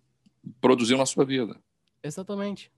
produziu 0.61 0.97
na 0.97 1.07
sua 1.07 1.25
vida. 1.25 1.61
Exatamente. 2.03 2.73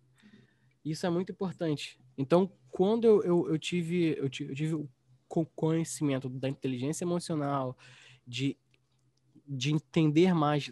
Isso 0.87 1.05
é 1.05 1.11
muito 1.11 1.32
importante. 1.32 1.99
Então, 2.16 2.49
quando 2.70 3.05
eu, 3.05 3.24
eu, 3.24 3.49
eu 3.51 3.59
tive, 3.59 4.16
eu 4.16 4.30
tive, 4.30 4.53
eu 4.53 4.55
tive 4.55 4.74
o 4.74 4.89
conhecimento 5.57 6.28
da 6.28 6.49
inteligência 6.49 7.05
emocional, 7.05 7.76
de, 8.24 8.57
de 9.45 9.74
entender 9.74 10.32
mais 10.32 10.70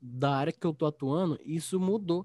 da 0.00 0.36
área 0.36 0.52
que 0.52 0.64
eu 0.64 0.72
tô 0.72 0.86
atuando, 0.86 1.36
isso 1.44 1.80
mudou. 1.80 2.24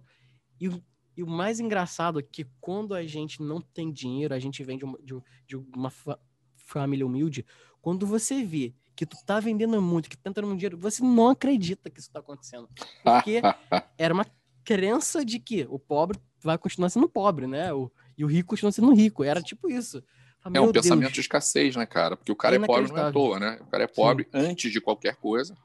E, 0.59 0.69
e 1.17 1.23
o 1.23 1.27
mais 1.27 1.59
engraçado 1.59 2.19
é 2.19 2.21
que 2.21 2.45
quando 2.59 2.93
a 2.93 3.03
gente 3.07 3.41
não 3.41 3.59
tem 3.59 3.91
dinheiro, 3.91 4.35
a 4.35 4.39
gente 4.39 4.63
vem 4.63 4.77
de 4.77 4.85
uma, 4.85 4.99
de, 5.01 5.19
de 5.47 5.55
uma 5.55 5.89
fa 5.89 6.19
família 6.55 7.05
humilde, 7.05 7.45
quando 7.81 8.05
você 8.05 8.45
vê 8.45 8.73
que 8.95 9.05
tu 9.05 9.17
tá 9.25 9.39
vendendo 9.39 9.81
muito, 9.81 10.09
que 10.09 10.15
tá 10.15 10.29
entrando 10.29 10.55
dinheiro, 10.55 10.77
você 10.77 11.03
não 11.03 11.29
acredita 11.29 11.89
que 11.89 11.99
isso 11.99 12.11
tá 12.11 12.19
acontecendo. 12.19 12.69
Porque 13.03 13.41
era 13.97 14.13
uma 14.13 14.25
crença 14.63 15.23
de 15.23 15.39
que 15.39 15.65
o 15.69 15.79
pobre 15.79 16.19
vai 16.41 16.57
continuar 16.57 16.89
sendo 16.89 17.09
pobre, 17.09 17.47
né? 17.47 17.73
O, 17.73 17.91
e 18.17 18.23
o 18.23 18.27
rico 18.27 18.49
continua 18.49 18.71
sendo 18.71 18.93
rico. 18.93 19.23
Era 19.23 19.41
tipo 19.41 19.69
isso. 19.69 20.03
é 20.53 20.61
um 20.61 20.71
pensamento 20.71 21.01
Deus. 21.01 21.13
de 21.13 21.21
escassez, 21.21 21.75
né, 21.75 21.85
cara? 21.85 22.17
Porque 22.17 22.31
o 22.31 22.35
cara 22.35 22.55
é, 22.55 22.59
é 22.59 22.65
pobre 22.65 22.91
não 22.91 22.97
é 22.97 23.01
à 23.01 23.11
toa, 23.11 23.39
né? 23.39 23.59
O 23.61 23.65
cara 23.67 23.83
é 23.83 23.87
pobre 23.87 24.23
Sim. 24.25 24.29
antes 24.33 24.71
de 24.71 24.81
qualquer 24.81 25.15
coisa. 25.15 25.55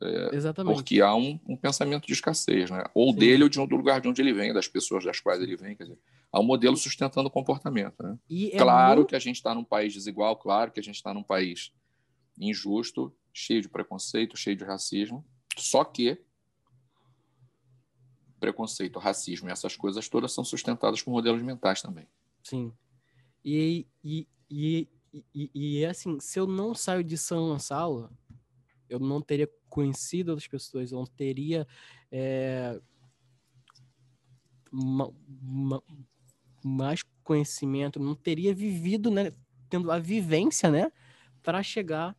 É, 0.00 0.36
Exatamente. 0.36 0.74
Porque 0.74 1.00
há 1.00 1.14
um, 1.14 1.38
um, 1.48 1.56
pensamento 1.56 2.06
de 2.06 2.12
escassez, 2.12 2.70
né? 2.70 2.84
Ou 2.94 3.12
Sim. 3.12 3.18
dele 3.18 3.42
ou 3.44 3.48
de 3.48 3.60
um, 3.60 3.66
do 3.66 3.76
lugar 3.76 4.00
de 4.00 4.08
onde 4.08 4.20
ele 4.20 4.32
vem, 4.32 4.52
das 4.52 4.68
pessoas 4.68 5.04
das 5.04 5.20
quais 5.20 5.40
ele 5.40 5.56
vem. 5.56 5.76
Quer 5.76 5.84
dizer, 5.84 5.98
há 6.32 6.40
um 6.40 6.44
modelo 6.44 6.76
sustentando 6.76 7.28
o 7.28 7.30
comportamento, 7.30 8.02
né? 8.02 8.18
É 8.52 8.58
claro 8.58 8.96
muito... 8.96 9.08
que 9.08 9.16
a 9.16 9.20
gente 9.20 9.36
está 9.36 9.54
num 9.54 9.64
país 9.64 9.92
desigual, 9.92 10.36
claro 10.36 10.70
que 10.70 10.80
a 10.80 10.82
gente 10.82 10.96
está 10.96 11.14
num 11.14 11.22
país 11.22 11.72
injusto, 12.38 13.14
cheio 13.32 13.62
de 13.62 13.68
preconceito, 13.68 14.36
cheio 14.36 14.56
de 14.56 14.64
racismo. 14.64 15.24
Só 15.56 15.84
que 15.84 16.18
preconceito, 18.40 18.98
racismo 18.98 19.48
e 19.48 19.52
essas 19.52 19.76
coisas 19.76 20.08
todas 20.08 20.32
são 20.32 20.44
sustentadas 20.44 21.02
por 21.02 21.10
modelos 21.10 21.42
mentais 21.42 21.80
também. 21.80 22.06
Sim. 22.42 22.72
E, 23.44 23.86
e, 24.02 24.28
e, 24.50 24.88
e, 25.34 25.50
e 25.54 25.86
assim, 25.86 26.18
se 26.20 26.38
eu 26.38 26.46
não 26.46 26.74
saio 26.74 27.04
de 27.04 27.16
São 27.16 27.48
Gonçalo, 27.48 28.10
eu 28.88 28.98
não 28.98 29.20
teria 29.20 29.48
conhecido 29.68 30.30
outras 30.30 30.48
pessoas, 30.48 30.92
eu 30.92 30.98
não 30.98 31.06
teria 31.06 31.66
é, 32.10 32.80
ma, 34.70 35.10
ma, 35.40 35.82
mais 36.62 37.02
conhecimento, 37.22 38.00
não 38.00 38.14
teria 38.14 38.54
vivido, 38.54 39.10
né, 39.10 39.32
tendo 39.68 39.90
a 39.90 39.98
vivência, 39.98 40.70
né, 40.70 40.92
para 41.42 41.62
chegar 41.62 42.16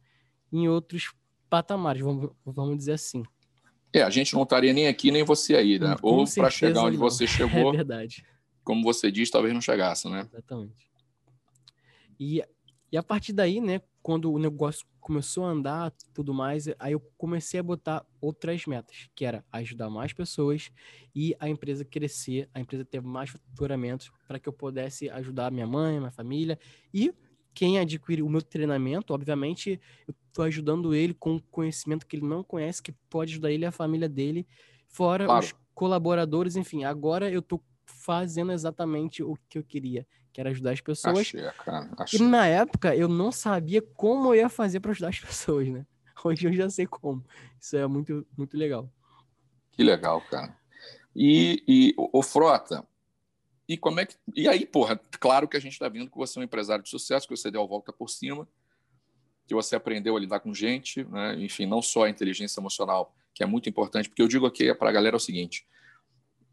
em 0.52 0.68
outros 0.68 1.14
patamares, 1.50 2.02
vamos, 2.02 2.32
vamos 2.46 2.78
dizer 2.78 2.94
assim. 2.94 3.24
É, 3.96 4.02
a 4.02 4.10
gente 4.10 4.34
não 4.34 4.44
estaria 4.44 4.74
nem 4.74 4.90
aqui, 4.90 5.10
nem 5.10 5.24
você 5.24 5.56
aí, 5.56 5.80
né? 5.80 5.96
Com 6.02 6.10
Ou 6.10 6.26
para 6.34 6.50
chegar 6.50 6.84
onde 6.84 6.98
não. 6.98 7.10
você 7.10 7.26
chegou. 7.26 7.74
É 7.74 7.78
verdade. 7.78 8.26
Como 8.62 8.84
você 8.84 9.10
diz, 9.10 9.30
talvez 9.30 9.54
não 9.54 9.62
chegasse, 9.62 10.10
né? 10.10 10.28
Exatamente. 10.34 10.90
E, 12.20 12.44
e 12.92 12.98
a 12.98 13.02
partir 13.02 13.32
daí, 13.32 13.62
né, 13.62 13.80
quando 14.02 14.34
o 14.34 14.38
negócio 14.38 14.86
começou 15.00 15.46
a 15.46 15.50
andar, 15.50 15.94
tudo 16.14 16.34
mais, 16.34 16.68
aí 16.78 16.92
eu 16.92 17.00
comecei 17.18 17.58
a 17.58 17.64
botar 17.64 18.06
outras 18.20 18.66
metas, 18.66 19.08
que 19.16 19.24
era 19.24 19.46
ajudar 19.50 19.90
mais 19.90 20.12
pessoas 20.12 20.70
e 21.16 21.34
a 21.40 21.48
empresa 21.48 21.86
crescer, 21.86 22.50
a 22.54 22.60
empresa 22.60 22.84
ter 22.84 23.02
mais 23.02 23.30
faturamentos 23.30 24.12
para 24.28 24.40
que 24.40 24.50
eu 24.50 24.54
pudesse 24.54 25.10
ajudar 25.10 25.52
minha 25.52 25.68
mãe, 25.68 26.00
minha 26.00 26.12
família 26.12 26.60
e 26.94 27.14
quem 27.54 27.80
adquire 27.80 28.22
o 28.22 28.30
meu 28.30 28.42
treinamento, 28.42 29.14
obviamente, 29.14 29.80
eu 30.06 30.14
estou 30.36 30.44
ajudando 30.44 30.94
ele 30.94 31.14
com 31.14 31.40
conhecimento 31.40 32.06
que 32.06 32.18
ele 32.18 32.26
não 32.26 32.44
conhece, 32.44 32.84
que 32.84 32.92
pode 33.10 33.32
ajudar 33.32 33.52
ele 33.52 33.64
e 33.64 33.68
a 33.68 33.72
família 33.72 34.10
dele, 34.10 34.46
fora 34.86 35.26
claro. 35.26 35.46
os 35.46 35.56
colaboradores, 35.74 36.58
enfim. 36.58 36.84
Agora 36.84 37.32
eu 37.32 37.40
estou 37.40 37.64
fazendo 37.86 38.52
exatamente 38.52 39.24
o 39.24 39.38
que 39.48 39.58
eu 39.58 39.64
queria, 39.64 40.06
que 40.34 40.42
era 40.42 40.50
ajudar 40.50 40.72
as 40.72 40.82
pessoas. 40.82 41.20
Achei, 41.20 41.42
cara, 41.64 41.90
achei. 41.98 42.20
E 42.20 42.24
na 42.24 42.46
época 42.46 42.94
eu 42.94 43.08
não 43.08 43.32
sabia 43.32 43.82
como 43.82 44.30
eu 44.30 44.36
ia 44.36 44.50
fazer 44.50 44.82
para 44.82 44.92
ajudar 44.92 45.10
as 45.10 45.20
pessoas, 45.22 45.70
né? 45.70 45.86
Hoje 46.22 46.48
eu 46.48 46.54
já 46.54 46.70
sei 46.70 46.86
como. 46.86 47.24
Isso 47.60 47.78
é 47.78 47.88
muito, 47.88 48.28
muito 48.38 48.58
legal. 48.58 48.92
Que 49.72 49.84
legal, 49.84 50.22
cara. 50.30 50.58
E, 51.16 51.64
e 51.66 51.94
o 51.98 52.22
Frota, 52.22 52.86
e 53.70 53.78
como 53.78 54.02
é 54.02 54.06
que. 54.06 54.16
E 54.36 54.50
aí, 54.50 54.66
porra, 54.66 55.00
claro 55.18 55.48
que 55.48 55.56
a 55.56 55.62
gente 55.62 55.74
está 55.74 55.88
vendo 55.88 56.12
que 56.12 56.18
você 56.18 56.38
é 56.38 56.42
um 56.42 56.44
empresário 56.44 56.84
de 56.84 56.90
sucesso, 56.90 57.26
que 57.26 57.36
você 57.36 57.50
deu 57.50 57.62
a 57.62 57.66
volta 57.66 57.94
por 57.94 58.10
cima, 58.10 58.46
que 59.48 59.54
você 59.54 59.76
aprendeu 59.76 60.16
a 60.16 60.20
lidar 60.20 60.40
com 60.40 60.54
gente, 60.54 61.04
né? 61.06 61.36
enfim, 61.40 61.66
não 61.66 61.82
só 61.82 62.06
a 62.06 62.10
inteligência 62.10 62.60
emocional, 62.60 63.16
que 63.34 63.44
é 63.44 63.46
muito 63.46 63.70
importante, 63.70 64.10
porque 64.10 64.22
eu 64.22 64.28
digo 64.28 64.46
aqui 64.46 64.74
para 64.74 64.90
a 64.90 64.94
galera 64.94 65.16
o 65.16 65.20
seguinte: 65.20 65.66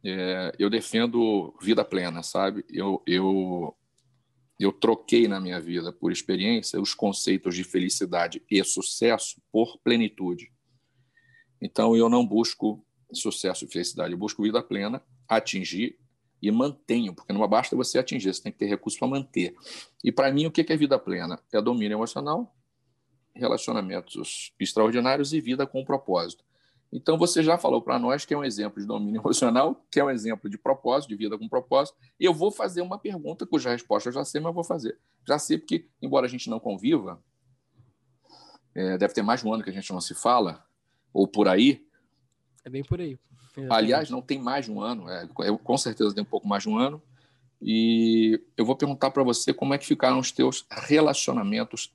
é, 0.05 0.53
eu 0.59 0.68
defendo 0.68 1.55
vida 1.61 1.84
plena, 1.84 2.22
sabe? 2.22 2.64
Eu, 2.68 3.03
eu, 3.07 3.76
eu 4.59 4.72
troquei 4.72 5.28
na 5.28 5.40
minha 5.40 5.61
vida, 5.61 5.93
por 5.93 6.11
experiência, 6.11 6.80
os 6.80 6.93
conceitos 6.93 7.55
de 7.55 7.64
felicidade 7.64 8.43
e 8.51 8.62
sucesso 8.64 9.40
por 9.51 9.78
plenitude. 9.78 10.53
Então, 11.61 11.97
eu 11.97 12.09
não 12.09 12.26
busco 12.26 12.84
sucesso 13.12 13.64
e 13.64 13.68
felicidade, 13.68 14.12
eu 14.12 14.18
busco 14.18 14.43
vida 14.43 14.62
plena, 14.62 15.03
atingir 15.28 15.99
e 16.40 16.51
mantenho, 16.51 17.14
porque 17.14 17.32
não 17.32 17.47
basta 17.47 17.76
você 17.76 17.99
atingir, 17.99 18.34
você 18.34 18.43
tem 18.43 18.51
que 18.51 18.59
ter 18.59 18.66
recurso 18.66 18.99
para 18.99 19.07
manter. 19.07 19.55
E 20.03 20.11
para 20.11 20.32
mim, 20.32 20.47
o 20.47 20.51
que 20.51 20.72
é 20.72 20.76
vida 20.76 20.99
plena? 20.99 21.38
É 21.53 21.62
domínio 21.62 21.95
emocional, 21.95 22.53
relacionamentos 23.35 24.53
extraordinários 24.59 25.33
e 25.33 25.41
vida 25.41 25.66
com 25.66 25.85
propósito. 25.85 26.45
Então, 26.93 27.16
você 27.16 27.43
já 27.43 27.57
falou 27.57 27.80
para 27.80 27.99
nós 27.99 28.24
que 28.24 28.35
é 28.35 28.37
um 28.37 28.45
exemplo 28.45 28.80
de 28.80 28.87
domínio 28.87 29.20
emocional, 29.22 29.83
que 29.91 29.99
é 29.99 30.05
um 30.05 30.11
exemplo 30.11 30.51
de 30.51 30.59
propósito, 30.59 31.09
de 31.09 31.16
vida 31.16 31.39
com 31.39 31.49
propósito. 31.49 31.97
Eu 32.20 32.35
vou 32.35 32.51
fazer 32.51 32.83
uma 32.83 32.99
pergunta 32.99 33.47
cuja 33.47 33.70
resposta 33.70 34.11
eu 34.11 34.12
já 34.12 34.24
sei, 34.24 34.41
mas 34.41 34.51
eu 34.51 34.55
vou 34.55 34.64
fazer. 34.64 34.99
Já 35.26 35.39
sei 35.39 35.57
porque, 35.57 35.89
embora 36.03 36.26
a 36.26 36.28
gente 36.28 36.51
não 36.51 36.61
conviva, 36.61 37.22
é, 38.74 38.99
deve 38.99 39.14
ter 39.14 39.22
mais 39.22 39.41
de 39.41 39.49
um 39.49 39.55
ano 39.55 39.62
que 39.64 39.70
a 39.70 39.72
gente 39.72 39.91
não 39.91 40.01
se 40.01 40.14
fala, 40.14 40.64
ou 41.12 41.26
por 41.26 41.49
aí. 41.49 41.87
É 42.64 42.68
bem 42.68 42.83
por 42.83 43.01
aí. 43.01 43.18
Exatamente. 43.57 43.72
Aliás, 43.72 44.11
não 44.11 44.20
tem 44.20 44.39
mais 44.39 44.66
de 44.66 44.72
um 44.72 44.80
ano, 44.80 45.09
é, 45.09 45.28
eu 45.45 45.59
com 45.59 45.76
certeza 45.78 46.14
tem 46.14 46.22
um 46.22 46.26
pouco 46.26 46.47
mais 46.47 46.62
de 46.62 46.68
um 46.68 46.76
ano. 46.76 47.03
E 47.64 48.43
eu 48.57 48.64
vou 48.64 48.74
perguntar 48.74 49.11
para 49.12 49.22
você 49.22 49.55
como 49.55 49.72
é 49.72 49.78
que 49.78 49.87
ficaram 49.87 50.18
os 50.18 50.33
teus 50.33 50.66
relacionamentos. 50.68 51.95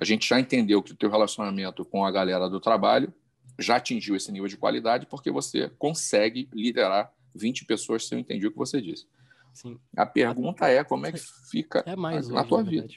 A 0.00 0.04
gente 0.04 0.26
já 0.26 0.40
entendeu 0.40 0.82
que 0.82 0.92
o 0.92 0.96
teu 0.96 1.10
relacionamento 1.10 1.84
com 1.84 2.04
a 2.04 2.10
galera 2.10 2.48
do 2.48 2.58
trabalho 2.58 3.12
já 3.58 3.76
atingiu 3.76 4.16
esse 4.16 4.32
nível 4.32 4.48
de 4.48 4.56
qualidade 4.56 5.06
porque 5.06 5.30
você 5.30 5.68
consegue 5.78 6.48
liderar 6.54 7.12
20 7.34 7.66
pessoas, 7.66 8.08
se 8.08 8.14
eu 8.14 8.18
entendi 8.18 8.46
o 8.46 8.50
que 8.50 8.56
você 8.56 8.80
disse. 8.80 9.06
Sim. 9.52 9.78
A 9.94 10.06
pergunta 10.06 10.66
é 10.68 10.82
como 10.82 11.06
é 11.06 11.12
que 11.12 11.20
fica 11.50 11.84
é 11.86 11.94
mais 11.94 12.28
na 12.28 12.40
hoje, 12.40 12.48
tua 12.48 12.62
vida. 12.62 12.88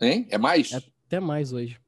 Hein? 0.00 0.28
É 0.30 0.38
mais? 0.38 0.72
É 0.72 0.76
até 0.76 1.18
mais 1.18 1.52
hoje. 1.52 1.80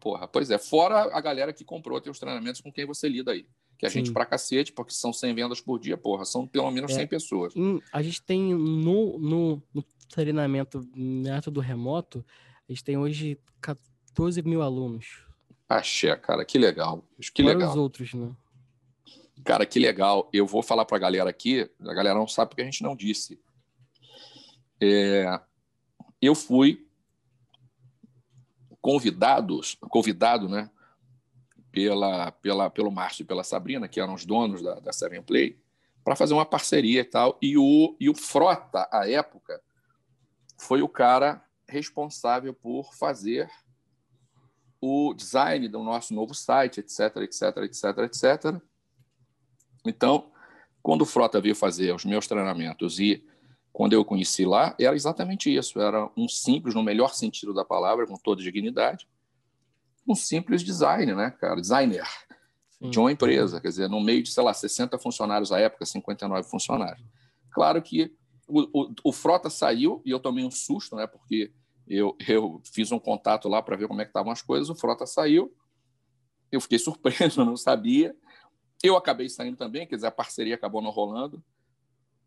Porra, 0.00 0.26
pois 0.26 0.50
é. 0.50 0.56
Fora 0.56 1.14
a 1.14 1.20
galera 1.20 1.52
que 1.52 1.64
comprou 1.64 2.00
teus 2.00 2.18
treinamentos 2.18 2.60
com 2.60 2.72
quem 2.72 2.86
você 2.86 3.08
lida 3.08 3.32
aí 3.32 3.46
que 3.78 3.86
a 3.86 3.90
Sim. 3.90 4.00
gente 4.00 4.12
pra 4.12 4.26
cacete, 4.26 4.72
porque 4.72 4.92
são 4.92 5.12
100 5.12 5.34
vendas 5.34 5.60
por 5.60 5.78
dia, 5.78 5.96
porra, 5.96 6.24
são 6.24 6.46
pelo 6.46 6.68
menos 6.70 6.90
é, 6.90 6.94
100 6.96 7.06
pessoas. 7.06 7.56
Em, 7.56 7.80
a 7.92 8.02
gente 8.02 8.20
tem 8.20 8.52
no, 8.52 9.18
no, 9.18 9.62
no 9.72 9.84
treinamento 10.08 10.84
método 10.94 11.60
remoto, 11.60 12.26
a 12.68 12.72
gente 12.72 12.84
tem 12.84 12.98
hoje 12.98 13.40
14 13.62 14.42
mil 14.42 14.60
alunos. 14.60 15.24
Axé, 15.68 16.14
cara, 16.16 16.44
que 16.44 16.58
legal. 16.58 17.02
Que 17.32 17.42
Fora 17.42 17.54
legal. 17.54 17.70
os 17.70 17.76
outros, 17.76 18.12
né? 18.12 18.30
Cara, 19.44 19.64
que 19.64 19.78
legal. 19.78 20.28
Eu 20.32 20.46
vou 20.46 20.62
falar 20.62 20.84
pra 20.84 20.98
galera 20.98 21.30
aqui, 21.30 21.70
a 21.80 21.94
galera 21.94 22.18
não 22.18 22.28
sabe 22.28 22.50
porque 22.50 22.62
a 22.62 22.64
gente 22.66 22.82
não 22.82 22.94
disse. 22.94 23.40
É, 24.80 25.40
eu 26.20 26.34
fui 26.34 26.86
convidados, 28.80 29.76
convidado, 29.88 30.48
né, 30.48 30.70
pela, 31.72 32.30
pela, 32.32 32.70
pelo 32.70 32.90
Márcio 32.90 33.22
e 33.22 33.26
pela 33.26 33.42
Sabrina, 33.42 33.88
que 33.88 34.00
eram 34.00 34.14
os 34.14 34.24
donos 34.24 34.62
da, 34.62 34.74
da 34.80 34.92
Seven 34.92 35.22
Play, 35.22 35.58
para 36.04 36.16
fazer 36.16 36.34
uma 36.34 36.46
parceria 36.46 37.00
e 37.00 37.04
tal. 37.04 37.38
E 37.40 37.56
o, 37.56 37.96
e 37.98 38.10
o 38.10 38.14
Frota, 38.14 38.88
à 38.92 39.08
época, 39.08 39.60
foi 40.58 40.82
o 40.82 40.88
cara 40.88 41.42
responsável 41.68 42.54
por 42.54 42.94
fazer 42.94 43.50
o 44.80 45.12
design 45.12 45.68
do 45.68 45.82
nosso 45.82 46.14
novo 46.14 46.34
site, 46.34 46.80
etc, 46.80 47.16
etc, 47.18 47.56
etc, 47.58 47.98
etc. 47.98 48.62
Então, 49.84 50.30
quando 50.82 51.02
o 51.02 51.06
Frota 51.06 51.40
veio 51.40 51.54
fazer 51.54 51.94
os 51.94 52.04
meus 52.04 52.26
treinamentos 52.26 52.98
e 53.00 53.24
quando 53.72 53.92
eu 53.92 54.04
conheci 54.04 54.44
lá, 54.44 54.74
era 54.78 54.96
exatamente 54.96 55.54
isso. 55.54 55.80
Era 55.80 56.10
um 56.16 56.28
simples, 56.28 56.74
no 56.74 56.82
melhor 56.82 57.14
sentido 57.14 57.52
da 57.52 57.64
palavra, 57.64 58.06
com 58.06 58.14
toda 58.14 58.42
dignidade, 58.42 59.08
um 60.06 60.14
simples 60.14 60.62
design, 60.62 61.14
né, 61.14 61.30
cara? 61.30 61.60
Designer. 61.60 62.06
Sim. 62.78 62.90
de 62.90 62.98
uma 62.98 63.10
empresa, 63.10 63.60
quer 63.60 63.68
dizer, 63.68 63.88
no 63.88 64.00
meio 64.00 64.22
de, 64.22 64.30
sei 64.30 64.42
lá, 64.42 64.54
60 64.54 64.98
funcionários 64.98 65.50
à 65.50 65.58
época, 65.58 65.84
59 65.84 66.48
funcionários. 66.48 67.04
Claro 67.50 67.82
que 67.82 68.14
o, 68.48 68.94
o, 69.04 69.12
Frota 69.12 69.50
saiu 69.50 70.02
e 70.04 70.10
eu 70.10 70.18
tomei 70.18 70.44
um 70.44 70.50
susto, 70.50 70.96
né? 70.96 71.06
Porque 71.06 71.52
eu, 71.86 72.16
eu 72.26 72.60
fiz 72.64 72.90
um 72.90 72.98
contato 72.98 73.48
lá 73.48 73.62
para 73.62 73.76
ver 73.76 73.86
como 73.86 74.00
é 74.00 74.04
que 74.04 74.10
estavam 74.10 74.32
as 74.32 74.42
coisas, 74.42 74.70
o 74.70 74.74
Frota 74.74 75.06
saiu, 75.06 75.54
eu 76.50 76.60
fiquei 76.60 76.78
surpreso, 76.80 77.44
não 77.44 77.56
sabia. 77.56 78.16
Eu 78.82 78.96
acabei 78.96 79.28
saindo 79.28 79.56
também, 79.56 79.86
quer 79.86 79.96
dizer, 79.96 80.06
a 80.06 80.12
parceria 80.12 80.54
acabou 80.54 80.80
não 80.80 80.90
rolando, 80.90 81.42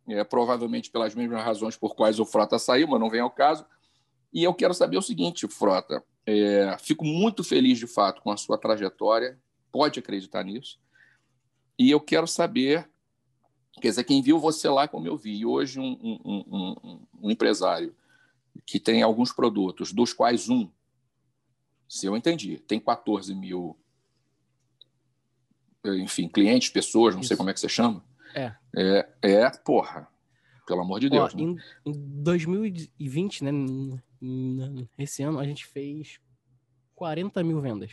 é, 0.08 0.24
provavelmente 0.24 0.92
pelas 0.92 1.16
mesmas 1.16 1.42
razões 1.44 1.78
por 1.78 1.96
quais 1.96 2.20
o 2.20 2.26
Frota 2.26 2.60
saiu, 2.60 2.88
mas 2.88 3.00
não 3.00 3.10
vem 3.10 3.22
ao 3.22 3.32
caso. 3.32 3.66
E 4.34 4.44
eu 4.44 4.54
quero 4.54 4.74
saber 4.74 4.98
o 4.98 5.02
seguinte, 5.02 5.48
Frota, 5.48 6.04
é, 6.26 6.78
fico 6.80 7.06
muito 7.06 7.44
feliz 7.44 7.80
de 7.80 7.88
fato 7.88 8.22
com 8.22 8.32
a 8.32 8.38
sua 8.38 8.58
trajetória, 8.58 9.40
pode 9.72 10.00
acreditar 10.00 10.44
nisso. 10.44 10.80
E 11.80 11.90
eu 11.90 12.00
quero 12.00 12.28
saber, 12.28 12.91
quer 13.80 13.90
dizer, 13.90 14.04
quem 14.04 14.22
viu 14.22 14.40
você 14.40 14.68
lá 14.68 14.88
como 14.88 15.08
eu 15.08 15.18
vi, 15.18 15.38
e 15.38 15.46
hoje 15.46 15.80
um, 15.80 15.98
um, 16.02 16.44
um, 16.52 17.00
um 17.24 17.32
empresário 17.32 17.96
que 18.66 18.80
tem 18.80 19.02
alguns 19.02 19.32
produtos, 19.32 19.94
dos 19.94 20.14
quais 20.14 20.50
um, 20.50 20.70
se 21.88 22.06
eu 22.06 22.16
entendi, 22.16 22.58
tem 22.58 22.80
14 22.80 23.34
mil, 23.36 23.78
enfim, 25.86 26.28
clientes, 26.28 26.70
pessoas, 26.70 27.14
não 27.14 27.22
Isso. 27.22 27.30
sei 27.30 27.38
como 27.38 27.50
é 27.50 27.54
que 27.54 27.60
você 27.60 27.70
chama. 27.70 28.04
É. 28.34 28.54
É, 28.76 29.10
é 29.22 29.50
porra, 29.58 30.08
pelo 30.66 30.82
amor 30.82 31.00
de 31.00 31.10
Deus. 31.10 31.34
Ó, 31.34 31.38
né? 31.38 31.44
em, 31.44 31.58
em 31.86 32.24
2020, 32.24 33.44
né, 33.44 33.52
esse 34.98 35.24
ano, 35.24 35.40
a 35.40 35.44
gente 35.44 35.66
fez 35.66 36.20
40 36.96 37.44
mil 37.44 37.60
vendas. 37.60 37.92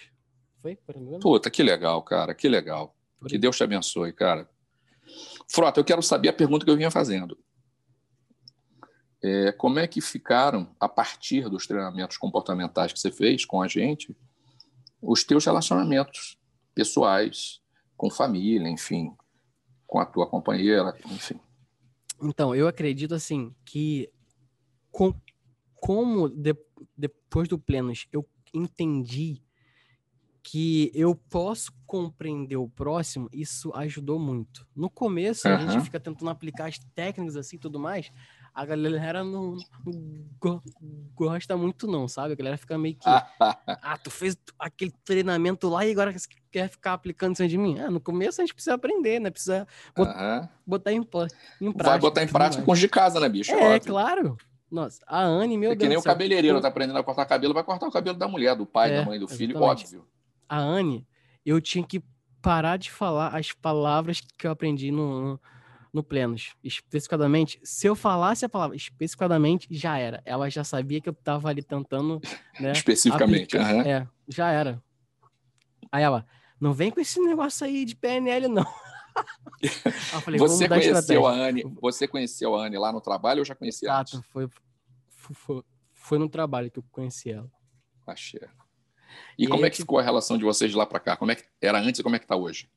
Foi? 0.59 0.77
40 0.77 1.01
mil 1.01 1.11
vendas? 1.11 1.23
Puta, 1.23 1.51
que 1.51 1.63
legal, 1.63 2.03
cara, 2.03 2.35
que 2.35 2.49
legal. 2.49 2.95
Por 3.19 3.29
que. 3.29 3.39
Deus 3.39 3.57
te 3.57 3.65
abençoe, 3.65 4.13
cara. 4.13 4.49
Frota, 5.51 5.81
eu 5.81 5.85
quero 5.85 6.03
saber 6.03 6.29
a 6.29 6.33
pergunta 6.33 6.65
que 6.65 6.71
eu 6.71 6.77
vinha 6.77 6.91
fazendo. 6.91 7.39
É, 9.23 9.51
como 9.53 9.79
é 9.79 9.87
que 9.87 10.01
ficaram, 10.01 10.75
a 10.79 10.89
partir 10.89 11.49
dos 11.49 11.67
treinamentos 11.67 12.17
comportamentais 12.17 12.93
que 12.93 13.01
você 13.01 13.11
fez 13.11 13.45
com 13.45 13.63
a 13.63 13.67
gente, 13.67 14.17
os 15.01 15.25
teus 15.25 15.45
relacionamentos 15.45 16.39
pessoais, 16.75 17.61
com 17.97 18.11
família, 18.11 18.69
enfim, 18.69 19.13
com 19.87 19.99
a 19.99 20.07
tua 20.07 20.29
companheira, 20.29 20.97
enfim? 21.07 21.41
Então, 22.23 22.55
eu 22.55 22.69
acredito 22.69 23.15
assim 23.15 23.55
que 23.65 24.09
com, 24.91 25.15
como 25.75 26.29
de, 26.29 26.55
depois 26.97 27.49
do 27.49 27.59
Plenos 27.59 28.07
eu 28.13 28.29
entendi 28.53 29.43
que 30.51 30.91
eu 30.95 31.15
posso 31.15 31.71
compreender 31.87 32.57
o 32.57 32.67
próximo, 32.67 33.29
isso 33.31 33.71
ajudou 33.75 34.19
muito. 34.19 34.67
No 34.75 34.89
começo, 34.89 35.47
uhum. 35.47 35.55
a 35.55 35.67
gente 35.67 35.85
fica 35.85 36.01
tentando 36.01 36.31
aplicar 36.31 36.69
as 36.69 36.79
técnicas 36.95 37.37
assim 37.37 37.57
e 37.57 37.59
tudo 37.59 37.79
mais, 37.79 38.11
a 38.55 38.65
galera 38.65 39.23
não, 39.23 39.59
não 39.85 40.63
gosta 41.15 41.55
muito, 41.55 41.87
não, 41.87 42.09
sabe? 42.09 42.33
A 42.33 42.37
galera 42.37 42.57
fica 42.57 42.79
meio 42.79 42.95
que. 42.95 43.05
ah, 43.39 43.99
tu 44.03 44.11
fez 44.11 44.39
aquele 44.59 44.93
treinamento 45.05 45.69
lá 45.69 45.85
e 45.85 45.93
agora 45.93 46.15
quer 46.51 46.71
ficar 46.71 46.95
aplicando 46.95 47.35
isso 47.35 47.47
de 47.47 47.59
mim? 47.59 47.79
Ah, 47.79 47.91
no 47.91 48.01
começo 48.01 48.41
a 48.41 48.45
gente 48.45 48.55
precisa 48.55 48.75
aprender, 48.75 49.21
né? 49.21 49.31
Precisa 49.31 49.67
bot 49.95 50.09
uhum. 50.09 50.49
botar 50.67 50.93
em, 50.93 50.97
em 50.97 51.03
prática. 51.05 51.85
Vai 51.85 51.99
botar 51.99 52.23
em 52.23 52.29
prática 52.29 52.63
com 52.63 52.73
os 52.73 52.79
de 52.79 52.89
casa, 52.89 53.21
né, 53.21 53.29
bicho? 53.29 53.53
É, 53.53 53.77
é 53.77 53.81
claro. 53.81 54.39
Nossa, 54.71 55.01
a 55.07 55.23
Anne, 55.23 55.59
meu 55.59 55.73
é 55.73 55.75
Deus. 55.75 55.83
Que 55.83 55.89
nem 55.89 55.99
o 55.99 56.03
cabeleireiro 56.03 56.59
tá 56.59 56.69
aprendendo 56.69 56.99
a 56.99 57.05
cortar 57.05 57.27
cabelo, 57.27 57.53
vai 57.53 57.65
cortar 57.65 57.87
o 57.87 57.93
cabelo 57.93 58.17
da 58.17 58.27
mulher, 58.27 58.57
do 58.57 58.65
pai, 58.65 58.93
é, 58.93 58.97
da 59.01 59.05
mãe, 59.05 59.19
do 59.19 59.29
filho, 59.29 59.53
exatamente. 59.53 59.85
óbvio. 59.85 60.18
A 60.49 60.59
Anne, 60.59 61.07
eu 61.45 61.61
tinha 61.61 61.87
que 61.87 62.03
parar 62.41 62.77
de 62.77 62.91
falar 62.91 63.37
as 63.37 63.53
palavras 63.53 64.21
que 64.21 64.47
eu 64.47 64.51
aprendi 64.51 64.91
no, 64.91 65.41
no 65.93 66.03
Plenos, 66.03 66.55
especificadamente, 66.63 67.61
se 67.63 67.87
eu 67.87 67.95
falasse 67.95 68.45
a 68.45 68.49
palavra 68.49 68.77
especificadamente, 68.77 69.67
já 69.71 69.99
era. 69.99 70.23
Ela 70.25 70.49
já 70.49 70.65
sabia 70.65 71.01
que 71.01 71.09
eu 71.09 71.15
tava 71.15 71.49
ali 71.49 71.63
tentando. 71.63 72.21
Né, 72.59 72.73
especificamente, 72.73 73.57
uhum. 73.57 73.83
É, 73.83 74.09
já 74.27 74.51
era. 74.51 74.83
Aí 75.93 76.03
ela, 76.03 76.27
não 76.61 76.73
vem 76.73 76.91
com 76.91 77.01
esse 77.01 77.21
negócio 77.21 77.65
aí 77.65 77.85
de 77.85 77.95
PNL, 77.95 78.49
não. 78.49 78.67
falei, 80.21 80.41
você 80.41 80.69
conheceu 80.69 81.25
a 81.25 81.33
Anne? 81.33 81.63
Você 81.81 82.09
conheceu 82.09 82.57
a 82.57 82.67
Anne 82.67 82.77
lá 82.77 82.91
no 82.91 83.01
trabalho 83.01 83.39
ou 83.39 83.45
já 83.45 83.55
conhecia 83.55 83.91
Exato, 83.91 84.17
antes? 84.17 84.29
Foi, 84.31 84.49
foi, 85.07 85.63
foi 85.93 86.19
no 86.19 86.29
trabalho 86.29 86.69
que 86.69 86.81
eu 86.81 86.85
conheci 86.91 87.31
ela. 87.31 87.49
Achei. 88.05 88.41
E, 89.39 89.45
e 89.45 89.49
como 89.49 89.65
é 89.65 89.71
que 89.71 89.77
ficou 89.77 89.99
a 89.99 90.03
relação 90.03 90.37
de 90.39 90.45
vocês 90.45 90.71
de 90.71 90.77
lá 90.77 90.87
para 90.87 91.01
cá? 91.01 91.17
Como 91.17 91.31
é 91.31 91.35
que 91.35 91.45
era 91.61 91.81
antes 91.81 92.01
e 92.01 92.03
como 92.03 92.17
é 92.17 92.19
que 92.19 92.27
tá 92.27 92.37
hoje? 92.37 92.69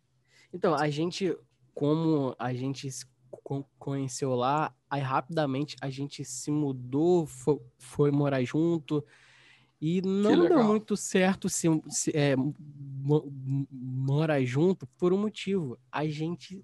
Então, 0.53 0.75
a 0.75 0.89
gente 0.89 1.35
como 1.73 2.35
a 2.37 2.53
gente 2.53 2.91
se 2.91 3.05
conheceu 3.79 4.35
lá, 4.35 4.73
aí 4.89 5.01
rapidamente 5.01 5.75
a 5.81 5.89
gente 5.89 6.23
se 6.25 6.51
mudou, 6.51 7.25
foi, 7.25 7.59
foi 7.77 8.11
morar 8.11 8.43
junto, 8.43 9.03
e 9.81 10.01
não 10.01 10.47
deu 10.47 10.63
muito 10.63 10.95
certo 10.95 11.49
se, 11.49 11.67
se 11.89 12.11
é, 12.15 12.35
morar 13.71 14.43
junto 14.43 14.85
por 14.85 15.11
um 15.11 15.17
motivo. 15.17 15.75
A 15.91 16.05
gente 16.05 16.63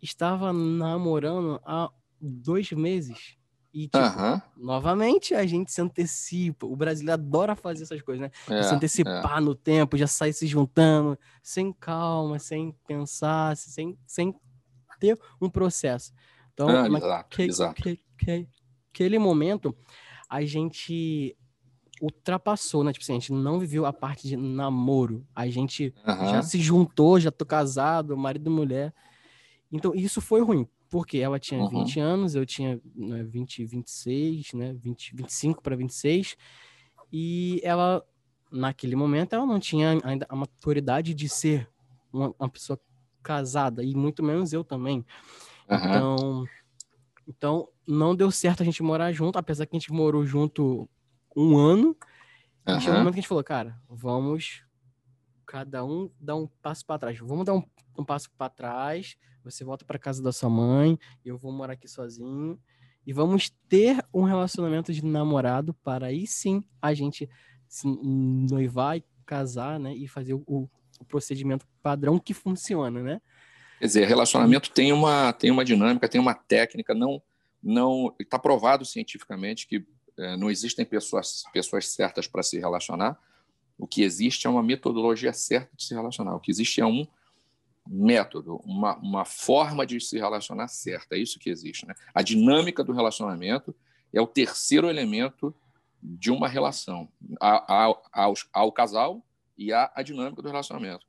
estava 0.00 0.52
namorando 0.52 1.60
há 1.64 1.90
dois 2.20 2.70
meses. 2.70 3.36
E, 3.72 3.86
tipo, 3.86 4.42
novamente, 4.56 5.34
a 5.34 5.46
gente 5.46 5.70
se 5.70 5.80
antecipa. 5.80 6.66
O 6.66 6.74
brasileiro 6.74 7.20
adora 7.20 7.54
fazer 7.54 7.84
essas 7.84 8.02
coisas, 8.02 8.20
né? 8.20 8.30
É, 8.48 8.62
se 8.64 8.74
antecipar 8.74 9.38
é. 9.38 9.40
no 9.40 9.54
tempo, 9.54 9.96
já 9.96 10.08
sair 10.08 10.32
se 10.32 10.46
juntando, 10.46 11.16
sem 11.42 11.72
calma, 11.72 12.38
sem 12.38 12.74
pensar, 12.86 13.56
sem, 13.56 13.96
sem 14.06 14.34
ter 14.98 15.18
um 15.40 15.48
processo. 15.48 16.12
Então, 16.52 16.68
ah, 16.68 16.86
exato, 16.88 17.42
exato. 17.42 17.82
Que, 17.82 18.00
que, 18.18 18.48
aquele 18.92 19.18
momento, 19.18 19.74
a 20.28 20.44
gente 20.44 21.36
ultrapassou, 22.02 22.82
né? 22.82 22.92
Tipo 22.92 23.04
assim, 23.04 23.12
a 23.12 23.20
gente 23.20 23.32
não 23.32 23.60
viveu 23.60 23.86
a 23.86 23.92
parte 23.92 24.26
de 24.26 24.36
namoro. 24.36 25.24
A 25.34 25.48
gente 25.48 25.94
já 26.04 26.42
se 26.42 26.58
juntou, 26.58 27.20
já 27.20 27.30
tô 27.30 27.46
casado, 27.46 28.16
marido 28.16 28.50
e 28.50 28.52
mulher. 28.52 28.94
Então, 29.70 29.94
isso 29.94 30.20
foi 30.20 30.42
ruim, 30.42 30.66
porque 30.90 31.18
ela 31.18 31.38
tinha 31.38 31.60
uhum. 31.60 31.68
20 31.68 32.00
anos, 32.00 32.34
eu 32.34 32.44
tinha 32.44 32.80
né, 32.94 33.22
20, 33.22 33.64
26, 33.64 34.52
né? 34.54 34.72
20, 34.74 35.14
25 35.14 35.62
para 35.62 35.76
26. 35.76 36.36
E 37.12 37.60
ela, 37.62 38.04
naquele 38.50 38.96
momento, 38.96 39.32
ela 39.32 39.46
não 39.46 39.60
tinha 39.60 39.98
ainda 40.02 40.26
a 40.28 40.34
maturidade 40.34 41.14
de 41.14 41.28
ser 41.28 41.68
uma, 42.12 42.34
uma 42.38 42.48
pessoa 42.48 42.78
casada, 43.22 43.84
e 43.84 43.94
muito 43.94 44.22
menos 44.22 44.52
eu 44.52 44.64
também. 44.64 45.04
Uhum. 45.68 45.76
Então, 45.76 46.44
então, 47.28 47.68
não 47.86 48.16
deu 48.16 48.30
certo 48.32 48.62
a 48.62 48.64
gente 48.64 48.82
morar 48.82 49.12
junto, 49.12 49.38
apesar 49.38 49.66
que 49.66 49.76
a 49.76 49.78
gente 49.78 49.92
morou 49.92 50.26
junto 50.26 50.88
um 51.36 51.56
ano. 51.56 51.96
Uhum. 52.66 52.76
E 52.76 52.80
chegou 52.80 52.96
um 52.96 52.98
momento 52.98 53.14
que 53.14 53.20
a 53.20 53.22
gente 53.22 53.28
falou, 53.28 53.44
cara, 53.44 53.80
vamos 53.88 54.64
cada 55.46 55.84
um 55.84 56.10
dar 56.20 56.34
um 56.34 56.48
passo 56.60 56.84
para 56.84 56.98
trás. 56.98 57.18
Vamos 57.18 57.44
dar 57.44 57.54
um, 57.54 57.62
um 58.00 58.04
passo 58.04 58.30
para 58.36 58.48
trás 58.48 59.16
você 59.42 59.64
volta 59.64 59.84
para 59.84 59.98
casa 59.98 60.22
da 60.22 60.32
sua 60.32 60.50
mãe, 60.50 60.98
eu 61.24 61.36
vou 61.36 61.52
morar 61.52 61.72
aqui 61.72 61.88
sozinho 61.88 62.58
e 63.06 63.12
vamos 63.12 63.50
ter 63.68 64.04
um 64.12 64.22
relacionamento 64.22 64.92
de 64.92 65.04
namorado 65.04 65.74
para 65.74 66.06
aí 66.06 66.26
sim 66.26 66.62
a 66.80 66.92
gente 66.92 67.28
se 67.66 67.86
noivar 67.86 68.98
e 68.98 69.04
casar, 69.24 69.78
né, 69.78 69.94
e 69.94 70.08
fazer 70.08 70.34
o, 70.34 70.44
o 70.46 71.04
procedimento 71.06 71.66
padrão 71.82 72.18
que 72.18 72.34
funciona, 72.34 73.02
né? 73.02 73.20
Quer 73.78 73.86
dizer, 73.86 74.06
relacionamento 74.06 74.70
tem 74.70 74.92
uma 74.92 75.32
tem 75.32 75.50
uma 75.50 75.64
dinâmica, 75.64 76.08
tem 76.08 76.20
uma 76.20 76.34
técnica, 76.34 76.94
não 76.94 77.22
não 77.62 78.14
está 78.18 78.38
provado 78.38 78.84
cientificamente 78.84 79.66
que 79.66 79.86
é, 80.18 80.36
não 80.36 80.50
existem 80.50 80.84
pessoas 80.84 81.44
pessoas 81.52 81.88
certas 81.88 82.26
para 82.26 82.42
se 82.42 82.58
relacionar. 82.58 83.18
O 83.78 83.86
que 83.86 84.02
existe 84.02 84.46
é 84.46 84.50
uma 84.50 84.62
metodologia 84.62 85.32
certa 85.32 85.74
de 85.74 85.84
se 85.84 85.94
relacionar. 85.94 86.34
O 86.34 86.40
que 86.40 86.50
existe 86.50 86.82
é 86.82 86.86
um 86.86 87.06
método, 87.86 88.56
uma, 88.64 88.96
uma 88.96 89.24
forma 89.24 89.86
de 89.86 90.00
se 90.00 90.18
relacionar 90.18 90.68
certa. 90.68 91.16
É 91.16 91.18
isso 91.18 91.38
que 91.38 91.50
existe. 91.50 91.86
Né? 91.86 91.94
A 92.14 92.22
dinâmica 92.22 92.84
do 92.84 92.92
relacionamento 92.92 93.74
é 94.12 94.20
o 94.20 94.26
terceiro 94.26 94.88
elemento 94.88 95.54
de 96.02 96.30
uma 96.30 96.48
relação, 96.48 97.08
a, 97.40 97.74
a, 97.74 97.94
ao, 98.12 98.34
ao, 98.52 98.72
casal 98.72 99.24
e 99.56 99.72
a, 99.72 99.90
a, 99.94 100.02
dinâmica 100.02 100.40
do 100.40 100.48
relacionamento. 100.48 101.04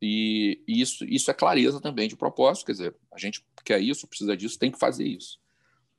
E, 0.00 0.62
e 0.66 0.80
isso, 0.80 1.04
isso 1.04 1.30
é 1.30 1.34
clareza 1.34 1.80
também 1.80 2.08
de 2.08 2.16
propósito, 2.16 2.64
quer 2.64 2.72
dizer, 2.72 2.96
a 3.12 3.18
gente 3.18 3.44
quer 3.62 3.80
isso, 3.80 4.06
precisa 4.06 4.34
disso, 4.34 4.58
tem 4.58 4.70
que 4.70 4.78
fazer 4.78 5.06
isso. 5.06 5.38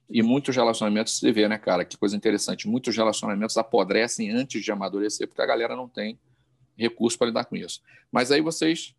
E 0.09 0.23
muitos 0.23 0.55
relacionamentos, 0.55 1.17
você 1.17 1.31
vê, 1.31 1.47
né, 1.47 1.57
cara, 1.57 1.85
que 1.85 1.95
coisa 1.95 2.17
interessante, 2.17 2.67
muitos 2.67 2.97
relacionamentos 2.97 3.55
apodrecem 3.57 4.31
antes 4.31 4.63
de 4.63 4.71
amadurecer, 4.71 5.27
porque 5.27 5.41
a 5.41 5.45
galera 5.45 5.75
não 5.75 5.87
tem 5.87 6.19
recurso 6.75 7.17
para 7.17 7.27
lidar 7.27 7.45
com 7.45 7.55
isso. 7.55 7.81
Mas 8.11 8.31
aí 8.31 8.41
vocês 8.41 8.95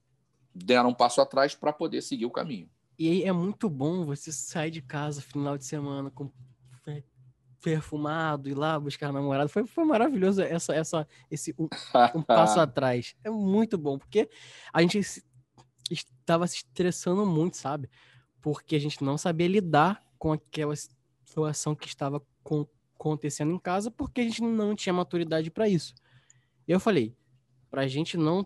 deram 0.55 0.91
um 0.91 0.95
passo 0.95 1.21
atrás 1.21 1.55
para 1.55 1.73
poder 1.73 2.03
seguir 2.03 2.27
o 2.27 2.31
caminho. 2.31 2.69
E 2.99 3.09
aí 3.09 3.23
é 3.25 3.33
muito 3.33 3.69
bom 3.69 4.05
você 4.05 4.31
sair 4.31 4.71
de 4.71 4.83
casa 4.83 5.21
final 5.21 5.57
de 5.59 5.65
semana 5.65 6.11
com 6.11 6.31
perfumado 7.63 8.49
e 8.49 8.55
lá 8.55 8.79
buscar 8.79 9.13
namorado. 9.13 9.49
Foi, 9.49 9.65
foi 9.65 9.85
maravilhoso 9.85 10.43
essa, 10.43 10.75
essa, 10.75 11.09
esse 11.31 11.55
um, 11.59 11.69
um 12.15 12.23
passo 12.23 12.61
atrás. 12.61 13.15
É 13.23 13.31
muito 13.31 13.79
bom, 13.79 13.97
porque 13.97 14.29
a 14.73 14.83
gente 14.83 15.01
estava 15.89 16.47
se 16.47 16.57
estressando 16.57 17.25
muito, 17.25 17.57
sabe? 17.57 17.89
Porque 18.41 18.75
a 18.75 18.81
gente 18.81 19.03
não 19.03 19.17
sabia 19.17 19.47
lidar 19.47 20.05
com 20.19 20.33
aquela 20.33 20.75
situação 21.25 21.75
que 21.75 21.87
estava 21.87 22.21
com, 22.43 22.67
acontecendo 22.95 23.53
em 23.53 23.59
casa, 23.59 23.91
porque 23.91 24.21
a 24.21 24.25
gente 24.25 24.43
não 24.43 24.75
tinha 24.75 24.93
maturidade 24.93 25.51
para 25.51 25.69
isso. 25.69 25.95
Eu 26.67 26.81
falei, 26.81 27.17
para 27.71 27.83
a 27.83 27.89
gente 27.89 28.17
não 28.17 28.45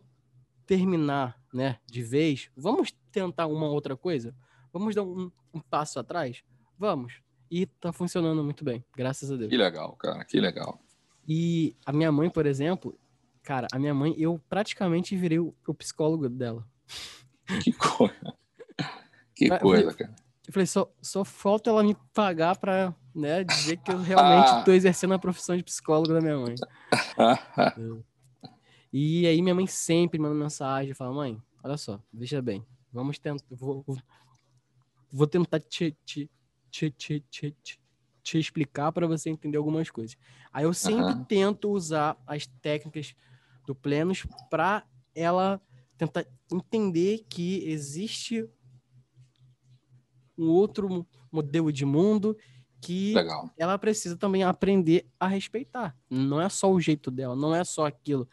terminar, 0.66 1.40
né, 1.56 1.78
de 1.86 2.02
vez, 2.02 2.50
vamos 2.54 2.92
tentar 3.10 3.46
uma 3.46 3.66
outra 3.66 3.96
coisa? 3.96 4.34
Vamos 4.72 4.94
dar 4.94 5.02
um, 5.02 5.30
um 5.54 5.60
passo 5.60 5.98
atrás? 5.98 6.44
Vamos. 6.78 7.20
E 7.50 7.64
tá 7.64 7.92
funcionando 7.92 8.44
muito 8.44 8.64
bem, 8.64 8.84
graças 8.94 9.30
a 9.30 9.36
Deus. 9.36 9.48
Que 9.48 9.56
legal, 9.56 9.96
cara, 9.96 10.24
que 10.24 10.38
legal. 10.38 10.78
E 11.26 11.74
a 11.84 11.92
minha 11.92 12.12
mãe, 12.12 12.28
por 12.28 12.44
exemplo, 12.44 12.98
cara, 13.42 13.66
a 13.72 13.78
minha 13.78 13.94
mãe, 13.94 14.14
eu 14.18 14.40
praticamente 14.48 15.16
virei 15.16 15.38
o, 15.38 15.54
o 15.66 15.74
psicólogo 15.74 16.28
dela. 16.28 16.66
Que 17.62 17.72
coisa. 17.72 18.34
Que 19.36 19.44
eu 19.44 19.58
coisa, 19.60 19.92
falei, 19.92 19.96
cara. 19.96 20.16
Eu 20.48 20.52
falei, 20.52 20.66
só, 20.66 20.92
só 21.00 21.24
falta 21.24 21.70
ela 21.70 21.84
me 21.84 21.96
pagar 22.12 22.56
pra 22.56 22.92
né, 23.14 23.44
dizer 23.44 23.76
que 23.78 23.92
eu 23.92 24.00
realmente 24.00 24.50
estou 24.58 24.74
exercendo 24.74 25.14
a 25.14 25.18
profissão 25.18 25.56
de 25.56 25.62
psicólogo 25.62 26.12
da 26.12 26.20
minha 26.20 26.36
mãe. 26.36 26.54
e 28.92 29.26
aí 29.26 29.40
minha 29.40 29.54
mãe 29.54 29.66
sempre 29.66 30.18
manda 30.18 30.34
mensagem, 30.34 30.92
fala, 30.92 31.14
mãe, 31.14 31.40
olha 31.66 31.76
só, 31.76 32.00
veja 32.12 32.40
bem, 32.40 32.64
vamos 32.92 33.18
tentar, 33.18 33.44
vou, 33.50 33.84
vou 35.10 35.26
tentar 35.26 35.58
te, 35.58 35.96
te, 36.04 36.30
te, 36.70 36.90
te, 36.92 37.20
te, 37.28 37.50
te, 37.50 37.80
te 38.22 38.38
explicar 38.38 38.92
para 38.92 39.06
você 39.06 39.30
entender 39.30 39.58
algumas 39.58 39.90
coisas. 39.90 40.16
Aí 40.52 40.64
eu 40.64 40.72
sempre 40.72 41.12
uhum. 41.12 41.24
tento 41.24 41.70
usar 41.70 42.16
as 42.24 42.46
técnicas 42.46 43.14
do 43.66 43.74
Plenos 43.74 44.24
para 44.48 44.86
ela 45.12 45.60
tentar 45.98 46.24
entender 46.52 47.26
que 47.28 47.64
existe 47.68 48.48
um 50.38 50.48
outro 50.48 51.04
modelo 51.32 51.72
de 51.72 51.84
mundo 51.84 52.36
que 52.80 53.14
Legal. 53.14 53.50
ela 53.56 53.76
precisa 53.76 54.16
também 54.16 54.44
aprender 54.44 55.10
a 55.18 55.26
respeitar. 55.26 55.96
Não 56.08 56.40
é 56.40 56.48
só 56.48 56.70
o 56.70 56.80
jeito 56.80 57.10
dela, 57.10 57.34
não 57.34 57.52
é 57.52 57.64
só 57.64 57.86
aquilo. 57.86 58.28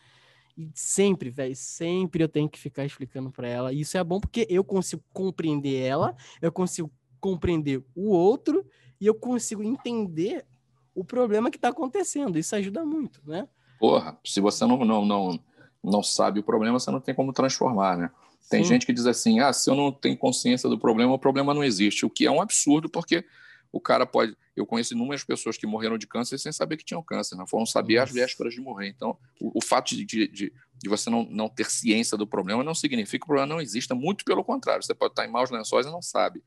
E 0.55 0.69
sempre, 0.75 1.29
velho, 1.29 1.55
sempre 1.55 2.23
eu 2.23 2.29
tenho 2.29 2.47
que 2.47 2.59
ficar 2.59 2.85
explicando 2.85 3.31
para 3.31 3.47
ela. 3.47 3.73
E 3.73 3.81
isso 3.81 3.97
é 3.97 4.03
bom 4.03 4.19
porque 4.19 4.45
eu 4.49 4.63
consigo 4.63 5.03
compreender 5.11 5.81
ela, 5.81 6.15
eu 6.41 6.51
consigo 6.51 6.91
compreender 7.19 7.83
o 7.95 8.09
outro 8.11 8.65
e 8.99 9.07
eu 9.07 9.15
consigo 9.15 9.63
entender 9.63 10.45
o 10.93 11.03
problema 11.03 11.49
que 11.49 11.57
está 11.57 11.69
acontecendo. 11.69 12.37
Isso 12.37 12.55
ajuda 12.55 12.85
muito, 12.85 13.21
né? 13.25 13.47
Porra, 13.79 14.17
se 14.23 14.39
você 14.39 14.65
não, 14.65 14.77
não, 14.85 15.05
não, 15.05 15.39
não 15.83 16.03
sabe 16.03 16.39
o 16.39 16.43
problema, 16.43 16.79
você 16.79 16.91
não 16.91 16.99
tem 16.99 17.15
como 17.15 17.33
transformar, 17.33 17.97
né? 17.97 18.11
Tem 18.49 18.63
Sim. 18.63 18.69
gente 18.69 18.85
que 18.85 18.93
diz 18.93 19.05
assim: 19.05 19.39
ah, 19.39 19.51
se 19.51 19.69
eu 19.69 19.75
não 19.75 19.91
tenho 19.91 20.17
consciência 20.17 20.69
do 20.69 20.77
problema, 20.77 21.13
o 21.13 21.19
problema 21.19 21.53
não 21.53 21.63
existe. 21.63 22.05
O 22.05 22.09
que 22.09 22.25
é 22.25 22.31
um 22.31 22.41
absurdo, 22.41 22.89
porque 22.89 23.25
o 23.73 23.81
cara 23.81 24.05
pode. 24.05 24.37
Eu 24.55 24.67
conheci 24.67 24.93
inúmeras 24.93 25.23
pessoas 25.23 25.57
que 25.57 25.65
morreram 25.65 25.97
de 25.97 26.05
câncer 26.05 26.37
sem 26.37 26.51
saber 26.51 26.77
que 26.77 26.85
tinham 26.85 27.01
câncer, 27.01 27.35
não 27.35 27.47
foram 27.47 27.65
saber 27.65 27.95
Nossa. 27.95 28.03
as 28.03 28.11
vésperas 28.13 28.53
de 28.53 28.61
morrer. 28.61 28.87
Então, 28.89 29.17
o, 29.41 29.57
o 29.57 29.61
fato 29.61 29.95
de, 29.95 30.05
de, 30.05 30.27
de, 30.27 30.53
você 30.85 31.09
não, 31.09 31.23
não 31.23 31.49
ter 31.49 31.65
ciência 31.65 32.15
do 32.15 32.27
problema 32.27 32.63
não 32.63 32.75
significa 32.75 33.17
que 33.17 33.25
o 33.25 33.27
problema 33.27 33.55
não 33.55 33.59
exista, 33.59 33.95
muito 33.95 34.23
pelo 34.23 34.43
contrário. 34.43 34.83
Você 34.83 34.93
pode 34.93 35.13
estar 35.13 35.25
em 35.25 35.31
maus 35.31 35.49
lençóis 35.49 35.87
e 35.87 35.91
não 35.91 36.03
sabe. 36.03 36.43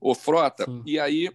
Ô, 0.00 0.14
Frota, 0.14 0.64
Sim. 0.64 0.82
e 0.86 0.98
aí. 0.98 1.30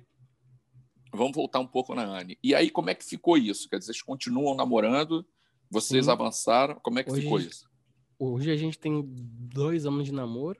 Vamos 1.15 1.35
voltar 1.35 1.59
um 1.59 1.67
pouco 1.67 1.93
na 1.93 2.03
Anne. 2.03 2.39
E 2.43 2.55
aí, 2.55 2.71
como 2.71 2.89
é 2.89 2.95
que 2.95 3.05
ficou 3.05 3.37
isso? 3.37 3.69
Quer 3.69 3.77
dizer, 3.77 3.93
vocês 3.93 4.01
continuam 4.01 4.55
namorando? 4.55 5.23
Vocês 5.69 6.05
Sim. 6.05 6.11
avançaram? 6.11 6.79
Como 6.81 6.97
é 6.97 7.03
que 7.03 7.11
Hoje, 7.11 7.21
ficou 7.21 7.39
isso? 7.39 7.69
Hoje 8.17 8.49
a 8.49 8.57
gente 8.57 8.79
tem 8.79 9.03
dois 9.05 9.85
anos 9.85 10.05
de 10.05 10.11
namoro. 10.11 10.59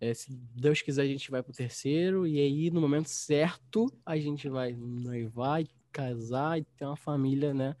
É, 0.00 0.14
se 0.14 0.30
Deus 0.54 0.80
quiser, 0.80 1.02
a 1.02 1.06
gente 1.06 1.30
vai 1.30 1.42
pro 1.42 1.52
terceiro. 1.52 2.26
E 2.26 2.38
aí, 2.38 2.70
no 2.70 2.80
momento 2.80 3.08
certo, 3.08 3.92
a 4.06 4.16
gente 4.16 4.48
vai 4.48 4.72
noivar, 4.72 5.62
casar 5.92 6.58
e 6.58 6.64
ter 6.76 6.84
uma 6.84 6.96
família, 6.96 7.52
né? 7.52 7.74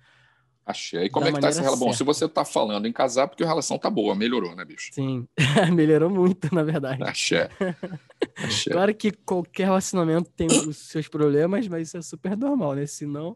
Achei. 0.68 1.04
E 1.04 1.08
como 1.08 1.26
é 1.26 1.32
que 1.32 1.40
tá 1.40 1.48
essa 1.48 1.62
relação? 1.62 1.86
Bom, 1.86 1.94
se 1.94 2.04
você 2.04 2.28
tá 2.28 2.44
falando 2.44 2.86
em 2.86 2.92
casar, 2.92 3.26
porque 3.26 3.42
a 3.42 3.46
relação 3.46 3.78
tá 3.78 3.88
boa, 3.88 4.14
melhorou, 4.14 4.54
né, 4.54 4.66
bicho? 4.66 4.92
Sim, 4.92 5.26
melhorou 5.74 6.10
muito, 6.10 6.54
na 6.54 6.62
verdade. 6.62 7.02
Axé. 7.02 7.48
Axé. 8.36 8.70
Claro 8.70 8.94
que 8.94 9.10
qualquer 9.10 9.64
relacionamento 9.64 10.30
tem 10.30 10.46
os 10.46 10.76
seus 10.76 11.08
problemas, 11.08 11.66
mas 11.68 11.88
isso 11.88 11.96
é 11.96 12.02
super 12.02 12.36
normal, 12.36 12.74
né? 12.74 12.84
Senão. 12.84 13.34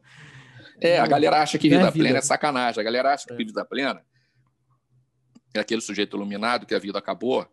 É, 0.78 0.98
a 0.98 1.06
galera 1.06 1.40
acha 1.40 1.56
que 1.56 1.70
vida, 1.70 1.80
é 1.80 1.90
vida 1.90 2.04
plena 2.04 2.18
é 2.18 2.20
sacanagem. 2.20 2.80
A 2.80 2.84
galera 2.84 3.14
acha 3.14 3.26
que 3.26 3.32
é. 3.32 3.36
vida 3.36 3.64
plena 3.64 4.04
é 5.54 5.60
aquele 5.60 5.80
sujeito 5.80 6.16
iluminado 6.16 6.66
que 6.66 6.74
a 6.74 6.78
vida 6.78 6.98
acabou, 6.98 7.46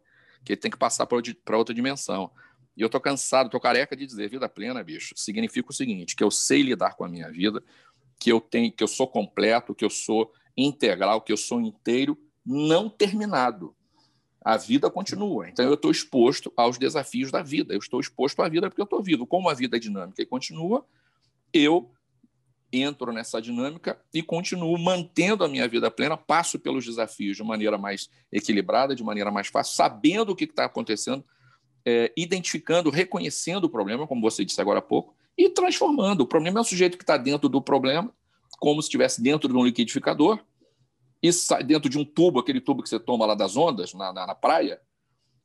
que 0.43 0.53
ele 0.53 0.61
tem 0.61 0.71
que 0.71 0.77
passar 0.77 1.05
para 1.05 1.57
outra 1.57 1.73
dimensão. 1.73 2.31
E 2.75 2.81
eu 2.81 2.85
estou 2.85 3.01
cansado, 3.01 3.47
estou 3.47 3.59
careca 3.59 3.95
de 3.95 4.05
dizer 4.05 4.29
vida 4.29 4.47
plena, 4.47 4.83
bicho. 4.83 5.13
Significa 5.17 5.69
o 5.69 5.73
seguinte: 5.73 6.15
que 6.15 6.23
eu 6.23 6.31
sei 6.31 6.61
lidar 6.61 6.95
com 6.95 7.03
a 7.03 7.09
minha 7.09 7.29
vida, 7.29 7.61
que 8.17 8.31
eu 8.31 8.39
tenho, 8.39 8.71
que 8.71 8.83
eu 8.83 8.87
sou 8.87 9.07
completo, 9.07 9.75
que 9.75 9.83
eu 9.83 9.89
sou 9.89 10.31
integral, 10.55 11.21
que 11.21 11.31
eu 11.31 11.37
sou 11.37 11.59
inteiro, 11.59 12.17
não 12.45 12.89
terminado. 12.89 13.75
A 14.41 14.55
vida 14.55 14.89
continua. 14.89 15.49
Então 15.49 15.65
eu 15.65 15.73
estou 15.73 15.91
exposto 15.91 16.51
aos 16.55 16.77
desafios 16.77 17.29
da 17.31 17.43
vida. 17.43 17.73
Eu 17.73 17.79
estou 17.79 17.99
exposto 17.99 18.41
à 18.41 18.47
vida 18.47 18.69
porque 18.69 18.81
eu 18.81 18.85
estou 18.85 19.03
vivo. 19.03 19.27
Como 19.27 19.49
a 19.49 19.53
vida 19.53 19.75
é 19.75 19.79
dinâmica 19.79 20.21
e 20.21 20.25
continua, 20.25 20.85
eu 21.53 21.91
entro 22.71 23.11
nessa 23.11 23.41
dinâmica 23.41 23.99
e 24.13 24.21
continuo 24.21 24.77
mantendo 24.77 25.43
a 25.43 25.47
minha 25.47 25.67
vida 25.67 25.89
plena, 25.89 26.15
passo 26.15 26.59
pelos 26.59 26.85
desafios 26.85 27.37
de 27.37 27.43
maneira 27.43 27.77
mais 27.77 28.09
equilibrada, 28.31 28.95
de 28.95 29.03
maneira 29.03 29.31
mais 29.31 29.47
fácil, 29.47 29.75
sabendo 29.75 30.31
o 30.31 30.35
que 30.35 30.43
está 30.43 30.65
acontecendo, 30.65 31.23
é, 31.85 32.11
identificando, 32.15 32.89
reconhecendo 32.89 33.65
o 33.65 33.69
problema, 33.69 34.07
como 34.07 34.21
você 34.21 34.45
disse 34.45 34.61
agora 34.61 34.79
há 34.79 34.81
pouco, 34.81 35.15
e 35.37 35.49
transformando. 35.49 36.21
O 36.21 36.27
problema 36.27 36.59
é 36.59 36.61
o 36.61 36.65
sujeito 36.65 36.97
que 36.97 37.03
está 37.03 37.17
dentro 37.17 37.49
do 37.49 37.61
problema, 37.61 38.13
como 38.59 38.81
se 38.81 38.87
estivesse 38.87 39.21
dentro 39.21 39.49
de 39.49 39.55
um 39.55 39.63
liquidificador, 39.63 40.39
e 41.21 41.33
sai 41.33 41.63
dentro 41.63 41.89
de 41.89 41.97
um 41.97 42.05
tubo, 42.05 42.39
aquele 42.39 42.61
tubo 42.61 42.83
que 42.83 42.89
você 42.89 42.99
toma 42.99 43.25
lá 43.25 43.35
das 43.35 43.57
ondas, 43.57 43.93
na, 43.93 44.13
na, 44.13 44.27
na 44.27 44.35
praia, 44.35 44.79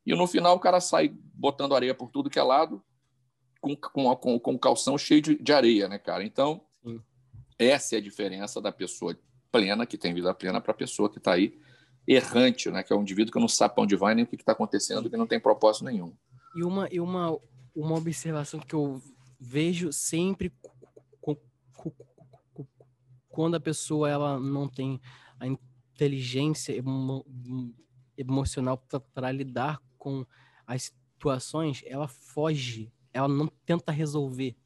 e 0.06 0.14
no 0.14 0.26
final 0.26 0.56
o 0.56 0.60
cara 0.60 0.80
sai 0.80 1.08
botando 1.08 1.74
areia 1.74 1.94
por 1.94 2.10
tudo 2.10 2.28
que 2.28 2.38
é 2.38 2.42
lado, 2.42 2.82
com, 3.60 3.74
com, 4.16 4.38
com, 4.38 4.58
calção 4.58 4.98
cheio 4.98 5.22
de, 5.22 5.36
de 5.36 5.52
areia, 5.52 5.88
né, 5.88 5.98
cara? 5.98 6.22
Então, 6.22 6.60
essa 7.58 7.96
é 7.96 7.98
a 7.98 8.02
diferença 8.02 8.60
da 8.60 8.72
pessoa 8.72 9.16
plena, 9.50 9.86
que 9.86 9.96
tem 9.96 10.14
vida 10.14 10.34
plena, 10.34 10.60
para 10.60 10.72
a 10.72 10.76
pessoa 10.76 11.10
que 11.10 11.18
está 11.18 11.32
aí 11.32 11.58
errante, 12.06 12.70
né? 12.70 12.82
que 12.82 12.92
é 12.92 12.96
um 12.96 13.02
indivíduo 13.02 13.32
que 13.32 13.40
não 13.40 13.48
sabe 13.48 13.74
onde 13.78 13.96
vai 13.96 14.14
nem 14.14 14.24
o 14.24 14.26
que 14.26 14.36
está 14.36 14.52
acontecendo, 14.52 15.08
que 15.08 15.16
não 15.16 15.26
tem 15.26 15.40
propósito 15.40 15.84
nenhum. 15.84 16.14
E 16.56 16.62
uma, 16.62 16.88
e 16.90 17.00
uma, 17.00 17.38
uma 17.74 17.96
observação 17.96 18.60
que 18.60 18.74
eu 18.74 19.00
vejo 19.40 19.92
sempre 19.92 20.52
quando 23.28 23.56
a 23.56 23.60
pessoa 23.60 24.08
ela 24.08 24.38
não 24.38 24.68
tem 24.68 25.00
a 25.40 25.46
inteligência 25.46 26.72
emo, 26.72 27.26
emocional 28.16 28.82
para 29.12 29.32
lidar 29.32 29.82
com 29.98 30.24
as 30.64 30.92
situações, 31.14 31.82
ela 31.84 32.06
foge, 32.06 32.92
ela 33.12 33.26
não 33.26 33.48
tenta 33.66 33.90
resolver. 33.90 34.56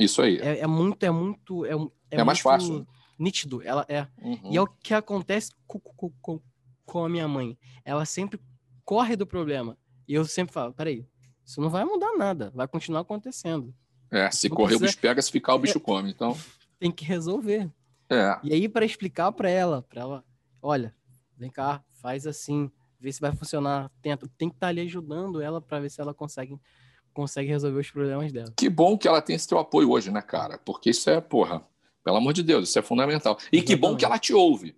Isso 0.00 0.22
aí. 0.22 0.38
É, 0.38 0.60
é 0.60 0.66
muito, 0.66 1.02
é 1.04 1.10
muito, 1.10 1.66
é, 1.66 1.74
é, 2.10 2.20
é 2.20 2.24
mais 2.24 2.40
fácil. 2.40 2.86
Nítido, 3.18 3.62
ela 3.62 3.84
é. 3.86 4.06
Uhum. 4.22 4.50
E 4.50 4.56
é 4.56 4.62
o 4.62 4.66
que 4.66 4.94
acontece 4.94 5.52
com, 5.66 5.78
com, 5.78 6.40
com 6.86 7.04
a 7.04 7.08
minha 7.08 7.28
mãe. 7.28 7.58
Ela 7.84 8.06
sempre 8.06 8.40
corre 8.82 9.14
do 9.14 9.26
problema. 9.26 9.76
E 10.08 10.14
eu 10.14 10.24
sempre 10.24 10.54
falo, 10.54 10.72
peraí, 10.72 11.06
isso 11.44 11.60
não 11.60 11.68
vai 11.68 11.84
mudar 11.84 12.16
nada, 12.16 12.50
vai 12.54 12.66
continuar 12.66 13.02
acontecendo. 13.02 13.74
É, 14.10 14.30
se 14.30 14.48
não 14.48 14.56
correr 14.56 14.70
precisa... 14.70 14.84
o 14.84 14.88
bicho 14.88 14.98
pega, 14.98 15.22
se 15.22 15.30
ficar 15.30 15.54
o 15.54 15.58
bicho 15.60 15.78
é, 15.78 15.80
come, 15.80 16.10
então... 16.10 16.36
Tem 16.78 16.90
que 16.90 17.04
resolver. 17.04 17.70
É. 18.08 18.38
E 18.42 18.54
aí, 18.54 18.68
para 18.68 18.86
explicar 18.86 19.30
para 19.32 19.50
ela, 19.50 19.82
para 19.82 20.00
ela, 20.00 20.24
olha, 20.62 20.94
vem 21.36 21.50
cá, 21.50 21.84
faz 22.00 22.26
assim, 22.26 22.70
vê 22.98 23.12
se 23.12 23.20
vai 23.20 23.32
funcionar, 23.32 23.90
tenta. 24.02 24.26
Tem 24.36 24.48
que 24.48 24.56
estar 24.56 24.66
tá 24.66 24.70
ali 24.70 24.80
ajudando 24.80 25.40
ela 25.40 25.60
para 25.60 25.78
ver 25.78 25.90
se 25.90 26.00
ela 26.00 26.14
consegue 26.14 26.58
consegue 27.12 27.48
resolver 27.48 27.80
os 27.80 27.90
problemas 27.90 28.32
dela. 28.32 28.52
Que 28.56 28.68
bom 28.68 28.96
que 28.96 29.08
ela 29.08 29.20
tem 29.20 29.36
esse 29.36 29.48
teu 29.48 29.58
apoio 29.58 29.90
hoje, 29.90 30.10
né, 30.10 30.22
cara? 30.22 30.58
Porque 30.58 30.90
isso 30.90 31.08
é, 31.10 31.20
porra, 31.20 31.62
pelo 32.04 32.16
amor 32.16 32.32
de 32.32 32.42
Deus, 32.42 32.68
isso 32.68 32.78
é 32.78 32.82
fundamental. 32.82 33.36
E 33.52 33.56
Exatamente. 33.56 33.66
que 33.66 33.76
bom 33.76 33.96
que 33.96 34.04
ela 34.04 34.18
te 34.18 34.32
ouve. 34.32 34.76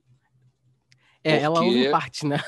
É, 1.25 1.33
porque... 1.35 1.45
ela 1.45 1.63
ouve 1.63 1.91
parte, 1.91 2.27
né? 2.27 2.41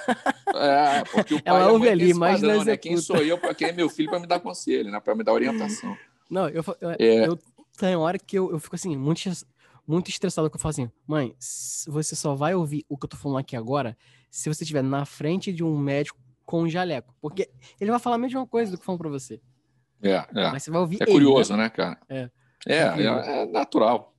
É, 0.55 1.05
porque 1.05 1.35
o 1.35 1.43
pai 1.43 1.62
ela 1.62 1.72
ouve 1.72 1.89
ali, 1.89 2.12
mas 2.12 2.41
padrão, 2.41 2.59
não 2.59 2.64
né? 2.64 2.76
Quem 2.76 2.97
sou 2.97 3.16
eu, 3.18 3.39
quem 3.55 3.68
é 3.68 3.72
meu 3.72 3.89
filho 3.89 4.11
para 4.11 4.18
me 4.18 4.26
dar 4.26 4.41
conselho, 4.41 4.91
né? 4.91 4.99
Para 4.99 5.14
me 5.14 5.22
dar 5.22 5.32
orientação. 5.32 5.97
Não, 6.28 6.49
eu, 6.49 6.64
eu, 6.80 6.91
é... 6.99 7.28
eu 7.28 7.39
tem 7.76 7.97
hora 7.97 8.18
que 8.18 8.39
eu, 8.39 8.51
eu 8.51 8.59
fico 8.59 8.74
assim, 8.74 8.97
muito, 8.97 9.20
muito 9.87 10.09
estressado, 10.09 10.49
que 10.49 10.57
eu 10.57 10.61
falo 10.61 10.70
assim, 10.70 10.91
mãe, 11.07 11.35
você 11.87 12.14
só 12.14 12.35
vai 12.35 12.55
ouvir 12.55 12.85
o 12.89 12.97
que 12.97 13.05
eu 13.05 13.09
tô 13.09 13.16
falando 13.16 13.39
aqui 13.39 13.57
agora 13.57 13.97
se 14.30 14.49
você 14.49 14.64
estiver 14.64 14.82
na 14.82 15.05
frente 15.05 15.53
de 15.53 15.62
um 15.62 15.78
médico 15.78 16.18
com 16.45 16.62
um 16.62 16.68
jaleco. 16.68 17.14
Porque 17.20 17.51
ele 17.80 17.91
vai 17.91 18.01
falar 18.01 18.16
a 18.16 18.18
mesma 18.18 18.47
coisa 18.47 18.72
do 18.72 18.78
que 18.78 18.85
falando 18.85 19.01
para 19.01 19.11
você. 19.11 19.41
É, 20.05 20.26
é. 20.34 20.50
Mas 20.50 20.62
você 20.62 20.70
vai 20.70 20.80
ouvir 20.80 21.02
É 21.02 21.07
curioso, 21.07 21.57
né? 21.57 21.64
né, 21.64 21.70
cara? 21.70 21.98
É. 22.09 22.30
É, 22.66 22.78
é, 22.78 23.42
é 23.42 23.46
natural. 23.46 24.14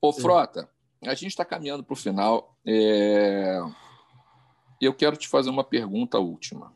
Ô, 0.00 0.12
Frota, 0.12 0.68
a 1.02 1.14
gente 1.14 1.30
está 1.30 1.44
caminhando 1.44 1.84
para 1.84 1.92
o 1.92 1.96
final. 1.96 2.56
É... 2.66 3.60
Eu 4.80 4.94
quero 4.94 5.16
te 5.16 5.28
fazer 5.28 5.50
uma 5.50 5.64
pergunta 5.64 6.18
última. 6.18 6.72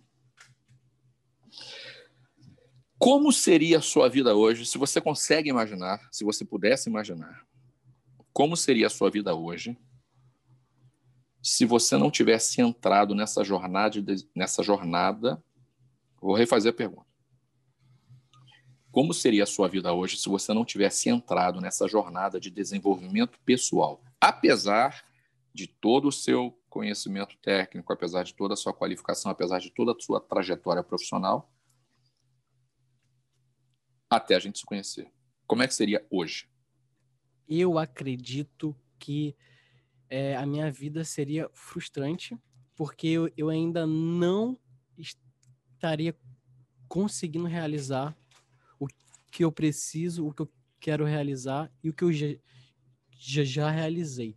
Como 2.98 3.32
seria 3.32 3.78
a 3.78 3.82
sua 3.82 4.08
vida 4.08 4.34
hoje, 4.34 4.66
se 4.66 4.76
você 4.76 5.00
consegue 5.00 5.48
imaginar, 5.48 6.06
se 6.12 6.22
você 6.22 6.44
pudesse 6.44 6.88
imaginar, 6.88 7.46
como 8.32 8.56
seria 8.56 8.86
a 8.86 8.90
sua 8.90 9.10
vida 9.10 9.34
hoje 9.34 9.76
se 11.42 11.64
você 11.64 11.96
não 11.96 12.10
tivesse 12.10 12.60
entrado 12.60 13.14
nessa 13.14 13.42
jornada, 13.42 13.98
nessa 14.34 14.62
jornada? 14.62 15.42
Vou 16.20 16.34
refazer 16.34 16.70
a 16.70 16.76
pergunta. 16.76 17.09
Como 18.90 19.14
seria 19.14 19.44
a 19.44 19.46
sua 19.46 19.68
vida 19.68 19.92
hoje 19.92 20.16
se 20.16 20.28
você 20.28 20.52
não 20.52 20.64
tivesse 20.64 21.08
entrado 21.08 21.60
nessa 21.60 21.86
jornada 21.86 22.40
de 22.40 22.50
desenvolvimento 22.50 23.38
pessoal? 23.44 24.02
Apesar 24.20 25.04
de 25.54 25.68
todo 25.68 26.08
o 26.08 26.12
seu 26.12 26.58
conhecimento 26.68 27.36
técnico, 27.38 27.92
apesar 27.92 28.24
de 28.24 28.34
toda 28.34 28.54
a 28.54 28.56
sua 28.56 28.74
qualificação, 28.74 29.30
apesar 29.30 29.60
de 29.60 29.70
toda 29.70 29.92
a 29.92 30.00
sua 30.00 30.20
trajetória 30.20 30.82
profissional, 30.82 31.52
até 34.08 34.34
a 34.34 34.40
gente 34.40 34.58
se 34.58 34.66
conhecer. 34.66 35.08
Como 35.46 35.62
é 35.62 35.68
que 35.68 35.74
seria 35.74 36.04
hoje? 36.10 36.48
Eu 37.48 37.78
acredito 37.78 38.74
que 38.98 39.36
é, 40.08 40.36
a 40.36 40.44
minha 40.44 40.70
vida 40.70 41.04
seria 41.04 41.48
frustrante, 41.52 42.36
porque 42.74 43.06
eu, 43.06 43.32
eu 43.36 43.48
ainda 43.48 43.86
não 43.86 44.58
estaria 44.96 46.16
conseguindo 46.88 47.46
realizar 47.46 48.16
que 49.30 49.44
eu 49.44 49.52
preciso, 49.52 50.26
o 50.26 50.32
que 50.32 50.42
eu 50.42 50.52
quero 50.78 51.04
realizar 51.04 51.70
e 51.82 51.90
o 51.90 51.92
que 51.92 52.04
eu 52.04 52.12
já, 52.12 52.26
já, 53.10 53.44
já 53.44 53.70
realizei. 53.70 54.36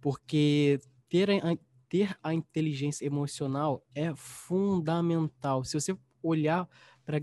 Porque 0.00 0.80
ter 1.08 1.30
a, 1.30 1.56
ter 1.88 2.16
a 2.22 2.34
inteligência 2.34 3.04
emocional 3.04 3.84
é 3.94 4.14
fundamental. 4.14 5.64
Se 5.64 5.78
você 5.78 5.96
olhar 6.22 6.68
para 7.04 7.20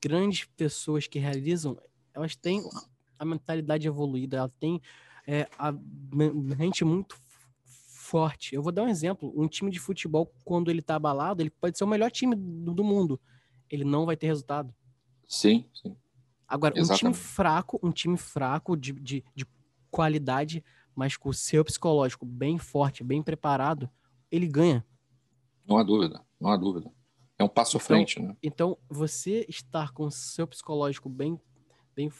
grandes 0.00 0.44
pessoas 0.56 1.06
que 1.06 1.18
realizam, 1.18 1.76
elas 2.14 2.36
têm 2.36 2.62
a 3.18 3.24
mentalidade 3.24 3.86
evoluída, 3.86 4.38
elas 4.38 4.54
têm 4.58 4.80
é, 5.26 5.48
a 5.58 5.72
mente 5.72 6.84
muito 6.84 7.16
forte. 7.66 8.54
Eu 8.54 8.62
vou 8.62 8.72
dar 8.72 8.82
um 8.82 8.88
exemplo: 8.88 9.32
um 9.36 9.48
time 9.48 9.70
de 9.70 9.80
futebol, 9.80 10.32
quando 10.44 10.70
ele 10.70 10.80
está 10.80 10.96
abalado, 10.96 11.42
ele 11.42 11.50
pode 11.50 11.78
ser 11.78 11.84
o 11.84 11.88
melhor 11.88 12.10
time 12.10 12.36
do, 12.36 12.74
do 12.74 12.84
mundo. 12.84 13.20
Ele 13.70 13.84
não 13.84 14.04
vai 14.04 14.16
ter 14.16 14.26
resultado. 14.26 14.74
Sim, 15.26 15.64
sim. 15.72 15.96
Agora, 16.52 16.74
Exatamente. 16.76 17.06
um 17.06 17.12
time 17.12 17.14
fraco, 17.14 17.80
um 17.82 17.90
time 17.90 18.16
fraco 18.18 18.76
de, 18.76 18.92
de, 18.92 19.24
de 19.34 19.46
qualidade, 19.90 20.62
mas 20.94 21.16
com 21.16 21.30
o 21.30 21.32
seu 21.32 21.64
psicológico 21.64 22.26
bem 22.26 22.58
forte, 22.58 23.02
bem 23.02 23.22
preparado, 23.22 23.88
ele 24.30 24.46
ganha. 24.46 24.84
Não 25.66 25.78
há 25.78 25.82
dúvida, 25.82 26.20
não 26.38 26.50
há 26.50 26.56
dúvida. 26.58 26.92
É 27.38 27.42
um 27.42 27.48
passo 27.48 27.78
à 27.78 27.80
então, 27.80 27.86
frente, 27.86 28.20
né? 28.20 28.36
Então, 28.42 28.76
você 28.86 29.46
estar 29.48 29.92
com 29.92 30.04
o 30.04 30.10
seu 30.10 30.46
psicológico 30.46 31.08
bem, 31.08 31.40
bem 31.96 32.10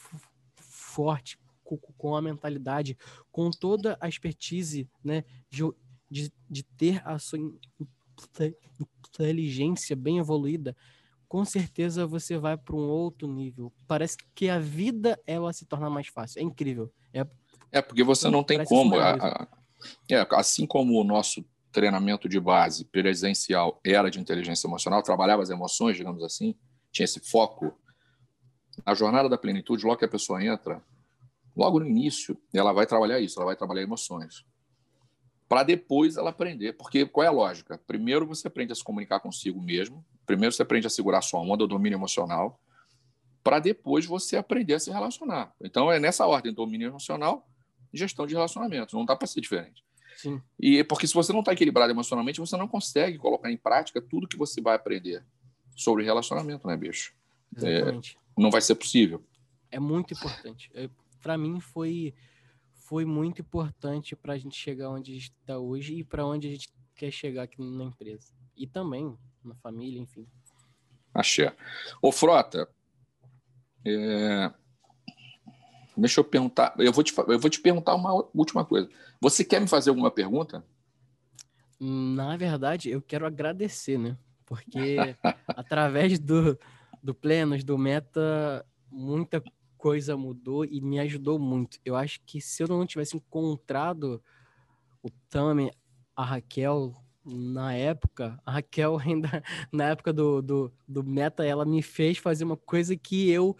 forte, 0.56 1.38
com, 1.62 1.76
com, 1.76 2.16
a 2.16 2.22
mentalidade, 2.22 2.96
com 3.30 3.50
toda 3.50 3.98
a 4.00 4.08
expertise, 4.08 4.88
né, 5.04 5.24
de, 5.50 5.62
de, 6.10 6.32
de 6.48 6.62
ter 6.62 7.06
a 7.06 7.18
sua 7.18 7.38
inteligência 9.10 9.94
bem 9.94 10.16
evoluída, 10.16 10.74
com 11.32 11.46
certeza 11.46 12.06
você 12.06 12.36
vai 12.36 12.58
para 12.58 12.76
um 12.76 12.86
outro 12.86 13.26
nível. 13.26 13.72
Parece 13.88 14.18
que 14.34 14.50
a 14.50 14.58
vida 14.58 15.18
ela 15.26 15.50
se 15.50 15.64
torna 15.64 15.88
mais 15.88 16.08
fácil. 16.08 16.40
É 16.40 16.42
incrível. 16.42 16.92
É, 17.10 17.26
é 17.72 17.80
porque 17.80 18.04
você 18.04 18.28
não 18.28 18.44
tem 18.44 18.62
como. 18.62 18.96
A, 18.96 19.14
a, 19.14 19.48
é, 20.10 20.26
assim 20.32 20.66
como 20.66 21.00
o 21.00 21.02
nosso 21.02 21.42
treinamento 21.72 22.28
de 22.28 22.38
base 22.38 22.84
presencial 22.84 23.80
era 23.82 24.10
de 24.10 24.20
inteligência 24.20 24.66
emocional, 24.66 25.02
trabalhava 25.02 25.42
as 25.42 25.48
emoções, 25.48 25.96
digamos 25.96 26.22
assim, 26.22 26.54
tinha 26.90 27.04
esse 27.04 27.18
foco. 27.18 27.80
Na 28.84 28.92
jornada 28.92 29.26
da 29.26 29.38
plenitude, 29.38 29.86
logo 29.86 29.96
que 29.96 30.04
a 30.04 30.08
pessoa 30.08 30.44
entra, 30.44 30.84
logo 31.56 31.80
no 31.80 31.86
início, 31.86 32.36
ela 32.52 32.74
vai 32.74 32.84
trabalhar 32.84 33.20
isso, 33.20 33.38
ela 33.38 33.46
vai 33.46 33.56
trabalhar 33.56 33.80
emoções. 33.80 34.44
Para 35.52 35.64
depois 35.64 36.16
ela 36.16 36.30
aprender. 36.30 36.72
Porque 36.72 37.04
qual 37.04 37.24
é 37.24 37.28
a 37.28 37.30
lógica? 37.30 37.78
Primeiro 37.86 38.26
você 38.26 38.48
aprende 38.48 38.72
a 38.72 38.74
se 38.74 38.82
comunicar 38.82 39.20
consigo 39.20 39.60
mesmo, 39.60 40.02
Primeiro 40.24 40.50
você 40.50 40.62
aprende 40.62 40.86
a 40.86 40.90
segurar 40.90 41.20
sua 41.20 41.40
onda, 41.40 41.64
o 41.64 41.66
domínio 41.66 41.98
emocional, 41.98 42.58
para 43.44 43.58
depois 43.58 44.06
você 44.06 44.38
aprender 44.38 44.72
a 44.72 44.78
se 44.78 44.90
relacionar. 44.90 45.52
Então 45.60 45.92
é 45.92 46.00
nessa 46.00 46.26
ordem: 46.26 46.54
domínio 46.54 46.88
emocional, 46.88 47.46
gestão 47.92 48.26
de 48.26 48.32
relacionamentos. 48.32 48.94
Não 48.94 49.04
dá 49.04 49.14
para 49.14 49.26
ser 49.26 49.42
diferente. 49.42 49.84
Sim. 50.16 50.40
E 50.58 50.82
porque 50.84 51.06
se 51.06 51.12
você 51.12 51.34
não 51.34 51.40
está 51.40 51.52
equilibrado 51.52 51.92
emocionalmente, 51.92 52.40
você 52.40 52.56
não 52.56 52.66
consegue 52.66 53.18
colocar 53.18 53.52
em 53.52 53.58
prática 53.58 54.00
tudo 54.00 54.26
que 54.26 54.38
você 54.38 54.58
vai 54.58 54.74
aprender 54.74 55.22
sobre 55.76 56.02
relacionamento, 56.02 56.66
né, 56.66 56.78
bicho? 56.78 57.12
Exatamente. 57.54 58.16
É, 58.16 58.40
não 58.40 58.50
vai 58.50 58.62
ser 58.62 58.76
possível. 58.76 59.22
É 59.70 59.78
muito 59.78 60.14
importante. 60.14 60.70
É, 60.72 60.88
para 61.20 61.36
mim 61.36 61.60
foi 61.60 62.14
foi 62.92 63.06
muito 63.06 63.40
importante 63.40 64.14
para 64.14 64.34
a 64.34 64.36
gente 64.38 64.54
chegar 64.54 64.90
onde 64.90 65.12
a 65.12 65.14
gente 65.14 65.32
está 65.40 65.58
hoje 65.58 65.94
e 65.94 66.04
para 66.04 66.26
onde 66.26 66.46
a 66.46 66.50
gente 66.50 66.70
quer 66.94 67.10
chegar 67.10 67.44
aqui 67.44 67.58
na 67.58 67.84
empresa. 67.84 68.34
E 68.54 68.66
também 68.66 69.16
na 69.42 69.54
família, 69.54 69.98
enfim. 69.98 70.28
Axé. 71.14 71.56
Ô, 72.02 72.12
Frota, 72.12 72.68
é... 73.82 74.52
deixa 75.96 76.20
eu 76.20 76.24
perguntar. 76.24 76.74
Eu 76.76 76.92
vou, 76.92 77.02
te, 77.02 77.14
eu 77.16 77.38
vou 77.38 77.48
te 77.48 77.62
perguntar 77.62 77.94
uma 77.94 78.12
última 78.34 78.62
coisa. 78.62 78.90
Você 79.22 79.42
quer 79.42 79.62
me 79.62 79.68
fazer 79.68 79.88
alguma 79.88 80.10
pergunta? 80.10 80.62
Na 81.80 82.36
verdade, 82.36 82.90
eu 82.90 83.00
quero 83.00 83.24
agradecer, 83.24 83.98
né? 83.98 84.18
Porque 84.44 85.16
através 85.48 86.18
do, 86.18 86.58
do 87.02 87.14
Plenos, 87.14 87.64
do 87.64 87.78
Meta, 87.78 88.66
muita 88.90 89.42
coisa 89.82 90.16
mudou 90.16 90.64
e 90.64 90.80
me 90.80 91.00
ajudou 91.00 91.40
muito. 91.40 91.76
Eu 91.84 91.96
acho 91.96 92.20
que 92.24 92.40
se 92.40 92.62
eu 92.62 92.68
não 92.68 92.86
tivesse 92.86 93.16
encontrado 93.16 94.22
o 95.02 95.10
Tami, 95.28 95.72
a 96.14 96.24
Raquel, 96.24 96.94
na 97.24 97.74
época, 97.74 98.40
a 98.46 98.52
Raquel 98.52 98.96
ainda, 99.04 99.42
na 99.72 99.88
época 99.88 100.12
do, 100.12 100.40
do, 100.40 100.72
do 100.86 101.02
meta, 101.02 101.44
ela 101.44 101.64
me 101.64 101.82
fez 101.82 102.16
fazer 102.16 102.44
uma 102.44 102.56
coisa 102.56 102.96
que 102.96 103.28
eu 103.28 103.56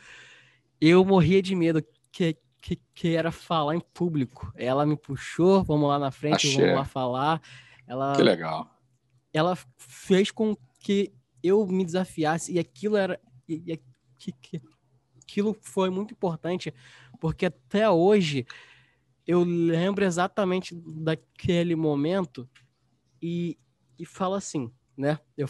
eu 0.80 1.04
morria 1.04 1.42
de 1.42 1.56
medo, 1.56 1.84
que, 2.12 2.36
que, 2.60 2.76
que 2.94 3.16
era 3.16 3.32
falar 3.32 3.74
em 3.74 3.80
público. 3.80 4.52
Ela 4.56 4.86
me 4.86 4.96
puxou, 4.96 5.64
vamos 5.64 5.88
lá 5.88 5.98
na 5.98 6.12
frente, 6.12 6.46
Achei. 6.46 6.60
vamos 6.60 6.74
lá 6.76 6.84
falar. 6.84 7.42
Ela, 7.84 8.14
que 8.14 8.22
legal. 8.22 8.70
Ela 9.32 9.58
fez 9.76 10.30
com 10.30 10.56
que 10.78 11.12
eu 11.42 11.66
me 11.66 11.84
desafiasse 11.84 12.52
e 12.52 12.60
aquilo 12.60 12.96
era 12.96 13.20
e, 13.48 13.72
e, 13.72 13.80
que, 14.18 14.60
aquilo 15.32 15.56
foi 15.62 15.88
muito 15.88 16.12
importante, 16.12 16.72
porque 17.18 17.46
até 17.46 17.88
hoje 17.88 18.46
eu 19.26 19.42
lembro 19.44 20.04
exatamente 20.04 20.74
daquele 20.74 21.74
momento 21.74 22.48
e, 23.20 23.58
e 23.98 24.04
fala 24.04 24.36
assim, 24.36 24.70
né? 24.96 25.18
Eu, 25.36 25.48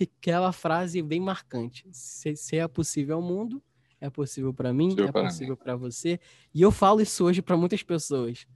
aquela 0.00 0.52
frase 0.52 1.02
bem 1.02 1.20
marcante. 1.20 1.88
Se, 1.90 2.36
se 2.36 2.56
é 2.56 2.68
possível 2.68 3.16
ao 3.16 3.22
mundo, 3.22 3.60
é 4.00 4.08
possível 4.08 4.54
para 4.54 4.72
mim, 4.72 4.94
é 5.00 5.10
possível 5.10 5.56
para 5.56 5.74
você. 5.74 6.20
E 6.54 6.62
eu 6.62 6.70
falo 6.70 7.00
isso 7.00 7.24
hoje 7.24 7.42
para 7.42 7.56
muitas 7.56 7.82
pessoas. 7.82 8.46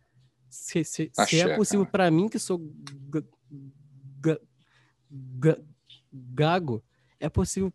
Se, 0.49 0.85
se, 0.85 1.11
se 1.13 1.41
é 1.41 1.57
possível 1.57 1.85
para 1.85 2.09
mim, 2.13 2.29
que 2.29 2.39
sou 2.39 2.61
gago, 6.13 6.85
é 7.19 7.29
possível 7.29 7.73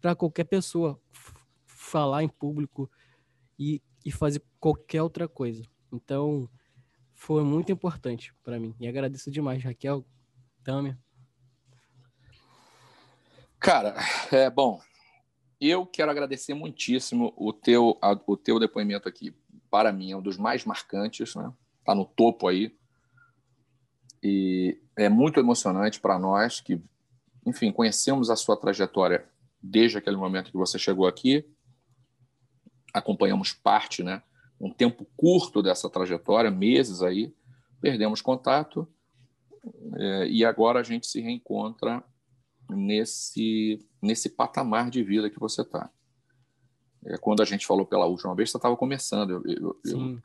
para 0.00 0.14
qualquer 0.14 0.44
pessoa 0.44 1.00
falar 1.66 2.22
em 2.22 2.28
público 2.28 2.90
e, 3.58 3.82
e 4.04 4.10
fazer 4.10 4.42
qualquer 4.60 5.02
outra 5.02 5.28
coisa. 5.28 5.64
Então, 5.92 6.48
foi 7.14 7.42
muito 7.42 7.72
importante 7.72 8.32
para 8.42 8.58
mim. 8.58 8.74
E 8.78 8.86
agradeço 8.86 9.30
demais, 9.30 9.62
Raquel, 9.62 10.04
Tâmia. 10.62 10.98
Cara, 13.58 13.96
é 14.30 14.48
bom. 14.48 14.80
Eu 15.60 15.84
quero 15.84 16.10
agradecer 16.10 16.54
muitíssimo 16.54 17.34
o 17.36 17.52
teu, 17.52 17.98
a, 18.00 18.12
o 18.26 18.36
teu 18.36 18.60
depoimento 18.60 19.08
aqui. 19.08 19.34
Para 19.68 19.92
mim, 19.92 20.12
é 20.12 20.16
um 20.16 20.22
dos 20.22 20.36
mais 20.36 20.64
marcantes, 20.64 21.34
né? 21.34 21.52
Tá 21.84 21.94
no 21.94 22.04
topo 22.04 22.46
aí. 22.46 22.76
E 24.22 24.80
é 24.96 25.08
muito 25.08 25.40
emocionante 25.40 26.00
para 26.00 26.18
nós 26.18 26.60
que, 26.60 26.80
enfim, 27.44 27.72
conhecemos 27.72 28.30
a 28.30 28.36
sua 28.36 28.56
trajetória 28.56 29.28
desde 29.62 29.98
aquele 29.98 30.16
momento 30.16 30.50
que 30.50 30.56
você 30.56 30.78
chegou 30.78 31.06
aqui. 31.06 31.44
Acompanhamos 32.92 33.52
parte, 33.52 34.02
né? 34.02 34.22
um 34.60 34.72
tempo 34.72 35.06
curto 35.16 35.62
dessa 35.62 35.88
trajetória, 35.88 36.50
meses 36.50 37.02
aí, 37.02 37.32
perdemos 37.80 38.20
contato 38.20 38.88
é, 39.96 40.28
e 40.28 40.44
agora 40.44 40.80
a 40.80 40.82
gente 40.82 41.06
se 41.06 41.20
reencontra 41.20 42.02
nesse, 42.68 43.86
nesse 44.02 44.30
patamar 44.30 44.90
de 44.90 45.02
vida 45.02 45.30
que 45.30 45.38
você 45.38 45.62
está. 45.62 45.90
É, 47.04 47.16
quando 47.18 47.40
a 47.40 47.44
gente 47.44 47.66
falou 47.66 47.86
pela 47.86 48.06
última 48.06 48.34
vez, 48.34 48.50
você 48.50 48.58
estava 48.58 48.76
começando, 48.76 49.42
eu, 49.46 49.78
eu, 49.84 50.20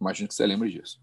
imagino 0.00 0.28
que 0.28 0.34
você 0.34 0.46
lembre 0.46 0.70
disso. 0.70 1.00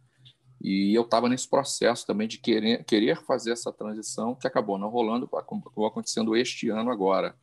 E 0.61 0.95
eu 0.95 1.03
estava 1.03 1.27
nesse 1.29 1.49
processo 1.49 2.05
também 2.05 2.27
de 2.27 2.37
querer, 2.37 2.83
querer 2.85 3.21
fazer 3.23 3.51
essa 3.51 3.71
transição, 3.71 4.35
que 4.35 4.47
acabou 4.47 4.77
não 4.77 4.89
rolando, 4.89 5.29
acabou 5.35 5.85
acontecendo 5.85 6.35
este 6.35 6.69
ano 6.69 6.91
agora. 6.91 7.35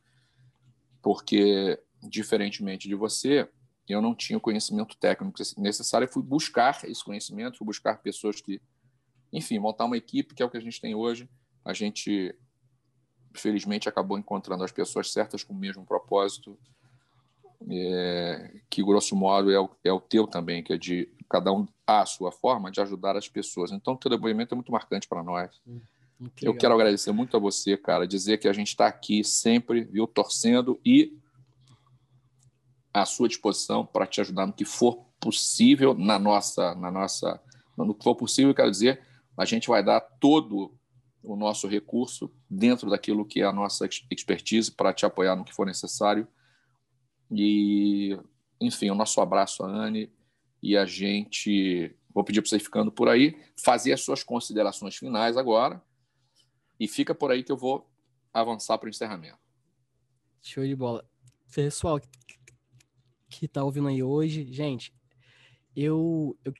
Porque, 1.01 1.79
diferentemente 2.01 2.87
de 2.87 2.95
você, 2.95 3.49
eu 3.87 4.01
não 4.01 4.15
tinha 4.15 4.37
o 4.37 4.41
conhecimento 4.41 4.95
técnico 4.97 5.37
necessário. 5.57 6.05
Eu 6.05 6.11
fui 6.11 6.23
buscar 6.23 6.79
esse 6.85 7.03
conhecimento, 7.03 7.57
fui 7.57 7.65
buscar 7.65 8.01
pessoas 8.01 8.41
que, 8.41 8.61
enfim, 9.31 9.59
montar 9.59 9.85
uma 9.85 9.97
equipe, 9.97 10.33
que 10.33 10.41
é 10.41 10.45
o 10.45 10.49
que 10.49 10.57
a 10.57 10.61
gente 10.61 10.79
tem 10.79 10.95
hoje. 10.95 11.29
A 11.65 11.73
gente, 11.73 12.35
felizmente, 13.35 13.89
acabou 13.89 14.17
encontrando 14.17 14.63
as 14.63 14.71
pessoas 14.71 15.11
certas 15.11 15.43
com 15.43 15.53
o 15.53 15.57
mesmo 15.57 15.85
propósito, 15.85 16.57
é, 17.69 18.59
que, 18.69 18.83
grosso 18.83 19.15
modo, 19.15 19.51
é 19.51 19.59
o, 19.59 19.69
é 19.83 19.91
o 19.91 19.99
teu 19.99 20.25
também, 20.25 20.63
que 20.63 20.73
é 20.73 20.77
de 20.77 21.09
cada 21.29 21.51
um 21.51 21.67
a 21.85 22.05
sua 22.05 22.31
forma 22.31 22.71
de 22.71 22.81
ajudar 22.81 23.15
as 23.15 23.27
pessoas. 23.27 23.71
Então, 23.71 23.93
o 23.93 23.97
teu 23.97 24.09
depoimento 24.09 24.53
é 24.53 24.55
muito 24.55 24.71
marcante 24.71 25.07
para 25.07 25.23
nós. 25.23 25.61
Eu 26.41 26.55
quero 26.55 26.73
agradecer 26.73 27.11
muito 27.11 27.35
a 27.35 27.39
você, 27.39 27.75
cara, 27.75 28.07
dizer 28.07 28.37
que 28.37 28.47
a 28.47 28.53
gente 28.53 28.67
está 28.67 28.85
aqui 28.85 29.23
sempre, 29.23 29.83
viu, 29.83 30.05
torcendo 30.05 30.79
e 30.85 31.17
à 32.93 33.05
sua 33.05 33.27
disposição 33.27 33.85
para 33.85 34.05
te 34.05 34.21
ajudar 34.21 34.45
no 34.45 34.53
que 34.53 34.65
for 34.65 35.05
possível 35.19 35.95
na 35.95 36.19
nossa, 36.19 36.75
na 36.75 36.91
nossa, 36.91 37.41
no 37.75 37.95
que 37.95 38.03
for 38.03 38.15
possível, 38.15 38.53
quero 38.53 38.69
dizer, 38.69 39.01
a 39.35 39.45
gente 39.45 39.67
vai 39.67 39.83
dar 39.83 39.99
todo 39.99 40.71
o 41.23 41.35
nosso 41.35 41.67
recurso 41.67 42.31
dentro 42.49 42.89
daquilo 42.89 43.25
que 43.25 43.41
é 43.41 43.45
a 43.45 43.53
nossa 43.53 43.87
expertise 44.09 44.71
para 44.71 44.93
te 44.93 45.05
apoiar 45.05 45.35
no 45.35 45.45
que 45.45 45.53
for 45.53 45.65
necessário. 45.65 46.27
E, 47.31 48.17
enfim, 48.59 48.89
o 48.89 48.95
nosso 48.95 49.21
abraço 49.21 49.63
a 49.63 49.67
Anne 49.67 50.11
e 50.61 50.75
a 50.75 50.85
gente. 50.85 51.95
Vou 52.13 52.23
pedir 52.23 52.41
para 52.41 52.49
você 52.49 52.59
ficando 52.59 52.91
por 52.91 53.07
aí, 53.07 53.39
fazer 53.55 53.93
as 53.93 54.01
suas 54.01 54.21
considerações 54.21 54.97
finais 54.97 55.37
agora 55.37 55.81
e 56.81 56.87
fica 56.87 57.13
por 57.13 57.29
aí 57.29 57.43
que 57.43 57.51
eu 57.51 57.57
vou 57.57 57.87
avançar 58.33 58.75
para 58.79 58.87
o 58.87 58.89
encerramento. 58.89 59.37
Show 60.41 60.65
de 60.65 60.75
bola. 60.75 61.07
Pessoal 61.53 62.01
que 63.29 63.45
está 63.45 63.63
ouvindo 63.63 63.87
aí 63.87 64.01
hoje, 64.01 64.51
gente, 64.51 64.91
eu, 65.75 66.35
eu 66.43 66.51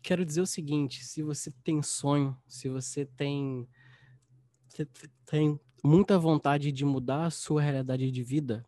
quero 0.00 0.24
dizer 0.24 0.42
o 0.42 0.46
seguinte: 0.46 1.04
se 1.04 1.24
você 1.24 1.50
tem 1.64 1.82
sonho, 1.82 2.40
se 2.46 2.68
você 2.68 3.04
tem, 3.04 3.68
tem 5.26 5.58
muita 5.82 6.20
vontade 6.20 6.70
de 6.70 6.84
mudar 6.84 7.26
a 7.26 7.30
sua 7.30 7.60
realidade 7.60 8.12
de 8.12 8.22
vida, 8.22 8.64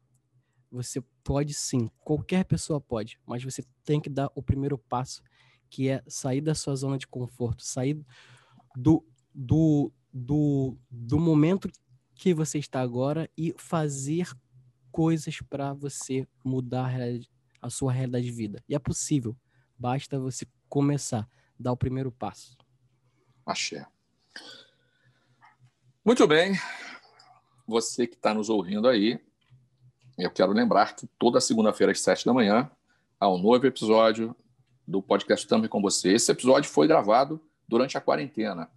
você 0.73 1.01
pode 1.23 1.55
sim, 1.55 1.89
qualquer 2.01 2.45
pessoa 2.45 2.81
pode, 2.81 3.17
mas 3.25 3.45
você 3.45 3.63
tem 3.85 4.01
que 4.01 4.11
dar 4.11 4.29
o 4.35 4.43
primeiro 4.43 4.77
passo, 4.77 5.23
que 5.69 5.89
é 5.89 6.03
sair 6.09 6.41
da 6.41 6.55
sua 6.57 6.75
zona 6.75 6.99
de 6.99 7.07
conforto, 7.07 7.63
sair 7.63 8.05
do, 8.77 9.07
do, 9.33 9.93
do, 10.13 10.77
do 10.91 11.19
momento 11.19 11.71
que 12.15 12.35
você 12.35 12.59
está 12.59 12.81
agora 12.81 13.31
e 13.37 13.55
fazer 13.57 14.31
coisas 14.91 15.41
para 15.49 15.73
você 15.73 16.27
mudar 16.45 16.93
a 17.63 17.71
sua 17.71 17.93
realidade 17.93 18.25
de 18.25 18.33
vida. 18.33 18.63
E 18.69 18.75
é 18.75 18.79
possível, 18.79 19.37
basta 19.79 20.19
você 20.19 20.47
começar, 20.69 21.29
dar 21.59 21.73
o 21.73 21.77
primeiro 21.77 22.11
passo. 22.13 22.57
Axé. 23.47 23.87
Muito 26.05 26.27
bem. 26.27 26.59
Você 27.67 28.07
que 28.07 28.17
está 28.17 28.35
nos 28.35 28.49
ouvindo 28.49 28.89
aí, 28.89 29.21
eu 30.19 30.31
quero 30.31 30.53
lembrar 30.53 30.95
que 30.97 31.07
toda 31.19 31.41
segunda-feira 31.41 31.93
às 31.93 32.01
sete 32.01 32.27
da 32.27 32.33
manhã 32.33 32.71
há 33.19 33.29
um 33.29 33.39
novo 33.39 33.67
episódio 33.67 34.35
do 34.87 35.03
podcast 35.03 35.47
Também 35.47 35.69
com 35.69 35.81
você. 35.81 36.13
Esse 36.13 36.33
episódio 36.33 36.71
foi 36.71 36.89
gravado 36.89 37.41
durante 37.69 37.97
a 37.97 38.01
quarentena. 38.01 38.71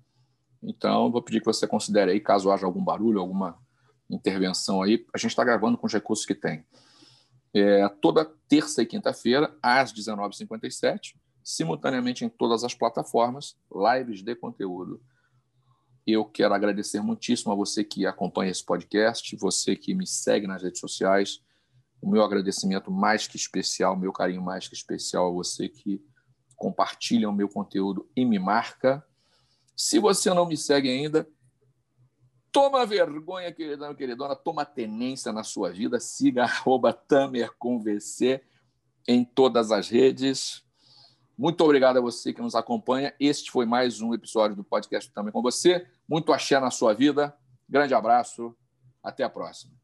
Então, 0.64 1.12
vou 1.12 1.22
pedir 1.22 1.40
que 1.40 1.46
você 1.46 1.68
considere 1.68 2.12
aí, 2.12 2.20
caso 2.20 2.52
haja 2.52 2.66
algum 2.66 2.84
barulho, 2.84 3.20
alguma 3.20 3.58
intervenção 4.10 4.82
aí, 4.82 5.06
a 5.14 5.18
gente 5.18 5.32
está 5.32 5.44
gravando 5.44 5.78
com 5.78 5.88
os 5.88 5.94
recursos 5.94 6.26
que 6.26 6.36
tem. 6.36 6.66
É, 7.54 7.88
toda 8.02 8.26
terça 8.48 8.82
e 8.82 8.86
quinta-feira, 8.86 9.56
às 9.62 9.94
19h57, 9.94 11.16
simultaneamente 11.44 12.24
em 12.24 12.30
todas 12.30 12.64
as 12.64 12.74
plataformas, 12.74 13.56
lives 13.72 14.24
de 14.24 14.36
conteúdo. 14.36 15.02
Eu 16.06 16.26
quero 16.26 16.54
agradecer 16.54 17.02
muitíssimo 17.02 17.52
a 17.52 17.56
você 17.56 17.84
que 17.84 18.06
acompanha 18.06 18.52
esse 18.52 18.66
podcast, 18.66 19.36
você 19.38 19.76
que 19.76 19.94
me 19.94 20.08
segue 20.08 20.48
nas 20.48 20.64
redes 20.64 20.80
sociais. 20.80 21.40
O 22.02 22.10
meu 22.10 22.24
agradecimento 22.24 22.92
mais 22.92 23.28
que 23.28 23.38
especial, 23.38 23.96
meu 23.96 24.12
carinho 24.12 24.42
mais 24.42 24.68
que 24.68 24.76
especial 24.76 25.28
a 25.28 25.32
você 25.32 25.70
que 25.70 26.04
compartilha 26.58 27.30
o 27.30 27.34
meu 27.34 27.48
conteúdo 27.48 28.10
e 28.16 28.26
me 28.26 28.38
marca. 28.38 29.06
Se 29.76 30.00
você 30.00 30.34
não 30.34 30.46
me 30.46 30.56
segue 30.56 30.90
ainda, 30.90 31.28
toma 32.52 32.86
vergonha, 32.86 33.52
queridão, 33.52 33.94
queridona, 33.96 34.36
toma 34.36 34.64
tenência 34.66 35.32
na 35.32 35.44
sua 35.44 35.72
vida, 35.72 36.00
siga 36.00 36.44
arroba 36.46 36.98
em 39.08 39.26
todas 39.26 39.72
as 39.72 39.90
redes. 39.90 40.64
Muito 41.38 41.62
obrigado 41.64 41.98
a 41.98 42.02
você 42.02 42.32
que 42.32 42.42
nos 42.42 42.56
acompanha. 42.56 43.14
Este 43.20 43.52
foi 43.52 43.66
mais 43.66 44.02
um 44.02 44.14
episódio 44.14 44.56
do 44.56 44.64
podcast 44.64 45.12
Também 45.12 45.34
com 45.34 45.42
você. 45.42 45.86
Muito 46.08 46.32
axé 46.32 46.60
na 46.60 46.70
sua 46.70 46.94
vida. 46.94 47.36
Grande 47.68 47.94
abraço. 47.94 48.56
Até 49.04 49.24
a 49.24 49.30
próxima. 49.30 49.83